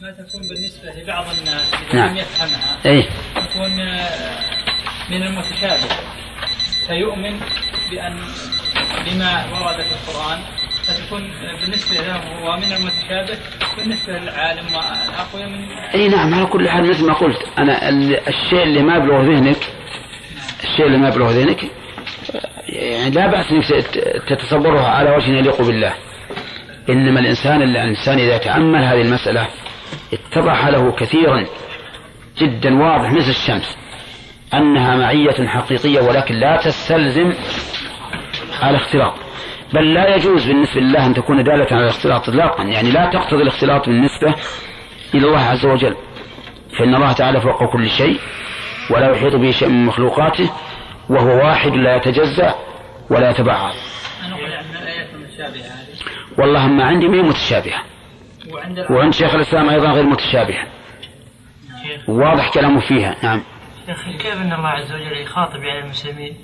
ما 0.00 0.10
تكون 0.10 0.40
بالنسبة 0.48 0.90
لبعض 0.90 1.26
الناس 1.38 1.74
إذا 1.74 1.94
نعم. 1.94 2.10
لم 2.10 2.16
يفهمها 2.16 2.86
أي 2.86 3.02
تكون 3.34 3.70
من 5.10 5.22
المتشابه. 5.22 6.12
فيؤمن 6.88 7.40
بأن 7.90 8.16
بما 9.06 9.44
ورد 9.52 9.76
في 9.82 9.92
القرآن 10.10 10.38
فتكون 10.88 11.30
بالنسبة 11.62 11.96
له 11.96 12.16
هو 12.16 12.56
من 12.56 12.72
المتشابه 12.72 13.38
بالنسبة 13.76 14.12
للعالم 14.18 14.66
والأقوى 14.66 15.46
من 15.46 15.64
إي 15.94 16.08
نعم 16.08 16.34
على 16.34 16.46
كل 16.46 16.68
حال 16.68 16.90
مثل 16.90 17.06
ما 17.06 17.12
قلت 17.12 17.38
ال- 17.58 18.28
الشيء 18.28 18.62
اللي 18.62 18.82
ما 18.82 18.96
يبلغ 18.96 19.20
ذهنك 19.22 19.56
الشيء 20.64 20.86
اللي 20.86 20.98
ما 20.98 21.08
يبلغ 21.08 21.30
ذهنك 21.30 21.64
يعني 22.68 23.10
لا 23.10 23.26
بأس 23.26 23.50
إنك 23.52 23.64
تت- 23.66 24.22
تتصوره 24.28 24.80
على 24.86 25.10
وجه 25.10 25.30
يليق 25.30 25.62
بالله. 25.62 25.94
إنما 26.88 27.20
الإنسان 27.20 27.62
الإنسان 27.62 28.18
إذا 28.18 28.36
تامل 28.38 28.84
هذه 28.84 29.00
المسألة 29.02 29.46
اتضح 30.12 30.66
له 30.66 30.92
كثيرا 30.92 31.46
جدا 32.38 32.82
واضح 32.82 33.10
مثل 33.12 33.30
الشمس. 33.30 33.76
أنها 34.54 34.96
معية 34.96 35.46
حقيقية 35.46 36.00
ولكن 36.00 36.34
لا 36.34 36.56
تستلزم 36.56 37.32
الاختلاط. 38.64 39.14
بل 39.72 39.94
لا 39.94 40.16
يجوز 40.16 40.46
بالنسبة 40.46 40.80
لله 40.80 41.06
أن 41.06 41.14
تكون 41.14 41.44
دالة 41.44 41.66
على 41.70 41.84
الاختلاط 41.84 42.28
اطلاقا. 42.28 42.64
يعني 42.64 42.90
لا 42.90 43.10
تقتضي 43.10 43.42
الاختلاط 43.42 43.86
بالنسبة 43.86 44.34
إلى 45.14 45.26
الله 45.26 45.40
عز 45.40 45.66
وجل. 45.66 45.96
فإن 46.78 46.94
الله 46.94 47.12
تعالى 47.12 47.40
فوق 47.40 47.72
كل 47.72 47.90
شيء 47.90 48.20
ولا 48.90 49.10
يحيط 49.10 49.34
به 49.36 49.50
شيء 49.50 49.68
من 49.68 49.86
مخلوقاته 49.86 50.50
وهو 51.08 51.36
واحد 51.36 51.72
لا 51.72 51.96
يتجزأ 51.96 52.54
ولا 53.10 53.30
يتبعض. 53.30 53.72
أن 54.24 54.32
والله 56.38 56.66
ما 56.66 56.84
عندي 56.84 57.08
ما 57.08 57.16
هي 57.16 57.22
متشابهة. 57.22 57.82
وعند 58.90 59.12
شيخ 59.12 59.34
الإسلام 59.34 59.68
أيضا 59.68 59.90
غير 59.90 60.04
متشابهة. 60.04 60.66
واضح 62.08 62.50
كلامه 62.50 62.80
فيها. 62.80 63.16
نعم. 63.22 63.42
يا 63.88 63.92
أخي 63.92 64.12
كيف 64.12 64.34
أن 64.34 64.52
الله 64.52 64.68
عز 64.68 64.92
وجل 64.92 65.20
يخاطب 65.22 65.62
يعني 65.62 65.78
المسلمين 65.78 66.36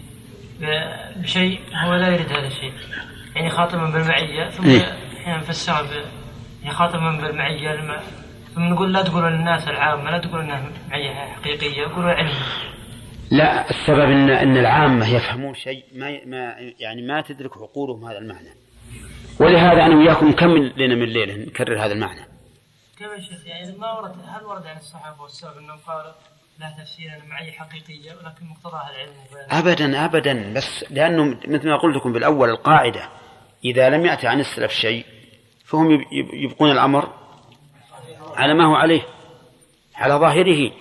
بشيء 1.17 1.61
هو 1.85 1.95
لا 1.95 2.09
يريد 2.09 2.33
هذا 2.33 2.47
الشيء؟ 2.47 2.73
يعني 3.35 3.47
يخاطبهم 3.47 3.93
بالمعية 3.93 4.51
ثم 4.51 4.65
إيه. 4.65 4.97
أحيانا 5.17 5.39
نفسرها 5.39 5.83
ب 5.83 5.87
يخاطبهم 6.65 7.21
بالمعية 7.21 7.75
لما 7.75 8.01
ثم 8.55 8.63
نقول 8.63 8.93
لا 8.93 9.03
تقولوا 9.03 9.31
للناس 9.31 9.69
العامة 9.69 10.11
لا 10.11 10.19
تقولوا 10.19 10.43
إنها 10.43 10.71
معية 10.89 11.15
حقيقية 11.15 11.87
قولوا 11.87 12.11
علم. 12.11 12.35
لا 13.31 13.71
السبب 13.71 14.11
إن 14.11 14.31
إن 14.31 14.57
العامة 14.57 15.09
يفهمون 15.09 15.55
شيء 15.55 15.85
ما 15.95 16.25
ما 16.27 16.55
يعني 16.79 17.03
ما 17.03 17.21
تدرك 17.21 17.57
عقولهم 17.57 18.05
هذا 18.05 18.19
المعنى. 18.19 18.55
ولهذا 19.41 19.87
أنا 19.87 19.97
وياكم 19.97 20.29
نكمل 20.29 20.73
لنا 20.77 20.95
من 20.95 21.09
ليلة 21.09 21.35
نكرر 21.35 21.85
هذا 21.85 21.93
المعنى؟ 21.93 22.21
كيف 22.99 23.09
يا 23.17 23.21
شيخ؟ 23.21 23.47
يعني 23.47 23.79
ما 23.79 23.93
ورد 23.93 24.15
هل 24.29 24.45
ورد 24.45 24.67
عن 24.67 24.77
الصحابة 24.77 25.23
والسلف 25.23 25.59
أنهم 25.59 25.79
قالوا 25.87 26.13
لا 26.59 26.75
تفسير 26.79 27.11
حقيقية 27.53 28.13
ولكن 28.13 28.47
مقتضاها 28.47 28.91
العلم 28.91 29.13
ابدا 29.51 30.05
ابدا 30.05 30.53
بس 30.55 30.85
لأنه 30.91 31.25
مثل 31.25 31.69
ما 31.69 31.77
قلت 31.77 31.97
لكم 31.97 32.13
بالأول 32.13 32.51
القاعدة 32.51 33.09
إذا 33.65 33.89
لم 33.91 34.07
يأتي 34.07 34.27
عن 34.27 34.41
السلف 34.41 34.73
شيء 34.73 35.07
فهم 35.65 35.91
يب- 35.91 36.07
يب- 36.13 36.35
يبقون 36.35 36.71
الأمر 36.71 37.13
على 38.37 38.55
ما 38.55 38.65
هو 38.67 38.75
عليه 38.75 39.03
على 39.95 40.15
ظاهره. 40.15 40.73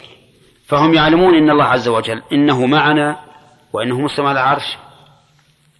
فهم 0.65 0.93
يعلمون 0.93 1.35
إن 1.35 1.49
الله 1.49 1.65
عز 1.65 1.87
وجل 1.87 2.23
إنه 2.31 2.65
معنا 2.65 3.19
وإنه 3.73 4.01
مستوى 4.01 4.27
على 4.27 4.39
العرش 4.39 4.77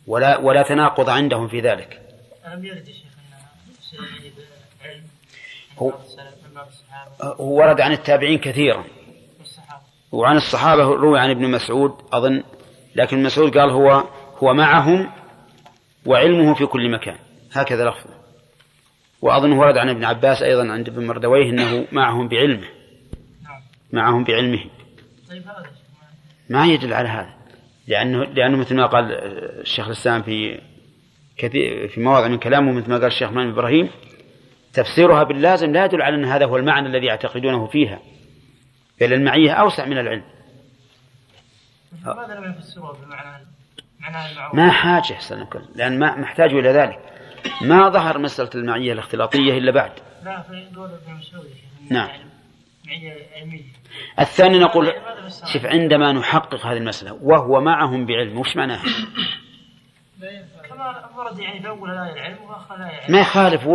ولا 0.07 0.37
ولا 0.37 0.61
تناقض 0.63 1.09
عندهم 1.09 1.47
في 1.47 1.59
ذلك. 1.59 2.01
ألم 2.47 2.65
يرد 2.65 2.87
يا 2.87 2.93
شيخ 2.93 3.07
هو 5.79 5.93
ورد 7.39 7.81
عن 7.81 7.91
التابعين 7.91 8.39
كثيرا. 8.39 8.83
وعن 10.11 10.37
الصحابة 10.37 10.83
روي 10.83 11.19
عن 11.19 11.29
ابن 11.29 11.51
مسعود 11.51 11.91
أظن 12.13 12.43
لكن 12.95 13.23
مسعود 13.23 13.57
قال 13.57 13.69
هو 13.69 14.03
هو 14.37 14.53
معهم 14.53 15.09
وعلمه 16.05 16.53
في 16.53 16.65
كل 16.65 16.91
مكان. 16.91 17.15
هكذا 17.51 17.89
لفظه 17.89 18.17
وأظن 19.21 19.51
ورد 19.51 19.77
عن 19.77 19.89
ابن 19.89 20.03
عباس 20.03 20.41
أيضا 20.43 20.71
عند 20.71 20.87
ابن 20.87 21.07
مردويه 21.07 21.49
أنه 21.49 21.87
معهم 21.91 22.27
بعلمه. 22.27 22.67
معهم 23.91 24.23
بعلمه. 24.23 24.63
ما 26.49 26.65
يدل 26.65 26.93
على 26.93 27.09
هذا. 27.09 27.33
لأنه 27.87 28.23
لأنه 28.23 28.57
مثل 28.57 28.75
ما 28.75 28.85
قال 28.85 29.11
الشيخ 29.61 29.85
الإسلام 29.85 30.21
في 30.21 30.59
كثير 31.37 31.87
في 31.87 32.01
مواضع 32.01 32.27
من 32.27 32.37
كلامه 32.37 32.71
مثل 32.71 32.89
ما 32.89 32.95
قال 32.95 33.05
الشيخ 33.05 33.31
محمد 33.31 33.53
إبراهيم 33.53 33.89
تفسيرها 34.73 35.23
باللازم 35.23 35.71
لا 35.71 35.85
يدل 35.85 36.01
على 36.01 36.15
أن 36.15 36.25
هذا 36.25 36.45
هو 36.45 36.57
المعنى 36.57 36.87
الذي 36.87 37.05
يعتقدونه 37.05 37.67
فيها. 37.67 37.99
بل 39.01 39.13
المعية 39.13 39.51
أوسع 39.51 39.85
من 39.85 39.97
العلم. 39.97 40.23
لماذا 42.05 42.35
لم 42.35 42.51
يفسروها 42.51 42.93
بمعنى 42.93 43.45
معنى 43.99 44.31
المعروف 44.31 44.55
ما 44.55 44.71
حاجة 44.71 45.17
كل 45.49 45.61
لأن 45.75 45.99
ما 45.99 46.15
محتاج 46.15 46.53
إلى 46.53 46.69
ذلك. 46.69 46.99
ما 47.61 47.89
ظهر 47.89 48.17
مسألة 48.17 48.49
المعية 48.55 48.93
الاختلاطية 48.93 49.57
إلا 49.57 49.71
بعد. 49.71 49.91
لا 50.23 50.41
في 50.41 50.67
قول 50.75 50.89
ابن 50.89 51.13
مسعود 51.13 51.45
يا 51.45 51.53
شيخ 51.53 51.91
نعم 51.91 52.27
الثاني 54.19 54.59
نقول 54.59 54.93
شوف 55.53 55.65
عندما 55.65 56.11
نحقق 56.11 56.65
هذه 56.65 56.77
المسألة 56.77 57.19
وهو 57.21 57.61
معهم 57.61 58.05
بعلم 58.05 58.39
وش 58.39 58.55
معناها؟ 58.55 58.83
كما 60.69 61.09
ورد 61.15 61.39
يعني 61.39 61.61
في 61.61 61.67
أول 61.67 61.89
الآية 61.91 62.13
العلم 62.13 62.43
وآخر 62.43 62.75
الآية 62.75 63.01
علم 63.01 63.11
ما 63.11 63.19
يخالف 63.19 63.67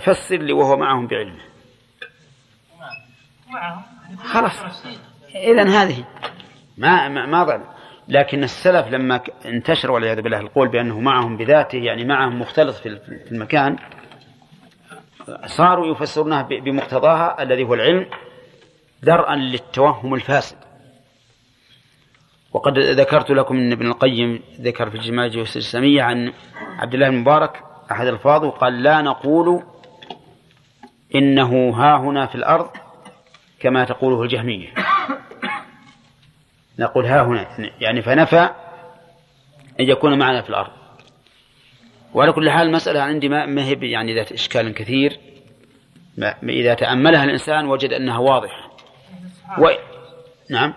فسر 0.00 0.36
لي 0.36 0.52
وهو 0.52 0.76
معهم 0.76 1.06
بعلمه 1.06 1.44
معهم. 3.48 3.82
خلاص. 4.16 4.52
إذا 5.34 5.68
هذه. 5.68 6.04
ما 6.78 7.08
ما, 7.08 7.26
ما 7.26 7.62
لكن 8.08 8.44
السلف 8.44 8.86
لما 8.88 9.20
انتشر 9.46 9.90
والعياذ 9.90 10.22
بالله 10.22 10.40
القول 10.40 10.68
بأنه 10.68 11.00
معهم 11.00 11.36
بذاته 11.36 11.78
يعني 11.78 12.04
معهم 12.04 12.40
مختلط 12.40 12.74
في 12.76 12.88
ال- 12.88 13.00
في 13.24 13.32
المكان 13.32 13.76
صاروا 15.46 15.86
يفسرونها 15.86 16.42
بمقتضاها 16.42 17.42
الذي 17.42 17.64
هو 17.64 17.74
العلم 17.74 18.06
درءا 19.02 19.36
للتوهم 19.36 20.14
الفاسد. 20.14 20.56
وقد 22.52 22.78
ذكرت 22.78 23.30
لكم 23.30 23.56
إن 23.56 23.72
ابن 23.72 23.86
القيم 23.86 24.40
ذكر 24.60 24.90
في 24.90 24.96
الجماعة 24.96 25.26
الإسلامية 25.26 26.02
عن 26.02 26.32
عبد 26.78 26.94
الله 26.94 27.06
المبارك 27.06 27.62
أحد 27.92 28.06
الفاظه 28.06 28.50
قال 28.50 28.82
لا 28.82 29.02
نقول 29.02 29.62
إنه 31.14 31.70
ها 31.70 31.96
هنا 31.98 32.26
في 32.26 32.34
الأرض 32.34 32.70
كما 33.60 33.84
تقوله 33.84 34.22
الجهمية. 34.22 34.74
نقول 36.78 37.06
ها 37.06 37.22
هنا 37.22 37.46
يعني 37.80 38.02
فنفى 38.02 38.50
أن 39.80 39.84
يكون 39.84 40.18
معنا 40.18 40.42
في 40.42 40.50
الأرض. 40.50 40.70
وعلى 42.14 42.32
كل 42.32 42.50
حال 42.50 42.66
المسألة 42.66 43.02
عندي 43.02 43.28
ما 43.28 43.64
هي 43.64 43.90
يعني 43.90 44.14
ذات 44.14 44.32
إشكال 44.32 44.74
كثير. 44.74 45.18
ما 46.16 46.34
إذا 46.42 46.74
تأملها 46.74 47.24
الإنسان 47.24 47.66
وجد 47.66 47.92
أنها 47.92 48.18
واضحة. 48.18 48.70
و... 49.58 49.68
نعم. 50.50 50.74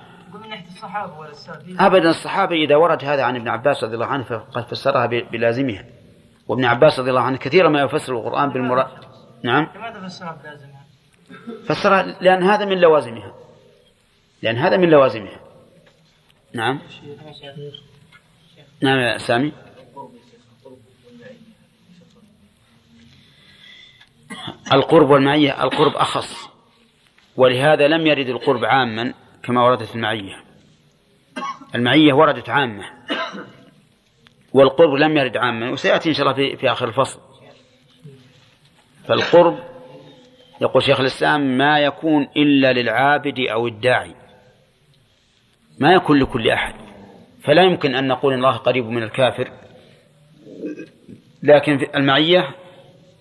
أبدا 1.80 2.10
الصحابة 2.10 2.56
إذا 2.56 2.76
ورد 2.76 3.06
هذا 3.06 3.24
عن 3.24 3.36
ابن 3.36 3.48
عباس 3.48 3.84
رضي 3.84 3.96
الله 3.96 4.06
عنه 4.06 4.24
فقد 4.24 4.68
فسرها 4.68 5.06
بلازمها. 5.06 5.86
وابن 6.48 6.66
عباس 6.66 7.00
رضي 7.00 7.10
الله 7.10 7.22
عنه 7.22 7.38
كثيرا 7.38 7.70
ما 7.70 7.82
يفسر 7.82 8.14
القرآن 8.14 8.50
بالمراد 8.50 8.88
نعم. 9.44 9.68
لماذا 9.76 10.08
فسرها 10.08 10.38
بلازمها؟ 10.44 10.81
فسرها 11.66 12.04
لأن 12.22 12.44
هذا 12.44 12.66
من 12.66 12.78
لوازمها. 12.78 13.36
لأن 14.42 14.58
هذا 14.58 14.78
من 14.78 14.90
لوازمها. 14.90 15.40
نعم. 16.54 16.80
نعم 18.82 19.00
يا 19.00 19.18
سامي. 19.18 19.52
القرب 24.74 25.10
والمعية 25.10 25.64
القرب 25.64 25.96
أخص. 25.96 26.50
ولهذا 27.38 27.88
لم 27.88 28.08
يرد 28.08 28.28
القرب 28.30 28.66
عاما 28.66 29.14
كما 29.44 29.64
وردت 29.64 29.96
المعية. 29.96 30.44
المعية 31.76 32.14
وردت 32.14 32.50
عامة. 32.50 32.84
والقرب 34.54 34.94
لم 34.94 35.18
يرد 35.18 35.38
عاما 35.38 35.72
وسيأتي 35.72 36.10
إن 36.10 36.14
شاء 36.14 36.22
الله 36.22 36.34
في, 36.34 36.58
في 36.58 36.72
آخر 36.72 36.88
الفصل. 36.88 37.20
فالقرب 39.08 39.71
يقول 40.62 40.84
شيخ 40.84 41.00
الإسلام 41.00 41.58
ما 41.58 41.80
يكون 41.80 42.28
إلا 42.38 42.74
للعابد 42.74 43.40
أو 43.40 43.68
الداعي. 43.68 44.16
ما 45.80 45.94
يكون 45.94 46.20
لكل 46.20 46.50
أحد. 46.50 46.76
فلا 47.44 47.64
يمكن 47.64 47.96
أن 47.96 48.08
نقول 48.08 48.34
إن 48.34 48.40
الله 48.40 48.58
قريب 48.58 48.86
من 48.86 49.04
الكافر. 49.04 49.52
لكن 51.44 51.88
المعية 51.96 52.50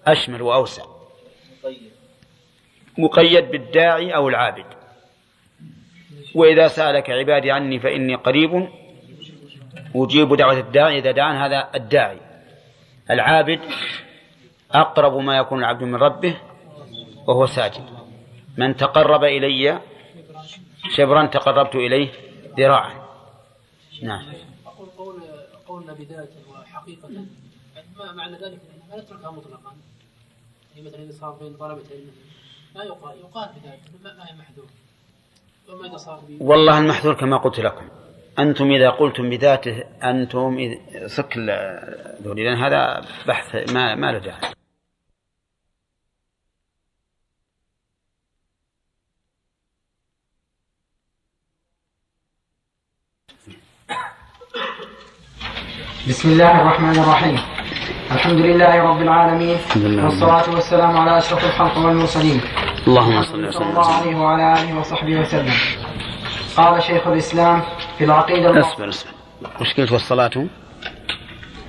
أشمل 0.07 0.43
وأوسع. 0.43 0.84
مقيد 2.99 3.51
بالداعي 3.51 4.14
أو 4.14 4.28
العابد. 4.28 4.64
وإذا 6.34 6.68
سألك 6.68 7.11
عبادي 7.11 7.51
عني 7.51 7.78
فإني 7.78 8.14
قريب 8.14 8.68
أجيب 9.97 10.34
دعوة 10.34 10.59
الداعي. 10.59 10.99
إذا 10.99 11.11
دعان 11.11 11.36
هذا 11.36 11.70
الداعي. 11.74 12.18
العابد 13.11 13.61
أقرب 14.72 15.16
ما 15.16 15.36
يكون 15.36 15.59
العبد 15.59 15.82
من 15.82 15.95
ربه 15.95 16.36
وهو 17.31 17.47
ساجد. 17.47 17.87
من 18.59 18.76
تقرب 18.76 19.24
إلي 19.24 19.81
شبرا 20.97 21.26
تقربت 21.26 21.74
إليه 21.74 22.09
ذراعا. 22.59 22.95
نعم. 24.03 24.24
أقول 24.66 24.89
قول 24.99 25.16
قلنا 25.68 25.93
بذاته 25.93 26.41
وحقيقة. 26.51 27.09
ما 27.99 28.12
معنى 28.12 28.33
ذلك؟ 28.33 28.59
ما 28.91 28.97
نتركها 28.99 29.31
مطلقا. 29.31 29.72
يعني 30.76 30.89
مثلا 30.89 31.03
إذا 31.03 31.12
صار 31.12 31.31
بين 31.31 31.55
طلبة 31.55 31.83
علم 31.91 32.11
ما 32.76 32.85
يقال 32.85 33.18
يقال 33.18 33.49
بذاته 33.57 33.91
ما 34.05 34.11
هي 34.11 34.37
محذور 34.39 34.66
وما 35.68 35.89
إذا 35.89 35.97
صار 35.97 36.20
والله 36.41 36.78
المحذور 36.78 37.14
كما 37.14 37.37
قلت 37.37 37.61
لكم. 37.61 37.89
أنتم 38.39 38.70
إذا 38.70 38.91
قلتم 38.91 39.31
بذاته 39.31 39.85
أنتم 40.03 40.59
إذ- 40.59 41.07
صك 41.07 41.37
ذولي 42.22 42.45
لأن 42.45 42.57
هذا 42.57 43.05
بحث 43.26 43.72
ما 43.72 43.95
ما 43.95 44.12
له 44.12 44.18
داعي. 44.18 44.60
بسم 56.09 56.28
الله 56.28 56.61
الرحمن 56.62 56.98
الرحيم. 56.98 57.38
الحمد 58.12 58.38
لله 58.38 58.82
رب 58.82 59.03
العالمين. 59.03 59.57
والصلاة 60.05 60.51
والسلام 60.55 60.96
على 60.96 61.18
أشرف 61.18 61.44
الخلق 61.44 61.78
والمرسلين. 61.78 62.40
اللهم 62.88 63.22
صل 63.22 63.28
صلى 63.28 63.48
وسلم 63.48 63.68
الله 63.68 63.94
عليه 63.94 64.16
وعلى 64.16 64.53
آله 64.53 64.78
وصحبه 64.78 65.20
وسلم. 65.20 65.53
قال 66.57 66.82
شيخ 66.82 67.07
الإسلام 67.07 67.62
في 67.98 68.05
العقيدة 68.05 68.61
اصبر 68.61 68.88
اصبر 68.88 69.11
مشكلة 69.61 69.92
والصلاة؟ 69.92 70.30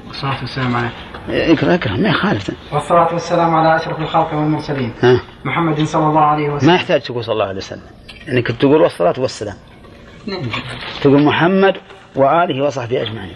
والصلاة 0.08 0.40
والسلام 0.42 0.76
عليه 0.76 0.92
اقرأ 1.30 1.76
اقرأ. 1.76 1.98
ما 1.98 2.10
يخالف. 2.10 2.52
والصلاة 2.72 3.14
والسلام 3.14 3.56
على 3.56 3.76
أشرف 3.76 4.00
الخلق 4.00 4.34
والمرسلين. 4.34 4.94
ها؟ 5.04 5.22
محمد 5.46 5.84
صلى 5.84 6.08
الله 6.08 6.22
عليه 6.22 6.50
وسلم. 6.50 6.70
ما 6.70 6.76
يحتاج 6.76 7.02
تقول 7.02 7.24
صلى 7.24 7.34
الله 7.34 7.46
عليه 7.46 7.58
وسلم. 7.58 7.88
يعني 8.28 8.42
كنت 8.42 8.62
تقول 8.62 8.82
والصلاة 8.82 9.16
والسلام. 9.18 9.56
نعم. 10.28 10.42
تقول 11.02 11.24
محمد 11.24 11.74
وآله 12.16 12.66
وصحبه 12.66 13.02
أجمعين. 13.02 13.36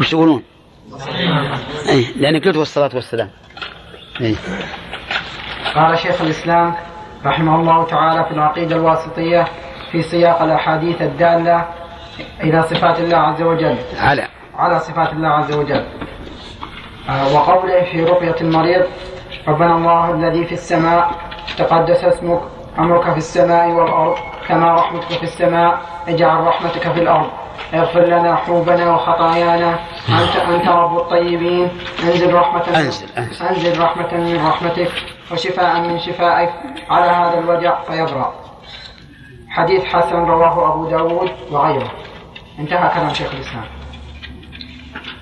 وش 0.00 0.10
تقولون؟ 0.10 0.42
أي 1.88 2.06
لأنك 2.16 2.44
قلت 2.44 2.56
والصلاة 2.56 2.90
والسلام. 2.94 3.30
أي 4.20 4.36
قال 5.74 5.98
شيخ 5.98 6.20
الإسلام 6.22 6.74
رحمه 7.26 7.60
الله 7.60 7.84
تعالى 7.84 8.24
في 8.24 8.30
العقيدة 8.30 8.76
الواسطية 8.76 9.44
في 9.92 10.02
سياق 10.02 10.42
الأحاديث 10.42 11.02
الدالة 11.02 11.68
إلى 12.40 12.62
صفات 12.62 13.00
الله 13.00 13.16
عز 13.16 13.42
وجل. 13.42 13.76
على. 13.98 14.28
على 14.56 14.80
صفات 14.80 15.12
الله 15.12 15.28
عز 15.28 15.52
وجل. 15.52 15.84
آه، 17.08 17.34
وقوله 17.34 17.84
في 17.84 18.04
رقية 18.04 18.36
المريض 18.40 18.84
ربنا 19.48 19.76
الله 19.76 20.14
الذي 20.14 20.44
في 20.46 20.52
السماء 20.52 21.10
تقدس 21.58 22.04
اسمك 22.04 22.40
أمرك 22.78 23.10
في 23.10 23.18
السماء 23.18 23.68
والأرض 23.68 24.18
كما 24.48 24.74
رحمتك 24.74 25.12
في 25.12 25.22
السماء 25.22 25.80
اجعل 26.08 26.46
رحمتك 26.46 26.92
في 26.92 27.00
الأرض. 27.00 27.30
اغفر 27.74 28.00
لنا 28.00 28.36
حوبنا 28.36 28.94
وخطايانا. 28.94 29.78
أنت 30.08 30.36
أنت 30.36 30.68
رب 30.68 30.96
الطيبين. 30.96 31.68
أنزل 32.04 32.34
رحمة 32.34 32.64
أنزل 32.68 33.08
أنزل. 33.18 33.46
أنزل 33.46 33.80
رحمة 33.82 34.14
من 34.14 34.46
رحمتك 34.46 34.92
وشفاء 35.32 35.80
من 35.80 35.98
شفائك. 35.98 36.50
على 36.90 37.10
هذا 37.10 37.38
الوجع 37.38 37.82
فيبرأ. 37.82 38.34
حديث 39.48 39.84
حسن 39.84 40.16
رواه 40.16 40.74
أبو 40.74 40.84
داود 40.84 41.30
وغيره. 41.50 41.90
انتهى 42.58 42.90
كلام 42.94 43.14
شيخ 43.14 43.34
الإسلام. 43.34 43.64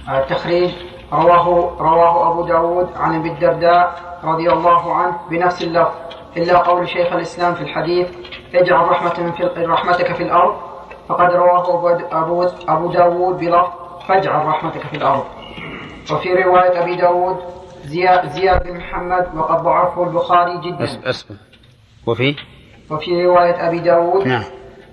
التخريج 0.08 0.70
رواه 1.12 1.76
رواه 1.80 2.30
أبو 2.30 2.42
داود 2.42 2.88
عن 2.96 3.14
أبي 3.14 3.28
الدرداء 3.28 4.00
رضي 4.24 4.52
الله 4.52 4.94
عنه 4.94 5.16
بنفس 5.30 5.62
اللفظ. 5.62 5.94
إلا 6.36 6.58
قول 6.58 6.88
شيخ 6.88 7.12
الإسلام 7.12 7.54
في 7.54 7.60
الحديث 7.60 8.08
اجعل 8.54 8.88
رحمة 8.88 9.32
في 9.36 9.64
رحمتك 9.64 10.14
في 10.14 10.22
الأرض 10.22 10.67
فقد 11.08 11.32
رواه 11.32 11.64
أبو- 11.64 12.68
أبو, 12.68 12.92
داود 12.92 13.38
بلفظ 13.38 13.70
فاجعل 14.08 14.46
رحمتك 14.46 14.80
في 14.80 14.96
الأرض. 14.96 15.24
وفي 16.12 16.34
رواية 16.34 16.82
أبي 16.82 16.96
داود 16.96 17.36
زياد, 17.84 18.28
زياد 18.28 18.62
بن 18.62 18.76
محمد 18.76 19.26
وقد 19.36 19.62
ضعفه 19.62 20.02
البخاري 20.04 20.58
جدا. 20.60 20.84
أصبر 21.10 21.34
وفي؟ 22.06 22.36
وفي 22.90 23.26
رواية 23.26 23.68
أبي 23.68 23.78
داود 23.78 24.28
نعم. 24.28 24.42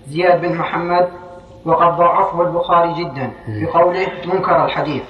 زياد 0.08 0.42
بن 0.42 0.56
محمد 0.58 1.10
وقد 1.66 1.98
ضعفه 1.98 2.42
البخاري 2.42 2.94
جدا. 2.94 3.34
بقوله 3.48 4.08
منكر 4.26 4.66
الحديث. 4.66 5.04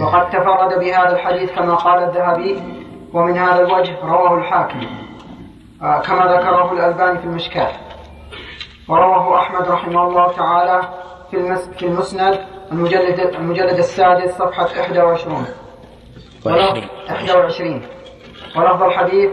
وقد 0.00 0.30
تفرد 0.30 0.78
بهذا 0.80 1.12
الحديث 1.12 1.52
كما 1.52 1.74
قال 1.74 2.02
الذهبي 2.02 2.62
ومن 3.12 3.38
هذا 3.38 3.60
الوجه 3.60 3.96
رواه 4.04 4.38
الحاكم. 4.38 4.80
آه، 5.82 6.00
كما 6.00 6.24
ذكره 6.24 6.72
الألباني 6.72 7.18
في 7.18 7.24
المشكاة 7.24 7.68
ورواه 8.90 9.38
أحمد 9.40 9.68
رحمه 9.68 10.02
الله 10.08 10.32
تعالى 10.32 10.80
في 11.30 11.36
المس 11.36 11.68
في 11.68 11.86
المسند 11.86 12.38
المجلد 12.72 13.20
المجلد 13.20 13.78
السادس 13.78 14.30
صفحة 14.38 14.64
21 14.64 15.44
وعشرين. 16.46 16.88
21 17.10 17.82
ولفظ 18.56 18.82
الحديث 18.82 19.30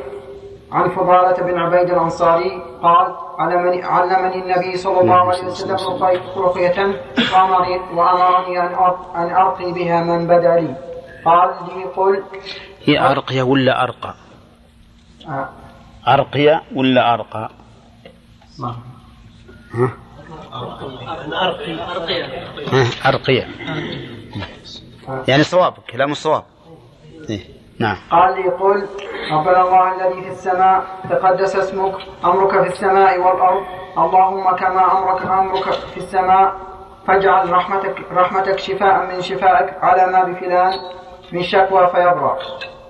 عن 0.71 0.89
فضالة 0.89 1.37
بن 1.43 1.57
عبيد 1.57 1.89
الأنصاري 1.89 2.61
قال 2.83 3.15
علمني, 3.39 3.83
علمني 3.83 4.35
النبي 4.43 4.77
صلى 4.77 5.01
الله 5.01 5.13
عليه 5.15 5.45
وسلم 5.45 5.75
رقي- 5.75 6.21
رقية 6.37 7.01
وأمرني, 7.95 8.59
أن 9.15 9.35
أرقي 9.35 9.71
بها 9.71 10.03
من 10.03 10.27
بدأ 10.27 10.55
لي. 10.59 10.75
قال 11.25 11.49
لي 11.75 11.83
قل. 11.83 12.23
هي 12.85 12.99
أرقية 13.11 13.43
ولا 13.43 13.83
أرقى؟ 13.83 14.13
آه، 15.29 15.49
أرقية 16.07 16.63
ولا 16.75 17.13
أرقى؟ 17.13 17.49
ما. 18.59 18.75
ها؟ 19.73 19.89
ها 22.71 23.09
أرقية. 23.09 23.47
يعني 25.27 25.43
صواب 25.43 25.73
كلام 25.89 26.11
الصواب. 26.11 26.43
إيه. 27.29 27.41
نعم. 27.79 27.97
قال 28.11 28.35
لي 28.35 28.49
قل 28.49 28.87
ربنا 29.31 29.61
الله 29.61 29.95
الذي 29.95 30.21
في 30.21 30.29
السماء 30.29 30.83
تقدس 31.09 31.55
اسمك 31.55 31.95
أمرك 32.25 32.61
في 32.61 32.67
السماء 32.67 33.19
والأرض. 33.19 33.63
اللهم 33.97 34.55
كما 34.55 34.97
أمرك 34.97 35.21
أمرك 35.25 35.71
في 35.71 35.97
السماء 35.97 36.55
فاجعل 37.07 37.51
رحمتك 37.51 37.95
رحمتك 38.11 38.59
شفاء 38.59 39.05
من 39.05 39.21
شفائك 39.21 39.83
على 39.83 40.11
ما 40.11 40.23
بفلان 40.23 40.73
من 41.31 41.43
شكوى 41.43 41.87
فيبرأ. 41.87 42.37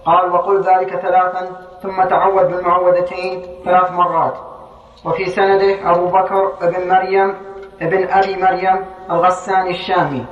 قال 0.05 0.31
وقل 0.31 0.61
ذلك 0.61 0.95
ثلاثا 0.95 1.49
ثم 1.83 2.03
تعوذ 2.03 2.47
بالمعوذتين 2.47 3.45
ثلاث 3.65 3.91
مرات. 3.91 4.56
وفي 5.05 5.25
سنده 5.25 5.91
أبو 5.91 6.05
بكر 6.07 6.53
بن 6.61 6.89
مريم 6.89 7.35
ابن 7.81 8.07
أبي 8.09 8.35
مريم 8.35 8.85
الغساني 9.11 9.69
الشامي 9.69 10.25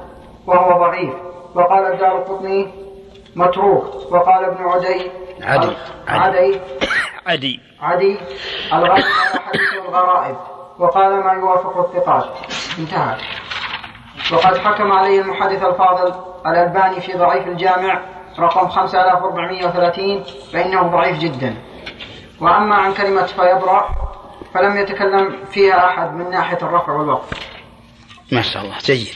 وهو 0.47 0.79
ضعيف. 0.79 1.13
وقال 1.55 1.93
الدار 1.93 2.19
قطني 2.19 2.73
متروك. 3.35 4.11
وقال 4.11 4.45
ابن 4.45 4.63
عدي 4.63 5.11
عدي 5.43 5.75
عدي. 6.07 6.59
عدي 7.27 7.59
عدي. 7.81 8.17
حديث 9.45 9.73
الغرائب. 9.87 10.35
وقال 10.79 11.23
ما 11.23 11.33
يوافق 11.33 11.77
الثقات. 11.77 12.25
انتهى. 12.79 13.17
وقد 14.33 14.57
حكم 14.57 14.91
عليه 14.91 15.21
المحدث 15.21 15.63
الفاضل 15.63 16.13
الألباني 16.45 16.99
في 17.01 17.13
ضعيف 17.13 17.47
الجامع 17.47 18.01
رقم 18.39 18.67
5430 18.67 20.23
فإنه 20.53 20.81
ضعيف 20.81 21.19
جدا. 21.19 21.55
وأما 22.41 22.75
عن 22.75 22.93
كلمة 22.93 23.25
فيبرأ 23.25 23.89
فلم 24.55 24.77
يتكلم 24.77 25.45
فيها 25.51 25.89
أحد 25.89 26.13
من 26.13 26.29
ناحية 26.29 26.57
الرفع 26.57 26.93
والوقف. 26.93 27.29
ما 28.31 28.41
شاء 28.41 28.63
الله 28.63 28.77
جيد. 28.85 29.07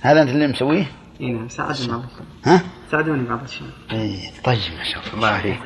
هذا 0.00 0.22
أنت 0.22 0.30
اللي 0.30 0.46
مسويه؟ 0.46 0.86
إي 1.20 1.26
نعم 1.26 1.48
ساعدني 1.48 1.88
بعض 1.88 2.02
ها؟ 2.44 2.62
ساعدوني 2.90 3.28
بعض 3.28 3.42
الشيء 3.42 3.66
إيه 3.92 4.30
طيب 4.44 4.58
ما 4.78 4.84
شاء 4.84 5.02
الله. 5.02 5.14
الله 5.14 5.30
يعافيك 5.30 5.60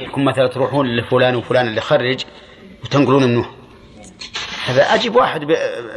يكون 0.00 0.24
مثلا 0.24 0.46
تروحون 0.46 0.86
لفلان 0.86 1.36
وفلان 1.36 1.66
اللي 1.66 1.80
خرج 1.80 2.24
وتنقلون 2.84 3.24
منه. 3.24 3.46
هذا 4.66 4.82
أجيب 4.82 5.16
واحد 5.16 5.40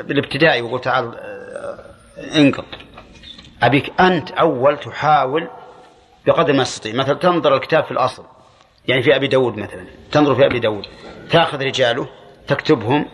بالابتدائي 0.07 0.61
وقول 0.61 0.81
تعال 0.81 1.15
آه، 1.15 2.37
انقل. 2.37 2.63
أبيك 3.63 4.01
أنت 4.01 4.31
أول 4.31 4.77
تحاول 4.77 5.47
بقدر 6.27 6.53
ما 6.53 6.63
تستطيع. 6.63 6.95
مثلا 6.95 7.13
تنظر 7.13 7.55
الكتاب 7.55 7.83
في 7.83 7.91
الأصل. 7.91 8.23
يعني 8.87 9.03
في 9.03 9.15
أبي 9.15 9.27
داود 9.27 9.57
مثلا. 9.57 9.85
تنظر 10.11 10.35
في 10.35 10.45
أبي 10.45 10.59
داود. 10.59 10.85
تأخذ 11.29 11.63
رجاله. 11.63 12.20
تكتبهم 12.47 13.05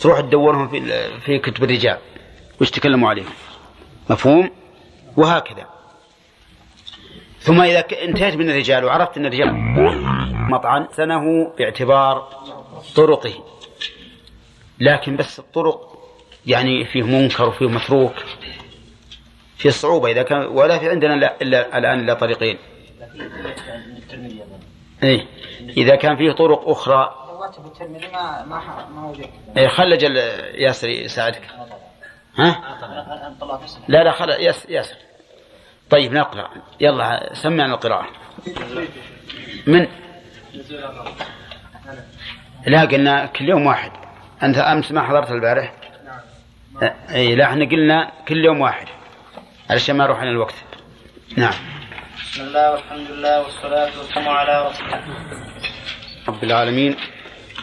تروح 0.00 0.20
تدورهم 0.20 0.68
في 0.68 1.08
في 1.20 1.38
كتب 1.38 1.64
الرجال 1.64 1.98
وش 2.60 2.70
تكلموا 2.70 3.08
عليهم. 3.08 3.32
مفهوم؟ 4.10 4.50
وهكذا. 5.16 5.66
ثم 7.40 7.60
إذا 7.60 7.84
انتهيت 8.02 8.34
من 8.34 8.50
الرجال 8.50 8.84
وعرفت 8.84 9.16
أن 9.16 9.26
الرجال 9.26 9.54
مطعن 10.50 10.86
سنه 10.92 11.52
باعتبار 11.58 12.28
طرقه. 12.96 13.44
لكن 14.80 15.16
بس 15.16 15.38
الطرق 15.38 15.98
يعني 16.46 16.84
فيه 16.84 17.02
منكر 17.02 17.48
وفيه 17.48 17.68
متروك 17.68 18.14
في 19.56 19.70
صعوبة. 19.70 20.10
إذا 20.10 20.22
كان 20.22 20.46
ولا 20.46 20.78
في 20.78 20.88
عندنا 20.90 21.14
إلا- 21.14 21.42
إلا 21.42 21.78
الآن 21.78 22.00
إلا 22.00 22.14
طريقين. 22.14 22.58
إيه. 25.02 25.26
إذا 25.76 25.96
كان 25.96 26.16
فيه 26.16 26.32
طرق 26.32 26.68
أخرى 26.68 27.25
راتب 27.46 27.66
الترمذي 27.66 28.08
ما 28.08 28.44
ما 28.44 28.86
ما 28.88 29.06
وجد 29.06 29.30
إيه 29.56 29.68
خلج 29.68 30.04
ال- 30.04 30.16
ياسر 30.62 30.88
يساعدك. 30.88 31.42
ها؟ 32.38 32.78
لا 33.88 34.04
لا 34.04 34.12
خل 34.12 34.30
ياس 34.30 34.66
ياسر. 34.68 34.96
طيب 35.90 36.12
نقرأ. 36.12 36.50
يلا 36.80 37.34
سمعنا 37.34 37.74
القراءة. 37.74 38.06
من؟ 39.66 39.86
لا 42.66 42.80
قلنا 42.80 43.26
كل 43.26 43.48
يوم 43.48 43.66
واحد. 43.66 43.92
أنت 44.42 44.58
أمس 44.58 44.92
ما 44.92 45.02
حضرت 45.02 45.30
البارح؟ 45.30 45.72
أي 47.10 47.34
لا 47.34 47.44
إحنا 47.44 47.64
قلنا 47.64 48.12
كل 48.28 48.44
يوم 48.44 48.60
واحد. 48.60 48.86
علشان 49.70 49.96
ما 49.96 50.04
يروح 50.04 50.18
عن 50.18 50.28
الوقت. 50.28 50.54
نعم. 51.36 51.54
بسم 52.32 52.42
الله 52.42 52.70
والحمد 52.72 53.10
لله 53.10 53.42
والصلاة 53.42 53.98
والسلام 53.98 54.28
على 54.28 54.68
رسول 54.68 54.86
الله. 54.86 55.02
رب 56.28 56.44
العالمين. 56.44 56.96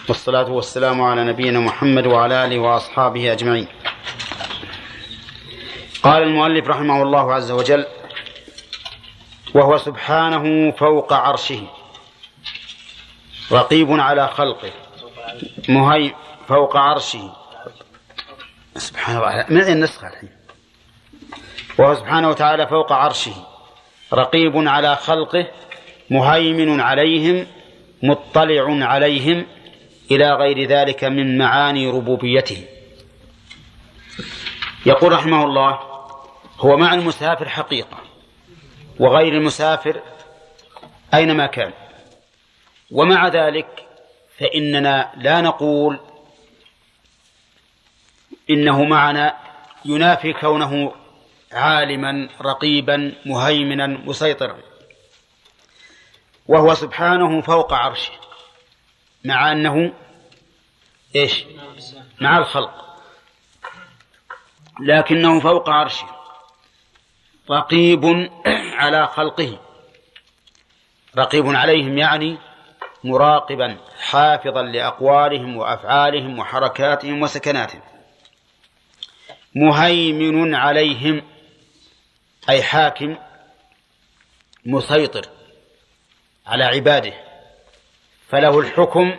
والصلاة 0.09 0.51
والسلام 0.51 1.01
على 1.01 1.23
نبينا 1.23 1.59
محمد 1.59 2.07
وعلى 2.07 2.45
آله 2.45 2.59
وأصحابه 2.59 3.31
أجمعين. 3.31 3.67
قال 6.03 6.23
المؤلف 6.23 6.67
رحمه 6.67 7.03
الله 7.03 7.33
عز 7.33 7.51
وجل 7.51 7.85
وهو 9.55 9.77
سبحانه 9.77 10.71
فوق 10.71 11.13
عرشه 11.13 11.67
رقيب 13.51 13.91
على 13.91 14.27
خلقه 14.27 14.71
مهي 15.69 16.13
فوق 16.47 16.77
عرشه. 16.77 17.33
سبحان 18.75 19.17
الله 19.17 19.45
من 19.49 19.61
النسخة 19.61 20.07
الحين؟ 20.07 20.29
وهو 21.79 21.95
سبحانه 21.95 22.29
وتعالى 22.29 22.67
فوق 22.67 22.93
عرشه 22.93 23.35
رقيب 24.13 24.67
على 24.67 24.95
خلقه 24.95 25.47
مهيمن 26.09 26.81
عليهم 26.81 27.47
مطلع 28.03 28.85
عليهم 28.85 29.45
إلى 30.11 30.31
غير 30.31 30.67
ذلك 30.67 31.03
من 31.03 31.37
معاني 31.37 31.87
ربوبيته. 31.87 32.65
يقول 34.85 35.11
رحمه 35.11 35.43
الله 35.43 35.79
هو 36.59 36.77
مع 36.77 36.93
المسافر 36.93 37.49
حقيقة 37.49 37.97
وغير 38.99 39.33
المسافر 39.33 40.01
أينما 41.13 41.45
كان. 41.45 41.73
ومع 42.91 43.27
ذلك 43.27 43.87
فإننا 44.37 45.11
لا 45.17 45.41
نقول 45.41 45.99
إنه 48.49 48.83
معنا 48.83 49.37
ينافي 49.85 50.33
كونه 50.33 50.93
عالما 51.51 52.29
رقيبا 52.41 53.13
مهيمنا 53.25 53.87
مسيطرا. 53.87 54.57
وهو 56.47 56.73
سبحانه 56.73 57.41
فوق 57.41 57.73
عرشه. 57.73 58.22
مع 59.23 59.51
أنه 59.51 59.93
إيش؟ 61.15 61.45
مع 62.21 62.37
الخلق. 62.37 62.83
لكنه 64.79 65.39
فوق 65.39 65.69
عرشه. 65.69 66.07
رقيب 67.51 68.29
على 68.79 69.07
خلقه. 69.07 69.59
رقيب 71.17 71.47
عليهم 71.47 71.97
يعني 71.97 72.37
مراقبا 73.03 73.77
حافظا 73.99 74.61
لأقوالهم 74.61 75.57
وأفعالهم 75.57 76.39
وحركاتهم 76.39 77.21
وسكناتهم. 77.21 77.81
مهيمن 79.55 80.55
عليهم 80.55 81.21
أي 82.49 82.63
حاكم 82.63 83.17
مسيطر 84.65 85.29
على 86.47 86.63
عباده. 86.63 87.32
فله 88.33 88.59
الحكم 88.59 89.15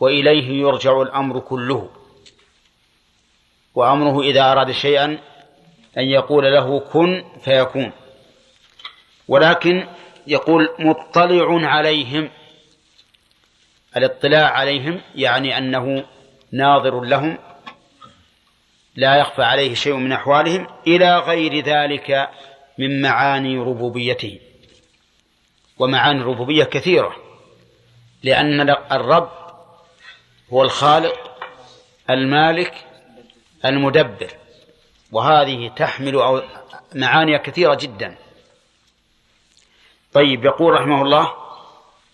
وإليه 0.00 0.60
يرجع 0.60 1.02
الأمر 1.02 1.40
كله. 1.40 1.90
وأمره 3.74 4.22
إذا 4.22 4.52
أراد 4.52 4.70
شيئا 4.70 5.18
أن 5.98 6.04
يقول 6.04 6.44
له 6.44 6.80
كن 6.80 7.24
فيكون. 7.44 7.92
ولكن 9.28 9.86
يقول 10.26 10.68
مطلع 10.78 11.68
عليهم. 11.68 12.30
الاطلاع 13.96 14.50
عليهم 14.50 15.00
يعني 15.14 15.58
أنه 15.58 16.04
ناظر 16.52 17.00
لهم. 17.00 17.38
لا 18.96 19.16
يخفى 19.16 19.42
عليه 19.42 19.74
شيء 19.74 19.94
من 19.94 20.12
أحوالهم 20.12 20.66
إلى 20.86 21.18
غير 21.18 21.64
ذلك 21.64 22.28
من 22.78 23.02
معاني 23.02 23.58
ربوبيته. 23.58 24.40
ومعاني 25.78 26.20
الربوبية 26.20 26.64
كثيرة. 26.64 27.27
لأن 28.22 28.70
الرب 28.70 29.30
هو 30.52 30.62
الخالق 30.62 31.38
المالك 32.10 32.74
المدبر. 33.64 34.30
وهذه 35.12 35.68
تحمل 35.68 36.42
معاني 36.94 37.38
كثيرة 37.38 37.74
جدا. 37.74 38.16
طيب 40.12 40.44
يقول 40.44 40.74
رحمه 40.74 41.02
الله 41.02 41.32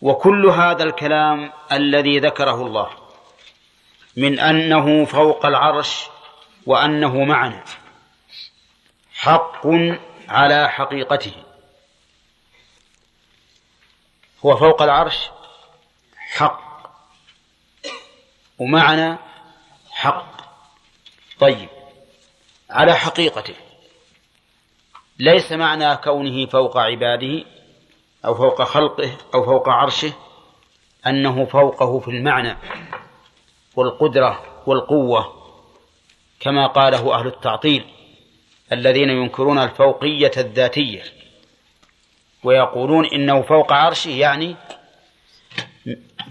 وكل 0.02 0.46
هذا 0.46 0.82
الكلام 0.82 1.52
الذي 1.72 2.18
ذكره 2.18 2.66
الله 2.66 2.90
من 4.16 4.40
أنه 4.40 5.04
فوق 5.04 5.46
العرش 5.46 6.06
وأنه 6.66 7.24
معنا 7.24 7.64
حق 9.14 9.66
على 10.28 10.68
حقيقته. 10.68 11.32
هو 14.46 14.56
فوق 14.56 14.82
العرش 14.82 15.30
حق. 16.34 16.60
ومعنى 18.58 19.18
حق. 19.90 20.36
طيب. 21.38 21.68
على 22.70 22.94
حقيقته. 22.94 23.54
ليس 25.18 25.52
معنى 25.52 25.96
كونه 25.96 26.46
فوق 26.46 26.78
عباده 26.78 27.44
أو 28.24 28.34
فوق 28.34 28.62
خلقه 28.62 29.16
أو 29.34 29.44
فوق 29.44 29.68
عرشه 29.68 30.12
أنه 31.06 31.44
فوقه 31.44 31.98
في 32.00 32.08
المعنى 32.08 32.56
والقدرة 33.76 34.62
والقوة 34.66 35.44
كما 36.40 36.66
قاله 36.66 37.14
أهل 37.14 37.26
التعطيل 37.26 37.84
الذين 38.72 39.10
ينكرون 39.10 39.58
الفوقية 39.58 40.30
الذاتية 40.36 41.02
ويقولون 42.44 43.06
إنه 43.06 43.42
فوق 43.42 43.72
عرشه 43.72 44.10
يعني 44.10 44.56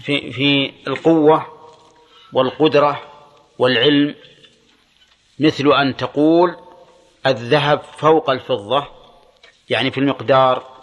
في 0.04 0.32
في 0.32 0.72
القوة 0.86 1.46
والقدرة 2.32 3.02
والعلم 3.58 4.14
مثل 5.38 5.72
أن 5.72 5.96
تقول 5.96 6.56
الذهب 7.26 7.82
فوق 7.82 8.30
الفضة 8.30 8.86
يعني 9.70 9.90
في 9.90 9.98
المقدار 9.98 10.74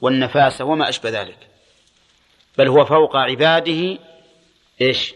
والنفاسة 0.00 0.64
وما 0.64 0.88
أشبه 0.88 1.10
ذلك. 1.10 1.48
بل 2.58 2.68
هو 2.68 2.84
فوق 2.84 3.16
عباده 3.16 3.98
إيش؟ 4.80 5.14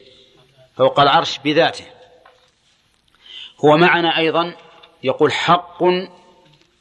فوق 0.76 1.01
العرش 1.01 1.39
بذاته. 1.39 1.84
هو 3.64 3.76
معنا 3.76 4.18
أيضا 4.18 4.56
يقول 5.02 5.32
حق 5.32 5.82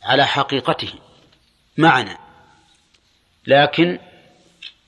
على 0.03 0.28
حقيقته 0.28 0.94
معنا. 1.78 2.18
لكن 3.48 3.99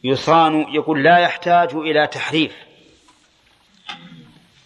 يصان 0.03 0.65
يقول 0.73 1.03
لا 1.03 1.17
يحتاج 1.17 1.73
إلى 1.73 2.07
تحريف. 2.07 2.55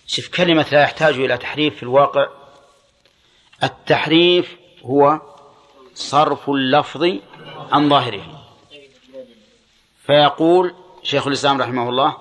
شوف 0.08 0.28
كلمة 0.28 0.66
لا 0.72 0.82
يحتاج 0.82 1.14
إلى 1.14 1.38
تحريف 1.38 1.76
في 1.76 1.84
الواقع 1.84 2.28
التحريف 3.64 4.58
هو 4.86 5.22
صرف 5.94 6.50
اللفظ 6.50 7.18
عن 7.72 7.90
ظاهره. 7.90 8.44
فيقول 10.06 10.76
شيخ 11.04 11.28
الإسلام 11.28 11.62
رحمه 11.62 11.90
الله 11.90 12.18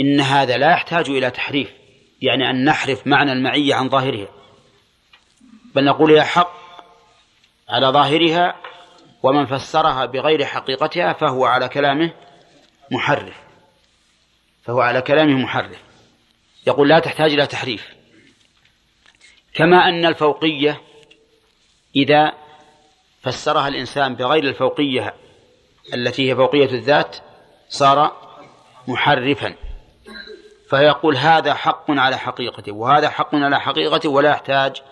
إن 0.00 0.20
هذا 0.20 0.56
لا 0.56 0.70
يحتاج 0.70 1.10
إلى 1.10 1.30
تحريف 1.30 1.70
يعني 2.22 2.50
أن 2.50 2.64
نحرف 2.64 3.06
معنى 3.06 3.32
المعية 3.32 3.74
عن 3.74 3.88
ظاهرها 3.88 4.28
بل 5.74 5.84
نقول 5.84 6.12
هي 6.12 6.22
حق 6.22 6.52
على 7.68 7.86
ظاهرها 7.86 8.56
ومن 9.22 9.46
فسرها 9.46 10.06
بغير 10.06 10.44
حقيقتها 10.44 11.12
فهو 11.12 11.44
على 11.44 11.68
كلامه. 11.68 12.12
محرف. 12.90 13.34
فهو 14.64 14.80
على 14.80 15.02
كلامه 15.02 15.38
محرف. 15.38 15.78
يقول 16.66 16.88
لا 16.88 16.98
تحتاج 16.98 17.32
إلى 17.32 17.46
تحريف. 17.46 17.88
كما 19.54 19.88
أن 19.88 20.06
الفوقية 20.06 20.80
إذا 21.96 22.32
فسرها 23.22 23.68
الإنسان 23.68 24.14
بغير 24.14 24.44
الفوقية 24.44 25.14
التي 25.94 26.30
هي 26.30 26.36
فوقية 26.36 26.64
الذات 26.64 27.16
صار 27.68 28.16
محرفا. 28.88 29.54
فيقول 30.70 31.16
هذا 31.16 31.54
حق 31.54 31.90
على 31.90 32.18
حقيقته 32.18 32.72
وهذا 32.72 33.10
حق 33.10 33.34
على 33.34 33.60
حقيقته 33.60 34.08
ولا 34.08 34.30
يحتاج 34.30 34.82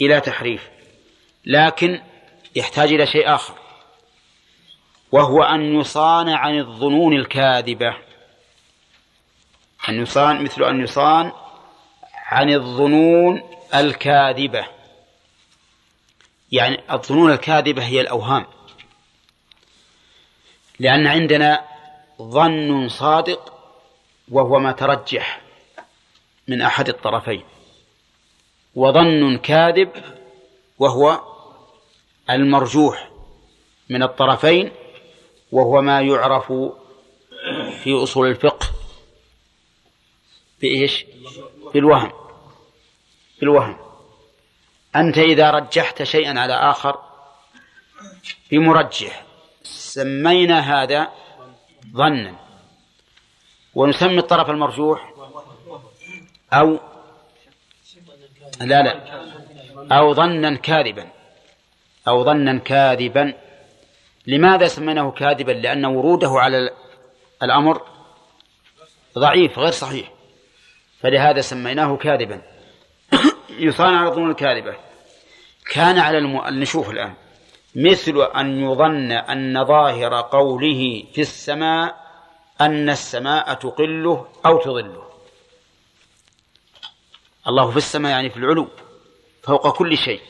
إلى 0.00 0.20
تحريف. 0.20 0.68
لكن 1.46 2.02
يحتاج 2.56 2.92
إلى 2.92 3.06
شيء 3.06 3.34
آخر. 3.34 3.67
وهو 5.12 5.42
أن 5.42 5.80
يصان 5.80 6.28
عن 6.28 6.58
الظنون 6.58 7.12
الكاذبة. 7.16 7.96
أن 9.88 10.02
يصان 10.02 10.44
مثل 10.44 10.64
أن 10.64 10.80
يصان 10.80 11.32
عن 12.14 12.50
الظنون 12.50 13.42
الكاذبة. 13.74 14.66
يعني 16.52 16.80
الظنون 16.92 17.32
الكاذبة 17.32 17.84
هي 17.84 18.00
الأوهام. 18.00 18.46
لأن 20.78 21.06
عندنا 21.06 21.64
ظن 22.22 22.88
صادق 22.88 23.54
وهو 24.28 24.58
ما 24.58 24.72
ترجح 24.72 25.40
من 26.48 26.62
أحد 26.62 26.88
الطرفين. 26.88 27.44
وظن 28.74 29.38
كاذب 29.38 29.90
وهو 30.78 31.20
المرجوح 32.30 33.10
من 33.88 34.02
الطرفين 34.02 34.70
وهو 35.52 35.82
ما 35.82 36.00
يعرف 36.00 36.52
في 37.82 38.02
أصول 38.02 38.28
الفقه 38.28 38.66
بإيش؟ 40.60 41.04
بالوهم. 41.74 42.12
بالوهم. 43.40 43.76
أنت 44.96 45.18
إذا 45.18 45.50
رجحت 45.50 46.02
شيئا 46.02 46.40
على 46.40 46.54
آخر 46.54 46.98
بمرجح 48.50 49.24
سمينا 49.62 50.58
هذا 50.82 51.08
ظنا. 51.92 52.34
ونسمي 53.74 54.18
الطرف 54.18 54.50
المرجوح 54.50 55.14
أو 56.52 56.78
لا 58.60 58.82
لا. 58.82 59.18
أو 59.92 60.14
ظنا 60.14 60.56
كاذبا. 60.56 61.08
أو 62.08 62.24
ظنا 62.24 62.58
كاذبا. 62.58 63.47
لماذا 64.28 64.66
سميناه 64.66 65.10
كاذبا؟ 65.10 65.52
لأن 65.52 65.84
وروده 65.84 66.30
على 66.30 66.70
الأمر 67.42 67.82
ضعيف 69.18 69.58
غير 69.58 69.70
صحيح. 69.70 70.12
فلهذا 71.00 71.40
سميناه 71.40 71.96
كاذبا. 71.96 72.42
يصان 73.68 73.94
على 73.94 74.08
الظنون 74.08 74.30
الكاذبة. 74.30 74.76
كان 75.72 75.98
على 75.98 76.18
الم... 76.18 76.60
نشوف 76.60 76.90
الآن. 76.90 77.14
مثل 77.74 78.22
أن 78.36 78.62
يظن 78.62 79.12
أن 79.12 79.64
ظاهر 79.64 80.20
قوله 80.20 81.04
في 81.12 81.20
السماء 81.20 81.96
أن 82.60 82.90
السماء 82.90 83.54
تقله 83.54 84.26
أو 84.46 84.58
تظله. 84.58 85.08
الله 87.48 87.70
في 87.70 87.76
السماء 87.76 88.10
يعني 88.10 88.30
في 88.30 88.36
العلو 88.36 88.68
فوق 89.42 89.76
كل 89.76 89.96
شيء. 89.96 90.20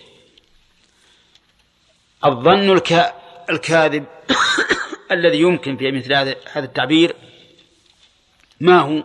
الظن 2.24 2.70
الك... 2.72 3.14
الكاذب 3.50 4.06
الذي 5.12 5.40
يمكن 5.40 5.76
في 5.76 5.92
مثل 5.92 6.14
هذا 6.14 6.36
التعبير 6.56 7.16
ما 8.60 8.80
هو؟ 8.80 9.04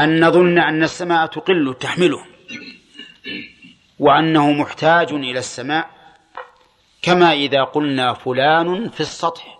أن 0.00 0.24
نظن 0.24 0.58
أن 0.58 0.82
السماء 0.82 1.26
تقل 1.26 1.76
تحمله 1.80 2.24
وأنه 3.98 4.52
محتاج 4.52 5.12
إلى 5.12 5.38
السماء 5.38 5.90
كما 7.02 7.32
إذا 7.32 7.64
قلنا 7.64 8.14
فلان 8.14 8.90
في 8.90 9.00
السطح. 9.00 9.58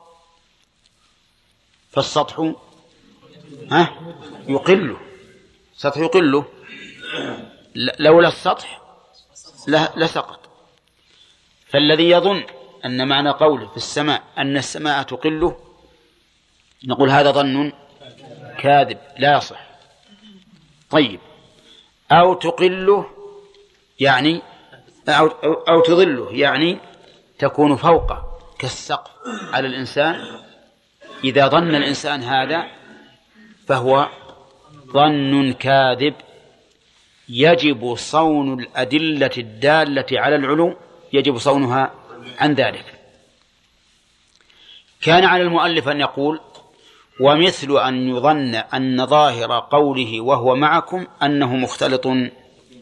فالسطح 1.90 2.52
ها؟ 3.70 3.94
يقله 4.48 5.01
السطح 5.74 5.97
يقله 5.97 6.44
لولا 7.98 8.28
السطح 8.28 8.82
لسقط. 9.97 10.40
فالذي 11.66 12.10
يظن 12.10 12.44
أن 12.85 13.09
معنى 13.09 13.31
قوله 13.31 13.67
في 13.67 13.77
السماء 13.77 14.23
أن 14.39 14.57
السماء 14.57 15.03
تقله 15.03 15.57
نقول 16.85 17.11
هذا 17.11 17.31
ظن 17.31 17.73
كاذب 18.59 18.99
لا 19.19 19.37
يصح. 19.37 19.61
طيب. 20.91 21.21
أو 22.13 22.35
تقله 22.35 23.07
يعني 24.01 24.43
أو, 25.09 25.27
أو 25.69 25.81
تظله 25.81 26.29
يعني 26.33 26.79
تكون 27.39 27.77
فوقه 27.77 28.39
كالسقف 28.59 29.11
على 29.53 29.67
الإنسان. 29.67 30.25
إذا 31.25 31.49
ظن 31.49 31.75
الإنسان 31.75 32.23
هذا 32.23 32.67
فهو 33.67 34.09
ظن 34.93 35.53
كاذب. 35.53 36.15
يجب 37.29 37.95
صون 37.95 38.61
الأدلة 38.61 39.31
الدالة 39.39 40.07
على 40.13 40.37
العلو 40.37 40.77
يجب 41.13 41.39
صونها 41.39 41.93
عن 42.39 42.55
ذلك. 42.55 42.85
كان 45.01 45.24
على 45.24 45.43
المؤلف 45.43 45.89
أن 45.89 46.01
يقول 46.01 46.40
ومثل 47.20 47.78
أن 47.78 48.09
يظن 48.09 48.55
أن 48.55 49.06
ظاهر 49.06 49.60
قوله 49.70 50.20
وهو 50.20 50.56
معكم 50.56 51.06
أنه 51.23 51.56
مختلط 51.56 52.09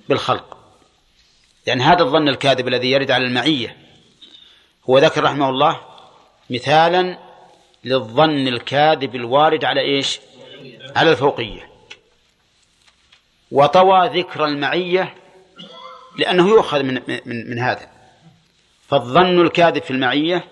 بالخلق. 0.08 0.56
لأن 1.66 1.80
هذا 1.80 2.02
الظن 2.02 2.28
الكاذب 2.28 2.68
الذي 2.68 2.90
يرد 2.90 3.10
على 3.10 3.24
المعية. 3.26 3.76
هو 4.90 4.98
ذكر 4.98 5.24
رحمه 5.24 5.48
الله 5.48 5.80
مثالا 6.50 7.18
للظن 7.84 8.48
الكاذب 8.48 9.14
الوارد 9.14 9.64
على 9.64 9.80
إيش؟ 9.80 10.20
على 10.96 11.10
الفوقية. 11.10 11.70
وطوى 13.50 14.08
ذكر 14.08 14.44
المعية 14.44 15.14
لأنه 16.18 16.48
يؤخذ 16.48 16.82
من 16.82 16.94
من 17.08 17.50
من 17.50 17.58
هذا. 17.58 17.95
فالظن 18.88 19.40
الكاذب 19.40 19.82
في 19.82 19.90
المعية 19.90 20.44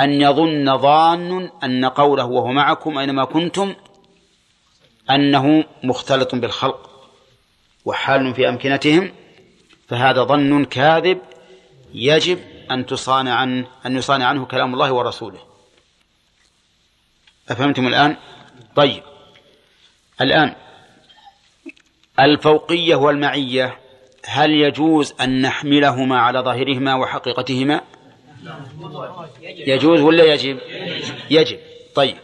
أن 0.00 0.20
يظن 0.20 0.78
ظان 0.78 1.50
أن 1.64 1.84
قوله 1.84 2.24
وهو 2.24 2.46
معكم 2.52 2.98
أينما 2.98 3.24
كنتم 3.24 3.74
أنه 5.10 5.64
مختلط 5.84 6.34
بالخلق 6.34 6.90
وحال 7.84 8.34
في 8.34 8.48
أمكنتهم 8.48 9.12
فهذا 9.88 10.22
ظن 10.22 10.64
كاذب 10.64 11.18
يجب 11.94 12.38
أن 12.70 12.86
تصان 12.86 13.28
عن 13.28 13.64
أن 13.86 13.96
يصان 13.96 14.22
عنه 14.22 14.44
كلام 14.44 14.74
الله 14.74 14.92
ورسوله 14.92 15.38
أفهمتم 17.48 17.86
الآن؟ 17.86 18.16
طيب 18.76 19.02
الآن 20.20 20.54
الفوقية 22.20 22.94
والمعية 22.94 23.79
هل 24.26 24.50
يجوز 24.50 25.14
أن 25.20 25.42
نحملهما 25.42 26.18
على 26.18 26.38
ظاهرهما 26.40 26.94
وحقيقتهما؟ 26.94 27.80
يجوز 29.42 30.00
ولا 30.00 30.24
يجب؟ 30.24 30.58
يجب. 31.30 31.58
طيب. 31.94 32.16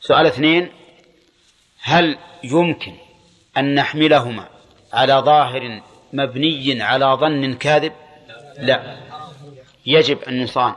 سؤال 0.00 0.26
اثنين. 0.26 0.70
هل 1.80 2.18
يمكن 2.44 2.94
أن 3.56 3.74
نحملهما 3.74 4.48
على 4.92 5.14
ظاهر 5.14 5.82
مبني 6.12 6.82
على 6.82 7.04
ظن 7.20 7.54
كاذب؟ 7.54 7.92
لا. 8.58 8.98
يجب 9.86 10.22
أن 10.22 10.42
يصان 10.42 10.74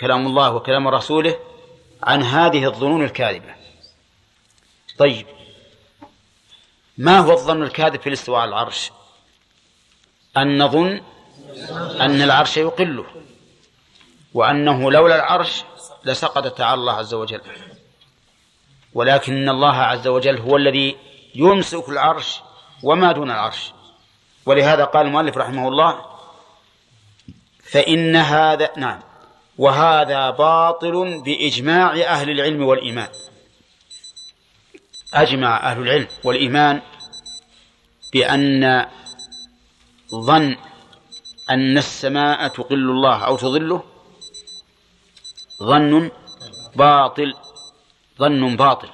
كلام 0.00 0.26
الله 0.26 0.54
وكلام 0.54 0.88
رسوله 0.88 1.36
عن 2.02 2.22
هذه 2.22 2.64
الظنون 2.64 3.04
الكاذبة. 3.04 3.54
طيب. 4.98 5.26
ما 6.98 7.18
هو 7.18 7.32
الظن 7.32 7.62
الكاذب 7.62 8.00
في 8.00 8.06
الاستواء 8.06 8.40
على 8.40 8.48
العرش؟ 8.48 8.90
أن 10.36 10.62
نظن 10.62 11.00
أن 12.00 12.22
العرش 12.22 12.56
يقله 12.56 13.06
وأنه 14.34 14.92
لولا 14.92 15.16
العرش 15.16 15.64
لسقط 16.04 16.46
تعالى 16.48 16.80
الله 16.80 16.92
عز 16.92 17.14
وجل. 17.14 17.40
ولكن 18.94 19.48
الله 19.48 19.74
عز 19.74 20.06
وجل 20.08 20.38
هو 20.38 20.56
الذي 20.56 20.96
يمسك 21.34 21.88
العرش 21.88 22.40
وما 22.82 23.12
دون 23.12 23.30
العرش. 23.30 23.72
ولهذا 24.46 24.84
قال 24.84 25.06
المؤلف 25.06 25.36
رحمه 25.36 25.68
الله 25.68 26.04
فإن 27.62 28.16
هذا 28.16 28.70
نعم 28.76 29.00
وهذا 29.58 30.30
باطل 30.30 31.22
بإجماع 31.24 31.92
أهل 31.92 32.30
العلم 32.30 32.62
والإيمان. 32.62 33.08
أجمع 35.14 35.70
أهل 35.70 35.82
العلم 35.82 36.08
والإيمان 36.24 36.82
بأن 38.12 38.86
ظن 40.14 40.56
أن 41.50 41.78
السماء 41.78 42.48
تقل 42.48 42.90
الله 42.90 43.24
أو 43.24 43.36
تظله 43.36 43.82
ظن 45.62 46.10
باطل 46.76 47.34
ظن 48.18 48.56
باطل. 48.56 48.88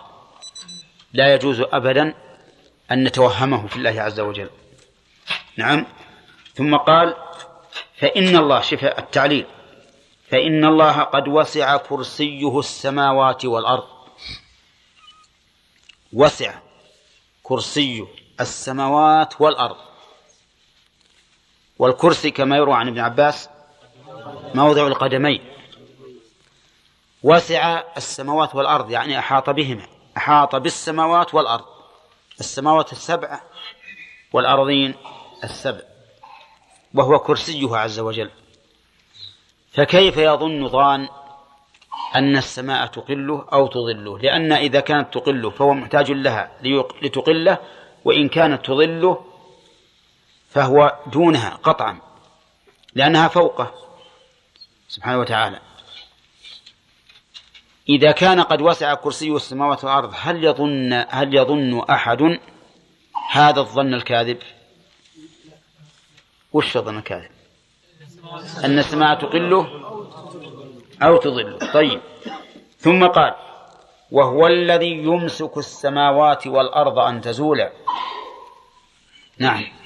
لا 1.12 1.34
يجوز 1.34 1.60
أبدا 1.60 2.14
أن 2.90 3.04
نتوهمه 3.04 3.66
في 3.66 3.76
الله 3.76 4.02
عز 4.02 4.20
وجل. 4.20 4.50
نعم. 5.56 5.86
ثم 6.54 6.76
قال 6.76 7.16
فإن 7.98 8.36
الله 8.36 8.60
شفاء 8.60 8.98
التعليل. 8.98 9.46
فإن 10.30 10.64
الله 10.64 11.02
قد 11.02 11.28
وسع 11.28 11.76
كرسيه 11.76 12.58
السماوات 12.58 13.44
والأرض. 13.44 13.88
وسع 16.12 16.54
كرسي 17.42 18.06
السماوات 18.40 19.40
والأرض. 19.40 19.91
والكرسي 21.82 22.30
كما 22.30 22.56
يروى 22.56 22.74
عن 22.74 22.88
ابن 22.88 22.98
عباس 22.98 23.48
موضع 24.54 24.86
القدمين. 24.86 25.40
وسع 27.22 27.82
السماوات 27.96 28.54
والأرض 28.54 28.90
يعني 28.90 29.18
أحاط 29.18 29.50
بهما. 29.50 29.82
أحاط 30.16 30.56
بالسماوات 30.56 31.34
والأرض. 31.34 31.64
السماوات 32.40 32.92
السبعة 32.92 33.40
والأرضين 34.32 34.94
السبع. 35.44 35.80
وهو 36.94 37.18
كرسيه 37.18 37.76
عز 37.76 38.00
وجل. 38.00 38.30
فكيف 39.72 40.16
يظن 40.16 40.68
ظان 40.68 41.08
أن 42.14 42.36
السماء 42.36 42.86
تقله 42.86 43.46
أو 43.52 43.66
تظله؟ 43.66 44.18
لأن 44.18 44.52
إذا 44.52 44.80
كانت 44.80 45.14
تقله 45.14 45.50
فهو 45.50 45.74
محتاج 45.74 46.10
لها 46.10 46.50
لتقله 47.02 47.58
وإن 48.04 48.28
كانت 48.28 48.66
تظله 48.66 49.31
فهو 50.54 50.98
دونها 51.06 51.58
قطعا 51.62 51.98
لأنها 52.94 53.28
فوقه 53.28 53.74
سبحانه 54.88 55.20
وتعالى. 55.20 55.60
إذا 57.88 58.12
كان 58.12 58.40
قد 58.40 58.62
وسع 58.62 58.94
كرسي 58.94 59.30
السماوات 59.30 59.84
والأرض 59.84 60.12
هل 60.16 60.44
يظن 60.44 61.04
هل 61.08 61.34
يظن 61.34 61.80
أحد 61.90 62.38
هذا 63.30 63.60
الظن 63.60 63.94
الكاذب؟ 63.94 64.38
وش 66.52 66.76
الظن 66.76 66.98
الكاذب؟ 66.98 67.30
أن 68.64 68.78
السماء 68.78 69.18
تقله 69.18 69.66
أو 71.02 71.16
تضله 71.16 71.72
طيب. 71.72 72.00
ثم 72.78 73.06
قال 73.06 73.34
وهو 74.10 74.46
الذي 74.46 74.92
يمسك 74.92 75.56
السماوات 75.56 76.46
والأرض 76.46 76.98
أن 76.98 77.20
تزولا. 77.20 77.72
نعم. 79.38 79.81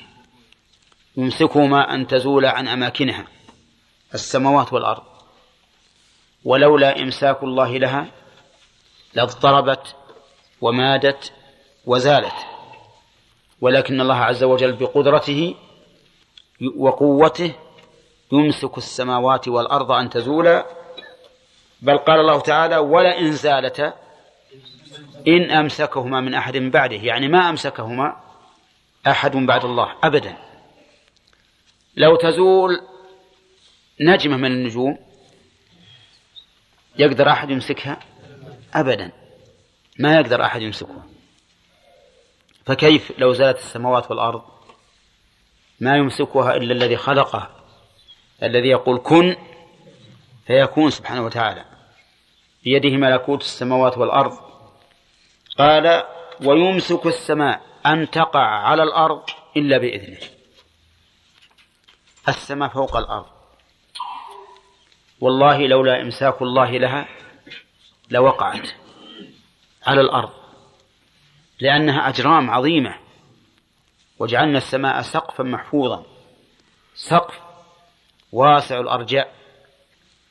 يمسكهما 1.16 1.94
أن 1.94 2.06
تزولا 2.06 2.50
عن 2.50 2.68
أماكنها 2.68 3.26
السماوات 4.14 4.72
والأرض. 4.72 5.02
ولولا 6.44 7.02
إمساك 7.02 7.42
الله 7.42 7.78
لها 7.78 8.06
لاضطربت 9.14 9.96
ومادت 10.60 11.32
وزالت. 11.86 12.34
ولكن 13.60 14.00
الله 14.00 14.14
عز 14.14 14.44
وجل 14.44 14.72
بقدرته 14.72 15.54
وقوته 16.76 17.52
يمسك 18.32 18.78
السماوات 18.78 19.48
والأرض 19.48 19.92
أن 19.92 20.10
تزولا. 20.10 20.66
بل 21.82 21.98
قال 21.98 22.20
الله 22.20 22.40
تعالى 22.40 22.76
ولئن 22.76 23.32
زالتا 23.32 23.94
إن 25.28 25.50
أمسكهما 25.50 26.20
من 26.20 26.34
أحد 26.34 26.56
بعده. 26.56 26.96
يعني 26.96 27.28
ما 27.28 27.50
أمسكهما 27.50 28.16
أحد 29.06 29.36
بعد 29.36 29.64
الله 29.64 29.94
أبدا. 30.04 30.45
لو 31.96 32.16
تزول 32.16 32.80
نجمة 34.00 34.36
من 34.36 34.52
النجوم 34.52 34.98
يقدر 36.98 37.30
أحد 37.30 37.50
يمسكها؟ 37.50 38.00
أبدا. 38.74 39.12
ما 39.98 40.14
يقدر 40.14 40.44
أحد 40.44 40.62
يمسكها. 40.62 41.06
فكيف 42.66 43.12
لو 43.18 43.32
زالت 43.32 43.58
السماوات 43.58 44.10
والأرض؟ 44.10 44.42
ما 45.80 45.96
يمسكها 45.96 46.56
إلا 46.56 46.72
الذي 46.72 46.96
خلقها 46.96 47.50
الذي 48.42 48.68
يقول 48.68 48.98
كن 48.98 49.36
فيكون 50.46 50.90
سبحانه 50.90 51.24
وتعالى. 51.24 51.64
بيده 52.64 52.96
ملكوت 52.96 53.40
السماوات 53.40 53.98
والأرض. 53.98 54.38
قال 55.58 56.02
ويمسك 56.44 57.06
السماء 57.06 57.60
أن 57.86 58.10
تقع 58.10 58.46
على 58.46 58.82
الأرض 58.82 59.22
إلا 59.56 59.78
بإذنه. 59.78 60.35
السماء 62.28 62.68
فوق 62.68 62.96
الأرض. 62.96 63.26
والله 65.20 65.66
لولا 65.66 66.02
إمساك 66.02 66.42
الله 66.42 66.70
لها 66.70 67.08
لوقعت 68.10 68.68
على 69.86 70.00
الأرض 70.00 70.30
لأنها 71.60 72.08
أجرام 72.08 72.50
عظيمة 72.50 72.94
وجعلنا 74.18 74.58
السماء 74.58 75.02
سقفا 75.02 75.44
محفوظا 75.44 76.04
سقف 76.94 77.40
واسع 78.32 78.80
الأرجاء 78.80 79.34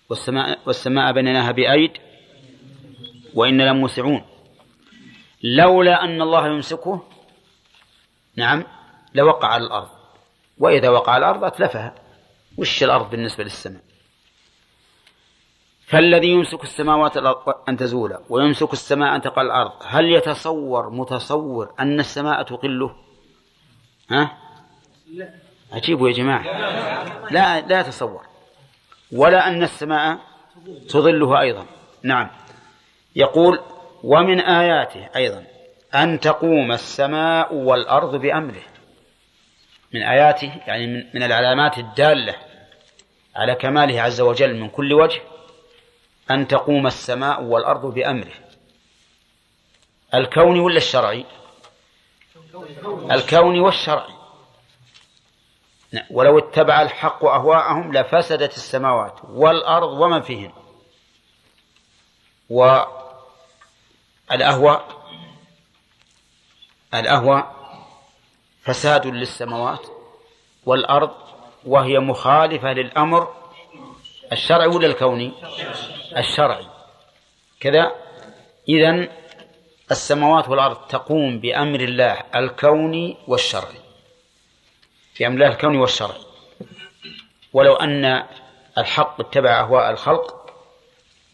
والسماء, 0.10 0.60
والسماء 0.66 1.14
بنيناها 1.14 1.52
بأيد 1.52 1.92
وإن 3.34 3.62
لموسعون 3.62 4.26
لولا 5.44 6.04
أن 6.04 6.22
الله 6.22 6.48
يمسكه 6.48 7.04
نعم 8.36 8.64
لوقع 9.14 9.48
على 9.48 9.64
الأرض. 9.64 9.90
وإذا 10.57 10.90
وقع 10.90 11.18
الأرض 11.18 11.44
أتلفها. 11.44 11.95
وش 12.57 12.84
الأرض 12.84 13.10
بالنسبة 13.10 13.44
للسماء؟ 13.44 13.82
فالذي 15.86 16.27
يمسك 16.27 16.64
السماوات 16.64 17.18
أن 17.69 17.77
تزول 17.77 18.18
ويمسك 18.30 18.73
السماء 18.73 19.15
أن 19.15 19.22
تقع 19.22 19.41
الأرض 19.41 19.72
هل 19.86 20.06
يتصور 20.06 20.90
متصور 20.90 21.73
أن 21.80 21.99
السماء 21.99 22.44
تقله؟ 22.44 22.95
ها؟ 24.11 24.38
عجيب 25.72 26.02
يا 26.02 26.11
جماعة. 26.11 26.44
لا 27.32 27.61
لا 27.61 27.80
يتصور. 27.80 28.22
ولا 29.11 29.48
أن 29.48 29.64
السماء 29.64 30.19
تظله 30.90 31.41
أيضا. 31.41 31.65
نعم. 32.03 32.30
يقول 33.15 33.60
ومن 34.03 34.40
آياته 34.40 35.10
أيضا 35.15 35.45
أن 35.95 36.19
تقوم 36.19 36.72
السماء 36.72 37.53
والأرض 37.53 38.15
بأمره. 38.15 38.64
من 39.96 40.04
آياته 40.04 40.62
يعني 40.68 40.88
من, 40.88 41.04
من 41.14 41.24
العلامات 41.24 41.78
الدالة 41.78 42.36
على 43.36 43.56
كماله 43.56 44.02
عز 44.02 44.22
وجل 44.22 44.56
من 44.56 44.70
كل 44.70 44.94
وجه 44.94 45.22
أن 46.32 46.48
تقوم 46.48 46.88
السماء 46.88 47.44
والأرض 47.44 47.86
بأمره. 47.94 48.34
الكوني 50.14 50.60
ولا 50.60 50.78
الشرعي 50.78 51.26
الكوني 53.12 53.60
والشرعي 53.60 54.14
ولو 56.10 56.40
اتبع 56.40 56.82
الحق 56.82 57.26
أهواءهم 57.26 57.94
لفسدت 57.94 58.54
السماوات 58.58 59.20
والأرض 59.24 59.90
ومن 59.90 60.22
فيهن. 60.22 60.52
والأهواء 64.30 65.06
الأهواء 66.94 67.65
فساد 68.66 69.08
للسماوات 69.08 69.88
والأرض 70.66 71.12
وهي 71.66 72.00
مخالفة 72.00 72.74
للأمر 72.74 73.34
الشرعي 74.32 74.68
ولا 74.68 74.88
الكوني؟ 74.88 75.34
الشرعي. 76.18 76.68
كذا. 77.60 77.96
إذن 78.70 79.10
السماوات 79.92 80.50
والأرض 80.50 80.76
تقوم 80.88 81.40
بأمر 81.40 81.80
الله 81.80 82.24
الكوني 82.36 83.18
والشرعي. 83.28 83.80
في 85.14 85.28
أمر 85.28 85.36
الله 85.36 85.48
الكوني 85.48 85.78
والشرعي. 85.78 86.22
ولو 87.54 87.76
أن 87.76 88.24
الحق 88.78 89.20
اتبع 89.20 89.60
أهواء 89.60 89.92
الخلق 89.92 90.54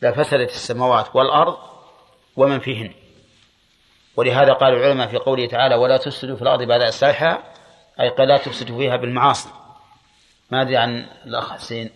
لفسدت 0.02 0.50
السماوات 0.50 1.16
والأرض 1.16 1.58
ومن 2.36 2.60
فيهن. 2.60 2.94
ولهذا 4.16 4.54
قال 4.54 4.74
العلماء 4.74 5.08
في 5.08 5.18
قوله 5.18 5.48
تعالى 5.48 5.76
ولا 5.76 5.98
تفسدوا 5.98 6.36
في 6.36 6.42
الأرض 6.42 6.64
بعد 6.64 6.82
إصلاحها 6.82 7.44
أي 8.00 8.10
قال 8.10 8.28
لا 8.28 8.38
تفسدوا 8.38 8.78
فيها 8.78 8.96
بالمعاصي. 8.96 9.50
ما 10.52 10.62
أدري 10.62 10.78
عن 10.78 11.06
الأخ 11.26 11.54
حسين. 11.54 11.90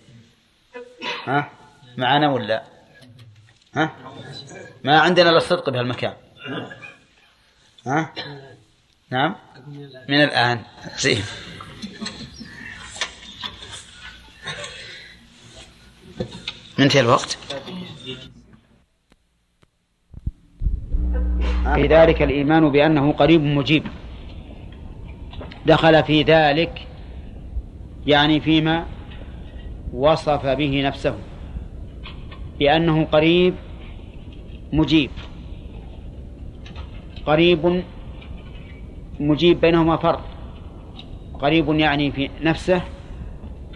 ها؟ 1.25 1.49
معنا 1.97 2.31
ولا؟ 2.31 2.63
ها؟ 3.75 3.95
ما 4.83 4.99
عندنا 4.99 5.29
إلا 5.29 5.37
الصدق 5.37 5.69
بهالمكان. 5.69 6.13
ها؟ 7.87 8.13
نعم؟ 9.09 9.35
من 10.09 10.23
الآن. 10.23 10.63
زين. 11.03 11.23
منتهي 16.77 17.01
الوقت. 17.01 17.37
في 21.73 21.87
ذلك 21.87 22.21
الإيمان 22.21 22.69
بأنه 22.69 23.11
قريب 23.11 23.43
مجيب. 23.43 23.83
دخل 25.65 26.03
في 26.03 26.21
ذلك 26.21 26.81
يعني 28.07 28.39
فيما 28.39 28.85
وصف 29.93 30.45
به 30.45 30.81
نفسه 30.85 31.15
بأنه 32.59 33.05
قريب 33.05 33.53
مجيب. 34.73 35.09
قريب 37.25 37.83
مجيب 39.19 39.61
بينهما 39.61 39.97
فرق. 39.97 40.21
قريب 41.33 41.79
يعني 41.79 42.11
في 42.11 42.29
نفسه 42.41 42.81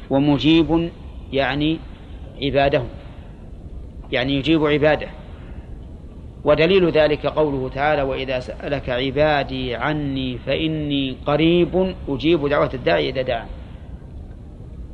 ومجيب 0.09 0.89
يعني 1.31 1.79
عباده. 2.41 2.83
يعني 4.11 4.33
يجيب 4.33 4.65
عباده. 4.65 5.18
ودليل 6.43 6.89
ذلك 6.89 7.25
قوله 7.25 7.69
تعالى 7.69 8.01
وإذا 8.01 8.39
سألك 8.39 8.89
عبادي 8.89 9.75
عني 9.75 10.37
فإني 10.37 11.15
قريب 11.25 11.95
أجيب 12.07 12.47
دعوة 12.47 12.69
الداعي 12.73 13.09
إذا 13.09 13.21
دعا 13.21 13.45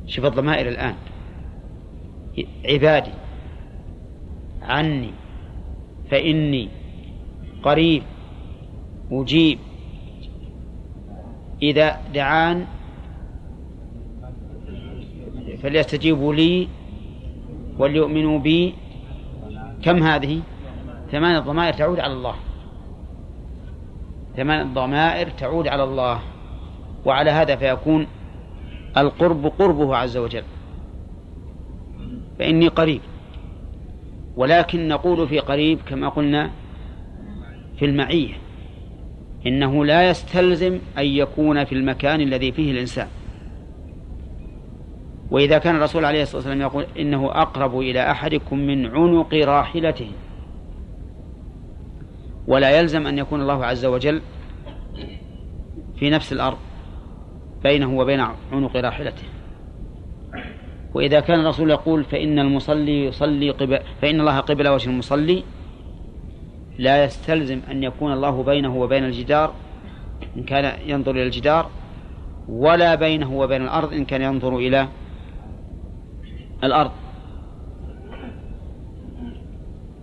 شوف 0.08 0.26
الضمائر 0.26 0.68
الآن. 0.68 0.96
عبادي 2.66 3.12
عني 4.62 5.12
فإني 6.12 6.70
قريب 7.64 8.04
أجيب. 9.12 9.60
إذا 11.62 12.00
دعان 12.14 12.66
فليستجيبوا 15.62 16.34
لي 16.34 16.68
وليؤمنوا 17.78 18.40
بي. 18.40 18.74
كم 19.84 20.04
هذه؟ 20.04 20.42
ثمان 21.11 21.40
ضمائر 21.40 21.73
تعود 21.73 21.99
على 21.99 22.14
الله. 22.14 22.36
ثمان 24.38 24.73
ضمائر 24.73 25.30
تعود 25.30 25.68
على 25.68 25.84
الله. 25.84 26.19
وعلى 27.06 27.32
هذا 27.32 27.56
فيكون 27.56 28.07
القرب 28.98 29.45
قربه 29.60 29.98
عز 29.98 30.18
وجل. 30.18 30.44
فإني 32.40 32.68
قريب. 32.68 33.02
ولكن 34.38 34.88
نقول 34.88 35.27
في 35.27 35.40
قريب 35.40 35.80
كما 35.88 36.10
قلنا 36.10 36.52
في 37.80 37.86
المعية. 37.86 38.34
إنه 39.48 39.86
لا 39.86 40.10
يستلزم 40.10 40.80
أن 40.98 41.06
يكون 41.06 41.64
في 41.64 41.76
المكان 41.76 42.22
الذي 42.22 42.52
فيه 42.52 42.72
الإنسان. 42.72 43.07
وإذا 45.32 45.57
كان 45.57 45.76
الرسول 45.76 46.06
عليه 46.06 46.22
الصلاة 46.22 46.38
والسلام 46.38 46.61
يقول 46.61 46.86
إنه 46.99 47.26
أقرب 47.32 47.80
إلى 47.80 48.11
أحدكم 48.11 48.60
من 48.60 48.86
عنق 48.86 49.34
راحلته. 49.34 50.11
ولا 52.48 52.80
يلزم 52.80 53.08
أن 53.08 53.18
يكون 53.18 53.42
الله 53.42 53.66
عز 53.66 53.86
وجل 53.86 54.22
في 55.96 56.10
نفس 56.10 56.34
الأرض 56.34 56.58
بينه 57.64 57.98
وبين 57.98 58.20
عنق 58.52 58.76
راحلته. 58.76 59.24
وإذا 60.94 61.20
كان 61.20 61.40
الرسول 61.40 61.70
يقول 61.70 62.04
فإن 62.04 62.40
المصلي 62.40 63.06
يصلي 63.06 63.50
قبل 63.50 63.80
فإن 64.02 64.20
الله 64.20 64.40
قبل 64.40 64.68
وجه 64.68 64.90
المصلي 64.90 65.44
لا 66.78 67.04
يستلزم 67.04 67.62
أن 67.72 67.84
يكون 67.84 68.14
الله 68.14 68.44
بينه 68.44 68.76
وبين 68.76 69.04
الجدار 69.04 69.54
إن 70.38 70.44
كان 70.44 70.90
ينظر 70.90 71.12
إلى 71.12 71.24
الجدار 71.24 71.70
ولا 72.50 72.96
بينه 72.96 73.34
وبين 73.34 73.62
الأرض 73.62 73.94
إن 73.94 74.06
كان 74.06 74.22
ينظر 74.22 74.58
إلى 74.58 74.88
الأرض. 76.64 76.92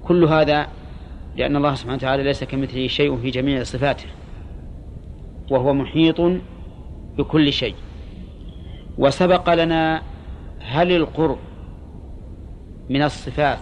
كل 0.05 0.25
هذا 0.25 0.67
لأن 1.37 1.57
الله 1.57 1.75
سبحانه 1.75 1.97
وتعالى 1.97 2.23
ليس 2.23 2.45
كمثله 2.45 2.87
شيء 2.87 3.17
في 3.17 3.31
جميع 3.31 3.63
صفاته 3.63 4.07
وهو 5.51 5.75
محيط 5.75 6.21
بكل 7.19 7.53
شيء. 7.53 7.75
وسبق 8.99 9.55
لنا 9.55 10.03
هل 10.61 10.93
القرب 10.93 11.39
من 12.91 13.03
الصفات 13.03 13.59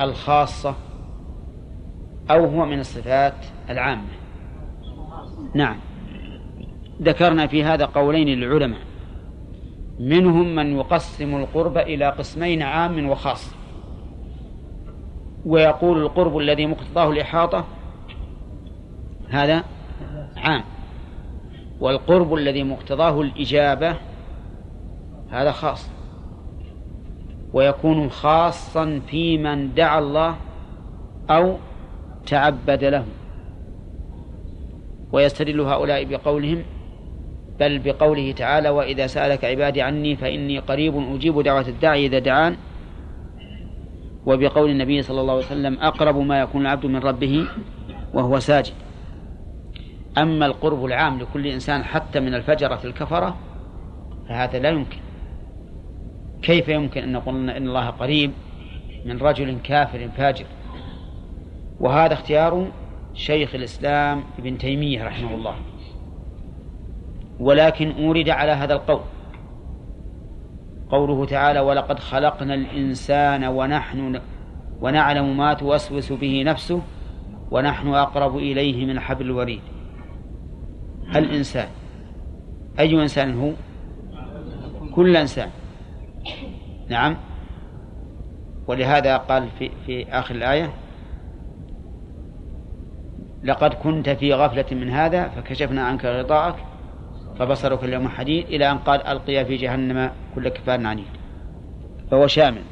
الخاصة 0.00 0.74
أو 2.30 2.44
هو 2.44 2.66
من 2.66 2.80
الصفات 2.80 3.34
العامة؟ 3.70 4.08
نعم. 5.54 5.76
ذكرنا 7.02 7.46
في 7.46 7.64
هذا 7.64 7.84
قولين 7.84 8.28
للعلماء. 8.28 8.80
منهم 10.00 10.54
من 10.54 10.76
يقسم 10.76 11.36
القرب 11.36 11.78
إلى 11.78 12.10
قسمين 12.10 12.62
عام 12.62 13.08
وخاص. 13.08 13.54
ويقول 15.46 16.02
القرب 16.02 16.38
الذي 16.38 16.66
مقتضاه 16.66 17.10
الإحاطة 17.10 17.64
هذا 19.28 19.64
عام. 20.36 20.64
والقرب 21.80 22.34
الذي 22.34 22.64
مقتضاه 22.64 23.20
الإجابة 23.20 23.96
هذا 25.30 25.52
خاص. 25.52 25.90
ويكون 27.52 28.10
خاصا 28.10 29.00
في 29.06 29.38
من 29.38 29.74
دعا 29.74 29.98
الله 29.98 30.36
أو 31.30 31.56
تعبد 32.26 32.84
له. 32.84 33.04
ويستدل 35.12 35.60
هؤلاء 35.60 36.04
بقولهم 36.04 36.62
بل 37.60 37.78
بقوله 37.78 38.32
تعالى 38.32 38.68
وإذا 38.68 39.06
سألك 39.06 39.44
عبادي 39.44 39.82
عني 39.82 40.16
فإني 40.16 40.58
قريب 40.58 41.14
أجيب 41.14 41.40
دعوة 41.42 41.68
الداعي 41.68 42.06
إذا 42.06 42.18
دعان 42.18 42.56
وبقول 44.26 44.70
النبي 44.70 45.02
صلى 45.02 45.20
الله 45.20 45.32
عليه 45.32 45.44
وسلم 45.46 45.78
أقرب 45.78 46.16
ما 46.16 46.40
يكون 46.40 46.62
العبد 46.62 46.86
من 46.86 46.96
ربه 46.96 47.46
وهو 48.14 48.38
ساجد. 48.38 48.72
أما 50.18 50.46
القرب 50.46 50.84
العام 50.84 51.18
لكل 51.18 51.46
إنسان 51.46 51.84
حتى 51.84 52.20
من 52.20 52.34
الفجرة 52.34 52.80
الكفرة 52.84 53.36
فهذا 54.28 54.58
لا 54.58 54.68
يمكن. 54.68 54.98
كيف 56.42 56.68
يمكن 56.68 57.02
أن 57.02 57.12
نقول 57.12 57.50
إن 57.50 57.66
الله 57.66 57.90
قريب 57.90 58.32
من 59.04 59.18
رجل 59.18 59.58
كافر 59.64 60.08
فاجر؟ 60.16 60.46
وهذا 61.80 62.12
اختيار 62.12 62.70
شيخ 63.14 63.54
الإسلام 63.54 64.24
ابن 64.38 64.58
تيمية 64.58 65.04
رحمه 65.04 65.34
الله. 65.34 65.54
ولكن 67.40 68.04
أورد 68.04 68.28
على 68.28 68.52
هذا 68.52 68.74
القول. 68.74 69.00
قوله 70.92 71.26
تعالى 71.26 71.60
ولقد 71.60 71.98
خلقنا 71.98 72.54
الإنسان 72.54 73.44
ونحن 73.44 74.20
ونعلم 74.80 75.36
ما 75.36 75.54
توسوس 75.54 76.12
به 76.12 76.42
نفسه 76.46 76.82
ونحن 77.50 77.88
أقرب 77.88 78.36
إليه 78.36 78.86
من 78.86 79.00
حبل 79.00 79.26
الوريد. 79.26 79.60
الإنسان. 81.16 81.68
أي 82.78 83.02
إنسان 83.02 83.40
هو؟ 83.40 83.52
كل 84.94 85.16
إنسان. 85.16 85.50
نعم. 86.88 87.16
ولهذا 88.66 89.16
قال 89.16 89.48
في, 89.58 89.70
في 89.86 90.06
آخر 90.12 90.34
الآية 90.34 90.72
لقد 93.44 93.74
كنت 93.74 94.08
في 94.08 94.34
غفلة 94.34 94.64
من 94.72 94.90
هذا 94.90 95.28
فكشفنا 95.28 95.82
عنك 95.82 96.04
غطاءك 96.04 96.54
فبصرك 97.38 97.84
اليوم 97.84 98.08
حديد 98.08 98.46
إلى 98.46 98.70
أن 98.70 98.78
قال 98.78 99.06
ألقي 99.06 99.44
في 99.44 99.56
جهنم 99.56 100.10
كل 100.34 100.48
كفار 100.48 100.86
عنيد. 100.86 101.04
فهو 102.10 102.26
شامل. 102.26 102.62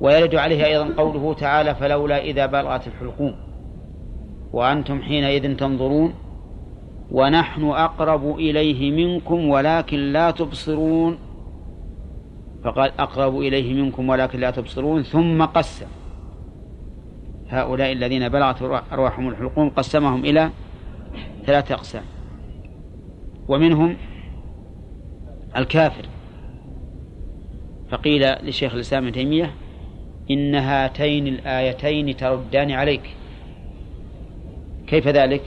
ويرد 0.00 0.34
عليه 0.34 0.64
أيضا 0.64 0.94
قوله 0.96 1.34
تعالى 1.34 1.74
فلولا 1.74 2.22
إذا 2.22 2.46
بلغت 2.46 2.86
الحلقوم. 2.86 3.34
وأنتم 4.52 5.02
حينئذ 5.02 5.56
تنظرون 5.56 6.14
ونحن 7.10 7.64
أقرب 7.64 8.34
إليه 8.38 8.90
منكم 8.90 9.48
ولكن 9.48 9.98
لا 10.12 10.30
تبصرون. 10.30 11.18
فقال 12.64 12.90
أقرب 12.98 13.38
إليه 13.38 13.82
منكم 13.82 14.08
ولكن 14.08 14.40
لا 14.40 14.50
تبصرون. 14.50 15.02
ثم 15.02 15.44
قسم. 15.44 15.86
هؤلاء 17.48 17.92
الذين 17.92 18.28
بلغت 18.28 18.62
أرواحهم 18.92 19.28
الحلقوم 19.28 19.70
قسمهم 19.70 20.24
إلى 20.24 20.50
ثلاثة 21.46 21.74
أقسام. 21.74 22.02
ومنهم 23.48 23.96
الكافر. 25.56 26.06
فقيل 27.90 28.32
لشيخ 28.48 28.74
الإسلام 28.74 29.02
ابن 29.02 29.12
تيمية 29.12 29.54
إن 30.30 30.54
هاتين 30.54 31.26
الآيتين 31.26 32.16
تردان 32.16 32.70
عليك. 32.70 33.10
كيف 34.86 35.08
ذلك؟ 35.08 35.42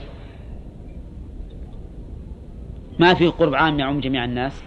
ما 2.98 3.14
في 3.14 3.26
قرب 3.26 3.54
عام 3.54 3.80
يعم 3.80 4.00
جميع 4.00 4.24
الناس. 4.24 4.62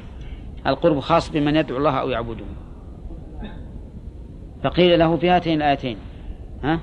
القرب 0.68 1.00
خاص 1.00 1.32
بمن 1.32 1.56
يدعو 1.56 1.78
الله 1.78 1.92
أو 1.92 2.10
يعبده. 2.10 2.46
فقيل 4.64 5.00
له 5.00 5.18
في 5.18 5.30
هاتين 5.30 5.58
الآيتين. 5.58 5.98
ها؟ 6.64 6.80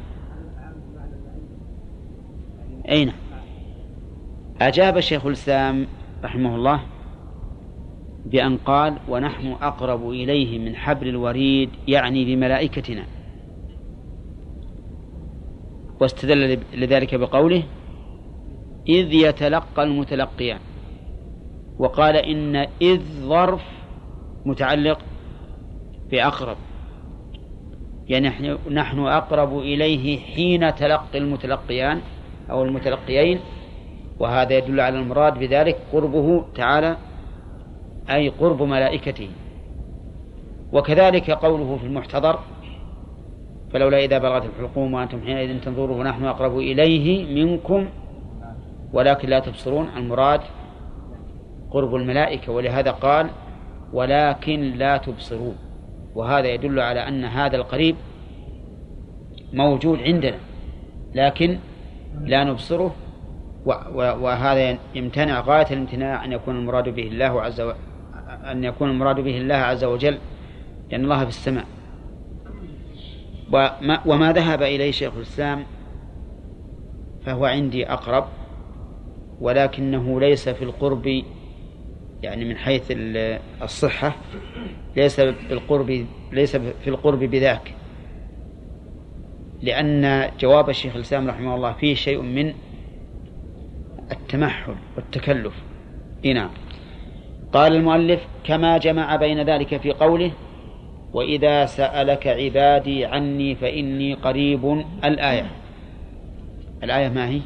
أين؟ 2.88 3.12
أجاب 4.60 5.00
شيخ 5.00 5.26
الإسلام 5.26 5.86
رحمه 6.24 6.54
الله 6.54 6.80
بأن 8.26 8.56
قال 8.56 8.96
ونحن 9.08 9.46
أقرب 9.62 10.10
إليه 10.10 10.58
من 10.58 10.76
حبل 10.76 11.08
الوريد 11.08 11.70
يعني 11.88 12.24
بملائكتنا. 12.24 13.04
واستدل 16.00 16.58
لذلك 16.74 17.14
بقوله 17.14 17.62
إذ 18.88 19.12
يتلقى 19.12 19.82
المتلقيان. 19.82 20.58
وقال 21.78 22.16
إن 22.16 22.56
إذ 22.82 23.00
ظرف 23.20 23.62
متعلق 24.46 24.98
بأقرب. 26.10 26.56
يعني 28.08 28.58
نحن 28.70 28.98
أقرب 28.98 29.58
إليه 29.58 30.18
حين 30.18 30.74
تلقي 30.74 31.18
المتلقيان 31.18 32.00
أو 32.50 32.62
المتلقيين 32.62 33.40
وهذا 34.20 34.52
يدل 34.58 34.80
على 34.80 34.98
المراد 34.98 35.38
بذلك 35.38 35.76
قربه 35.92 36.44
تعالى 36.54 36.96
أي 38.10 38.28
قرب 38.28 38.62
ملائكته. 38.62 39.28
وكذلك 40.72 41.30
قوله 41.30 41.76
في 41.76 41.86
المحتضر 41.86 42.38
فلولا 43.72 43.98
إذا 44.04 44.18
بلغت 44.18 44.44
الحلقوم 44.44 44.94
وأنتم 44.94 45.20
حينئذ 45.20 45.60
تنظرون 45.60 46.00
ونحن 46.00 46.24
أقرب 46.24 46.58
إليه 46.58 47.06
منكم 47.44 47.88
ولكن 48.92 49.28
لا 49.28 49.38
تبصرون 49.38 49.88
المراد 49.96 50.40
قرب 51.70 51.94
الملائكة. 51.94 52.52
ولهذا 52.52 52.90
قال 52.90 53.30
ولكن 53.92 54.60
لا 54.60 54.96
تبصرون 54.96 55.56
وهذا 56.14 56.48
يدل 56.48 56.80
على 56.80 57.08
أن 57.08 57.24
هذا 57.24 57.56
القريب 57.56 57.96
موجود 59.52 59.98
عندنا 59.98 60.38
لكن 61.14 61.58
لا 62.24 62.44
نبصره 62.44 62.94
وهذا 63.66 64.78
يمتنع 64.94 65.40
غاية 65.40 65.66
الامتناع 65.70 66.24
أن 66.24 66.32
يكون 66.32 66.56
المراد 66.56 66.88
به 66.88 67.02
الله 67.02 67.42
عز 67.42 67.60
وجل 67.60 67.76
أن 68.30 68.64
يكون 68.64 68.90
المراد 68.90 69.20
به 69.20 69.38
الله 69.38 69.54
عز 69.54 69.84
وجل 69.84 70.18
لأن 70.90 71.04
الله 71.04 71.18
في 71.18 71.28
السماء. 71.28 71.64
وما, 73.52 74.00
وما 74.06 74.32
ذهب 74.32 74.62
إليه 74.62 74.90
شيخ 74.90 75.12
الإسلام 75.16 75.64
فهو 77.26 77.44
عندي 77.44 77.86
أقرب 77.92 78.24
ولكنه 79.40 80.20
ليس 80.20 80.48
في 80.48 80.64
القرب 80.64 81.22
يعني 82.22 82.44
من 82.44 82.56
حيث 82.56 82.82
الصحة 83.62 84.16
ليس 84.96 85.20
بالقرب 85.20 86.06
ليس 86.32 86.56
في 86.56 86.90
القرب 86.90 87.18
بذاك. 87.18 87.74
لأن 89.62 90.30
جواب 90.40 90.70
الشيخ 90.70 90.96
الإسلام 90.96 91.28
رحمه 91.28 91.54
الله 91.54 91.72
فيه 91.72 91.94
شيء 91.94 92.20
من 92.22 92.54
التمحل 94.12 94.74
والتكلف. 94.96 95.54
نعم. 96.24 96.50
قال 97.52 97.76
المؤلف 97.76 98.20
كما 98.44 98.78
جمع 98.78 99.16
بين 99.16 99.42
ذلك 99.42 99.76
في 99.76 99.92
قوله 99.92 100.30
وإذا 101.12 101.66
سألك 101.66 102.26
عبادي 102.26 103.04
عني 103.04 103.54
فإني 103.54 104.14
قريب 104.14 104.84
الآية. 105.04 105.46
الآية 106.82 107.08
ما 107.08 107.28
هي؟ 107.28 107.40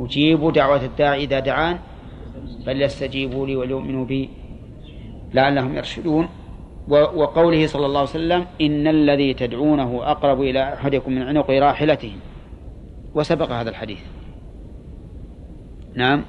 أجيب 0.00 0.52
دعوة 0.52 0.84
الداعي 0.84 1.24
إذا 1.24 1.38
دعان 1.40 1.78
فليستجيبوا 2.66 3.46
لي 3.46 3.56
وليؤمنوا 3.56 4.04
بي 4.04 4.30
لعلهم 5.34 5.76
يرشدون. 5.76 6.28
وقوله 6.88 7.66
صلى 7.66 7.86
الله 7.86 8.00
عليه 8.00 8.10
وسلم 8.10 8.46
إن 8.60 8.88
الذي 8.88 9.34
تدعونه 9.34 10.00
أقرب 10.02 10.40
إلى 10.40 10.74
أحدكم 10.74 11.12
من 11.12 11.22
عنق 11.22 11.50
راحلته. 11.50 12.12
وسبق 13.14 13.52
هذا 13.52 13.70
الحديث. 13.70 14.00
نعم. 15.94 16.24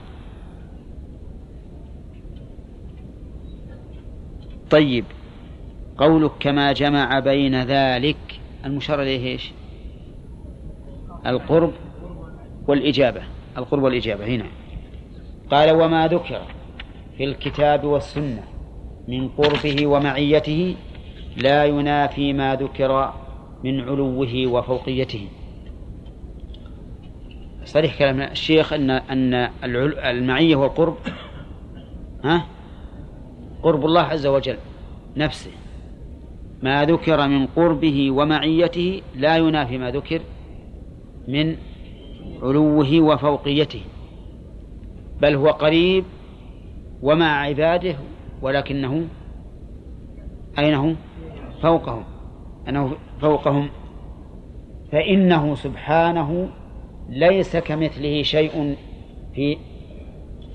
طيب 4.70 5.06
قولك 5.98 6.32
كما 6.40 6.72
جمع 6.72 7.20
بين 7.20 7.64
ذلك 7.64 8.18
المشار 8.66 9.02
إليه 9.02 9.28
إيش؟ 9.28 9.52
القرب 11.26 11.72
والإجابة. 12.68 13.22
القرب 13.58 13.84
والإجابة 13.84 14.26
هنا. 14.26 14.46
قال 15.52 15.72
وما 15.72 16.08
ذكر 16.08 16.42
في 17.18 17.24
الكتاب 17.24 17.84
والسنة 17.84 18.44
من 19.08 19.30
قربه 19.30 19.88
ومعيته 19.88 20.76
لا 21.38 21.66
ينافي 21.66 22.34
ما 22.34 22.56
ذكر 22.56 23.14
من 23.64 23.80
علوه 23.82 24.48
وفوقيته. 24.48 25.28
صريح 27.72 28.00
كلام 28.00 28.22
الشيخ 28.22 28.74
أن 28.74 28.90
أن 28.90 29.34
المعية 30.06 30.56
والقرب 30.56 30.96
ها؟ 32.24 32.46
قرب 33.64 33.86
الله 33.86 34.02
عز 34.02 34.28
وجل 34.28 34.58
نفسه. 35.18 35.52
ما 36.64 36.86
ذكر 36.86 37.28
من 37.28 37.48
قربه 37.48 38.12
ومعيته 38.12 39.02
لا 39.16 39.38
ينافي 39.38 39.78
ما 39.78 39.92
ذكر 39.92 40.22
من 41.28 41.56
علوه 42.42 43.02
وفوقيته. 43.02 43.82
بل 45.22 45.36
هو 45.36 45.48
قريب 45.48 46.04
ومع 47.02 47.42
عباده 47.42 47.96
ولكنه 48.42 49.08
أين 50.60 50.74
هو 50.74 50.94
فوقهم. 51.62 52.04
أنه 52.68 52.96
فوقهم. 53.22 53.70
فإنه 54.92 55.56
سبحانه 55.56 56.50
ليس 57.12 57.58
كمثله 57.58 58.24
شيء 58.24 58.76
في 59.36 59.58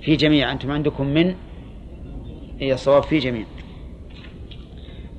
في 0.01 0.17
جميع 0.17 0.53
أنتم 0.53 0.71
عندكم 0.71 1.07
من؟ 1.07 1.35
هي 2.59 2.73
الصواب 2.73 3.03
في 3.03 3.19
جميع. 3.19 3.45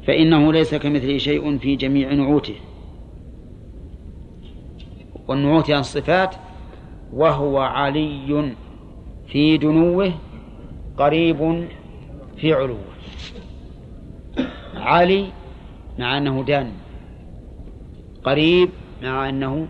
فإنه 0.08 0.54
ليس 0.54 0.76
كمثله 0.76 1.18
شيء 1.18 1.58
في 1.58 1.76
جميع 1.76 2.14
نعوته. 2.14 2.56
والنعوت 5.28 5.72
عن 5.72 5.80
الصفات 5.80 6.36
وهو 7.14 7.60
علي 7.60 8.56
في 9.28 9.58
دنوه 9.58 10.14
قريب 10.98 11.68
في 12.38 12.54
علوه. 12.54 12.80
علي 14.76 15.28
مع 16.00 16.18
أنه 16.18 16.44
دان 16.44 16.72
قريب 18.24 18.70
مع 19.04 19.30
أنه 19.30 19.68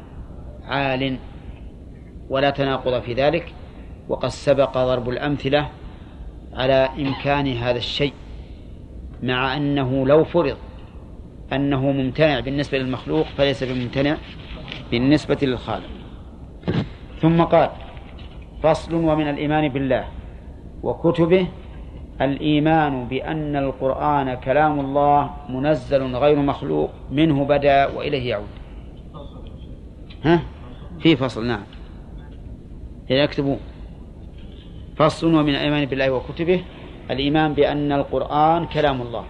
عال. 0.63 1.17
ولا 2.29 2.49
تناقض 2.49 3.01
في 3.01 3.13
ذلك. 3.13 3.53
وقد 4.09 4.29
سبق 4.29 4.77
ضرب 4.77 5.09
الأمثلة 5.09 5.69
على 6.53 6.89
إمكان 6.99 7.47
هذا 7.47 7.77
الشيء 7.77 8.13
مع 9.23 9.57
أنه 9.57 10.07
لو 10.07 10.23
فرض 10.23 10.57
أنه 11.53 11.91
ممتنع 11.91 12.39
بالنسبة 12.39 12.77
للمخلوق 12.77 13.25
فليس 13.25 13.63
بممتنع 13.63 14.17
بالنسبة 14.91 15.37
للخالق. 15.41 15.89
ثم 17.21 17.41
قال 17.43 17.69
فصل 18.63 18.95
ومن 18.95 19.29
الإيمان 19.29 19.67
بالله 19.69 20.05
وكتبه 20.83 21.47
الإيمان 22.21 23.07
بأن 23.07 23.55
القرآن 23.55 24.35
كلام 24.35 24.79
الله 24.79 25.29
منزل 25.49 26.15
غير 26.15 26.39
مخلوق 26.39 26.89
منه 27.11 27.45
بدأ 27.45 27.87
وإليه 27.87 28.29
يعود. 28.29 28.47
ها؟ 30.23 30.41
في 30.99 31.15
فصل 31.15 31.45
نعم. 31.45 31.76
اكتبوا 33.11 33.57
فصل 34.95 35.27
ومن 35.27 35.49
الإيمان 35.49 35.85
بالله 35.85 36.11
وكتبه 36.11 36.63
الإيمان 37.11 37.53
بأن 37.53 37.91
القرآن 37.91 38.65
كلام 38.65 39.01
الله. 39.01 39.25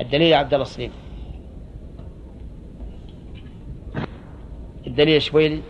الدليل 0.00 0.34
عبد 0.34 0.54
الله 0.54 0.62
الصليم 0.62 0.90
الدليل 4.86 5.22
شويلي 5.22 5.60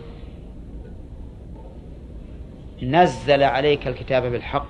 نزل 2.83 3.43
عليك 3.43 3.87
الكتاب 3.87 4.23
بالحق. 4.23 4.67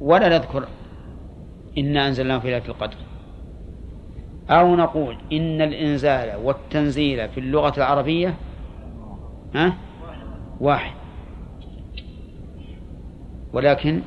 ولا 0.00 0.28
نذكر 0.28 0.68
إنا 1.78 2.08
أنزلناه 2.08 2.38
في 2.38 2.50
ليلة 2.50 2.68
القدر. 2.68 2.96
أو 4.50 4.76
نقول 4.76 5.16
إن 5.32 5.62
الإنزال 5.62 6.36
والتنزيل 6.44 7.28
في 7.28 7.40
اللغة 7.40 7.76
العربية 7.76 8.34
ها؟ 9.54 9.74
واحد. 10.60 10.94
ولكن 13.52 14.02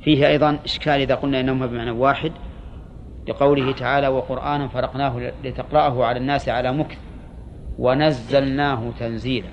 فيه 0.00 0.28
أيضا 0.28 0.58
إشكال 0.64 1.00
إذا 1.00 1.14
قلنا 1.14 1.40
إنهما 1.40 1.66
بمعنى 1.66 1.90
واحد 1.90 2.32
لقوله 3.28 3.72
تعالى 3.72 4.08
وقرآنا 4.08 4.68
فرقناه 4.68 5.32
لتقرأه 5.44 6.04
على 6.04 6.18
الناس 6.18 6.48
على 6.48 6.72
مكث 6.72 6.98
ونزلناه 7.78 8.90
تنزيلا 8.98 9.48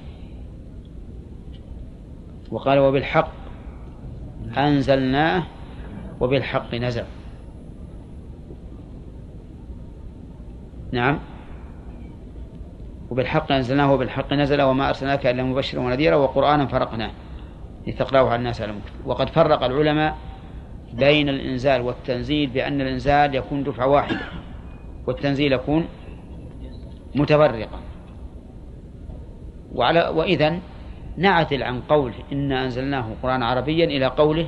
وقال 2.52 2.80
وبالحق 2.80 3.32
أنزلناه 4.58 5.44
وبالحق 6.20 6.76
نزل 6.76 7.04
نعم. 10.92 11.20
وبالحق 13.12 13.52
أنزلناه 13.52 13.94
وبالحق 13.94 14.34
نزل 14.34 14.62
وما 14.62 14.90
أرسلناك 14.90 15.26
إلا 15.26 15.44
مبشرا 15.44 15.82
ونذيرا 15.82 16.16
وقرآنا 16.16 16.66
فرقناه 16.66 17.12
لتقرأه 17.88 18.28
على 18.28 18.36
الناس 18.36 18.62
على 18.62 18.72
مكتب. 18.72 19.08
وقد 19.08 19.30
فرق 19.30 19.64
العلماء 19.64 20.18
بين 20.94 21.30
الإنزال 21.30 21.82
والتنزيل 21.82 22.50
بأن 22.50 22.82
الإنزال 22.82 23.36
يكون 23.36 23.64
دفعة 23.64 23.88
واحدة 23.88 24.20
والتنزيل 25.08 25.54
يكون 25.54 25.86
متفرقا 27.16 27.80
وعلى 29.72 30.12
وإذا 30.16 30.60
نعتل 31.18 31.64
عن 31.64 31.82
قوله 31.82 32.16
إنا 32.32 32.66
أنزلناه 32.66 33.06
قرآن 33.24 33.44
عربيا 33.44 33.86
إلى 33.86 34.06
قوله 34.06 34.48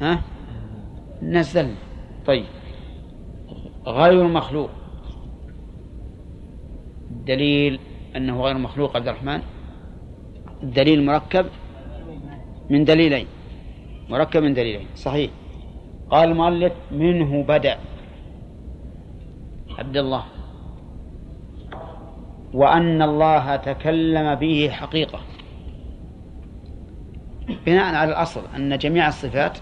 ها؟ 0.00 0.20
نزل 1.22 1.74
طيب. 2.26 2.44
غير 3.86 4.24
مخلوق. 4.28 4.70
دليل 7.26 7.80
أنه 8.16 8.42
غير 8.42 8.58
مخلوق 8.58 8.96
عبد 8.96 9.08
الرحمن؟ 9.08 9.42
الدليل 10.62 11.04
مركب 11.04 11.46
من 12.70 12.84
دليلين. 12.84 13.26
مركب 14.08 14.42
من 14.42 14.54
دليلين 14.54 14.86
صحيح. 14.96 15.30
قال 16.10 16.30
المؤلف 16.30 16.72
منه 16.92 17.42
بدأ. 17.42 17.78
عبد 19.78 19.96
الله. 19.96 20.24
وأن 22.54 23.02
الله 23.02 23.56
تكلم 23.56 24.34
به 24.34 24.68
حقيقة. 24.72 25.20
بناء 27.66 27.94
على 27.94 28.10
الأصل 28.10 28.42
أن 28.56 28.78
جميع 28.78 29.08
الصفات 29.08 29.58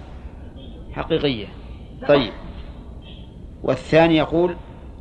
حقيقية. 0.93 1.47
طيب. 2.09 2.32
والثاني 3.62 4.16
يقول 4.16 4.57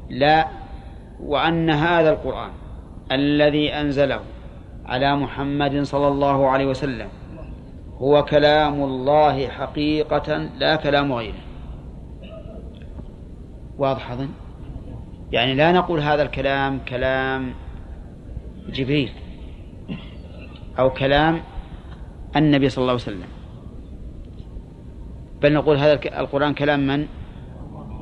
لا 0.09 0.62
وأن 1.25 1.69
هذا 1.69 2.09
القرآن 2.09 2.51
الذي 3.11 3.73
أنزله 3.73 4.19
على 4.85 5.15
محمد 5.15 5.81
صلى 5.81 6.07
الله 6.07 6.49
عليه 6.49 6.65
وسلم 6.65 7.07
هو 7.97 8.25
كلام 8.25 8.83
الله 8.83 9.47
حقيقة 9.47 10.37
لا 10.37 10.75
كلام 10.75 11.13
غيره. 11.13 11.43
واضح 13.77 14.11
أظن؟ 14.11 14.29
يعني 15.31 15.55
لا 15.55 15.71
نقول 15.71 15.99
هذا 15.99 16.23
الكلام 16.23 16.79
كلام 16.87 17.53
جبريل 18.69 19.09
أو 20.79 20.89
كلام 20.89 21.41
النبي 22.35 22.69
صلى 22.69 22.81
الله 22.81 22.93
عليه 22.93 23.01
وسلم. 23.03 23.27
بل 25.41 25.53
نقول 25.53 25.77
هذا 25.77 25.93
القرآن 25.93 26.53
كلام 26.53 26.87
من؟ 26.87 27.07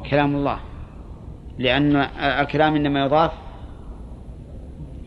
كلام 0.10 0.35
الله. 0.35 0.60
لأن 1.57 1.95
الكلام 2.41 2.75
إنما 2.75 3.05
يضاف 3.05 3.31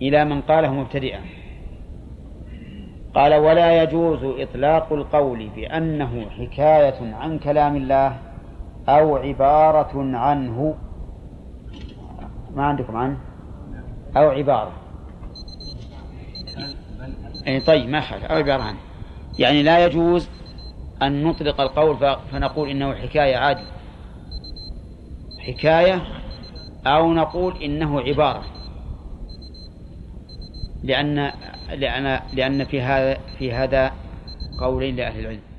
إلى 0.03 0.25
من 0.25 0.41
قاله 0.41 0.73
مبتدئا. 0.73 1.21
قال 3.15 3.35
ولا 3.35 3.83
يجوز 3.83 4.19
إطلاق 4.25 4.93
القول 4.93 5.49
بأنه 5.57 6.27
حكاية 6.31 7.15
عن 7.15 7.39
كلام 7.39 7.77
الله 7.77 8.17
أو 8.89 9.17
عبارة 9.17 10.17
عنه. 10.17 10.75
ما 12.55 12.65
عندكم 12.65 12.97
عنه؟ 12.97 13.17
أو 14.17 14.31
عبارة. 14.31 14.73
أي 17.47 17.61
طيب 17.61 17.89
ما 17.89 18.01
خالف 18.01 18.25
أو 18.25 18.37
عبارة 18.37 18.63
عنه. 18.63 18.79
يعني 19.39 19.63
لا 19.63 19.87
يجوز 19.87 20.29
أن 21.03 21.25
نطلق 21.25 21.61
القول 21.61 22.17
فنقول 22.33 22.69
إنه 22.69 22.95
حكاية 22.95 23.37
عادي 23.37 23.65
حكاية 25.47 26.03
أو 26.87 27.13
نقول 27.13 27.63
إنه 27.63 28.01
عبارة. 28.01 28.45
لأن 30.83 31.33
لأن 31.69 32.21
لأن 32.33 32.65
في 32.65 32.81
هذا 32.81 33.19
في 33.39 33.53
هذا 33.53 33.93
قولين 34.59 34.97
لأهل 34.97 35.21
العلم. 35.21 35.54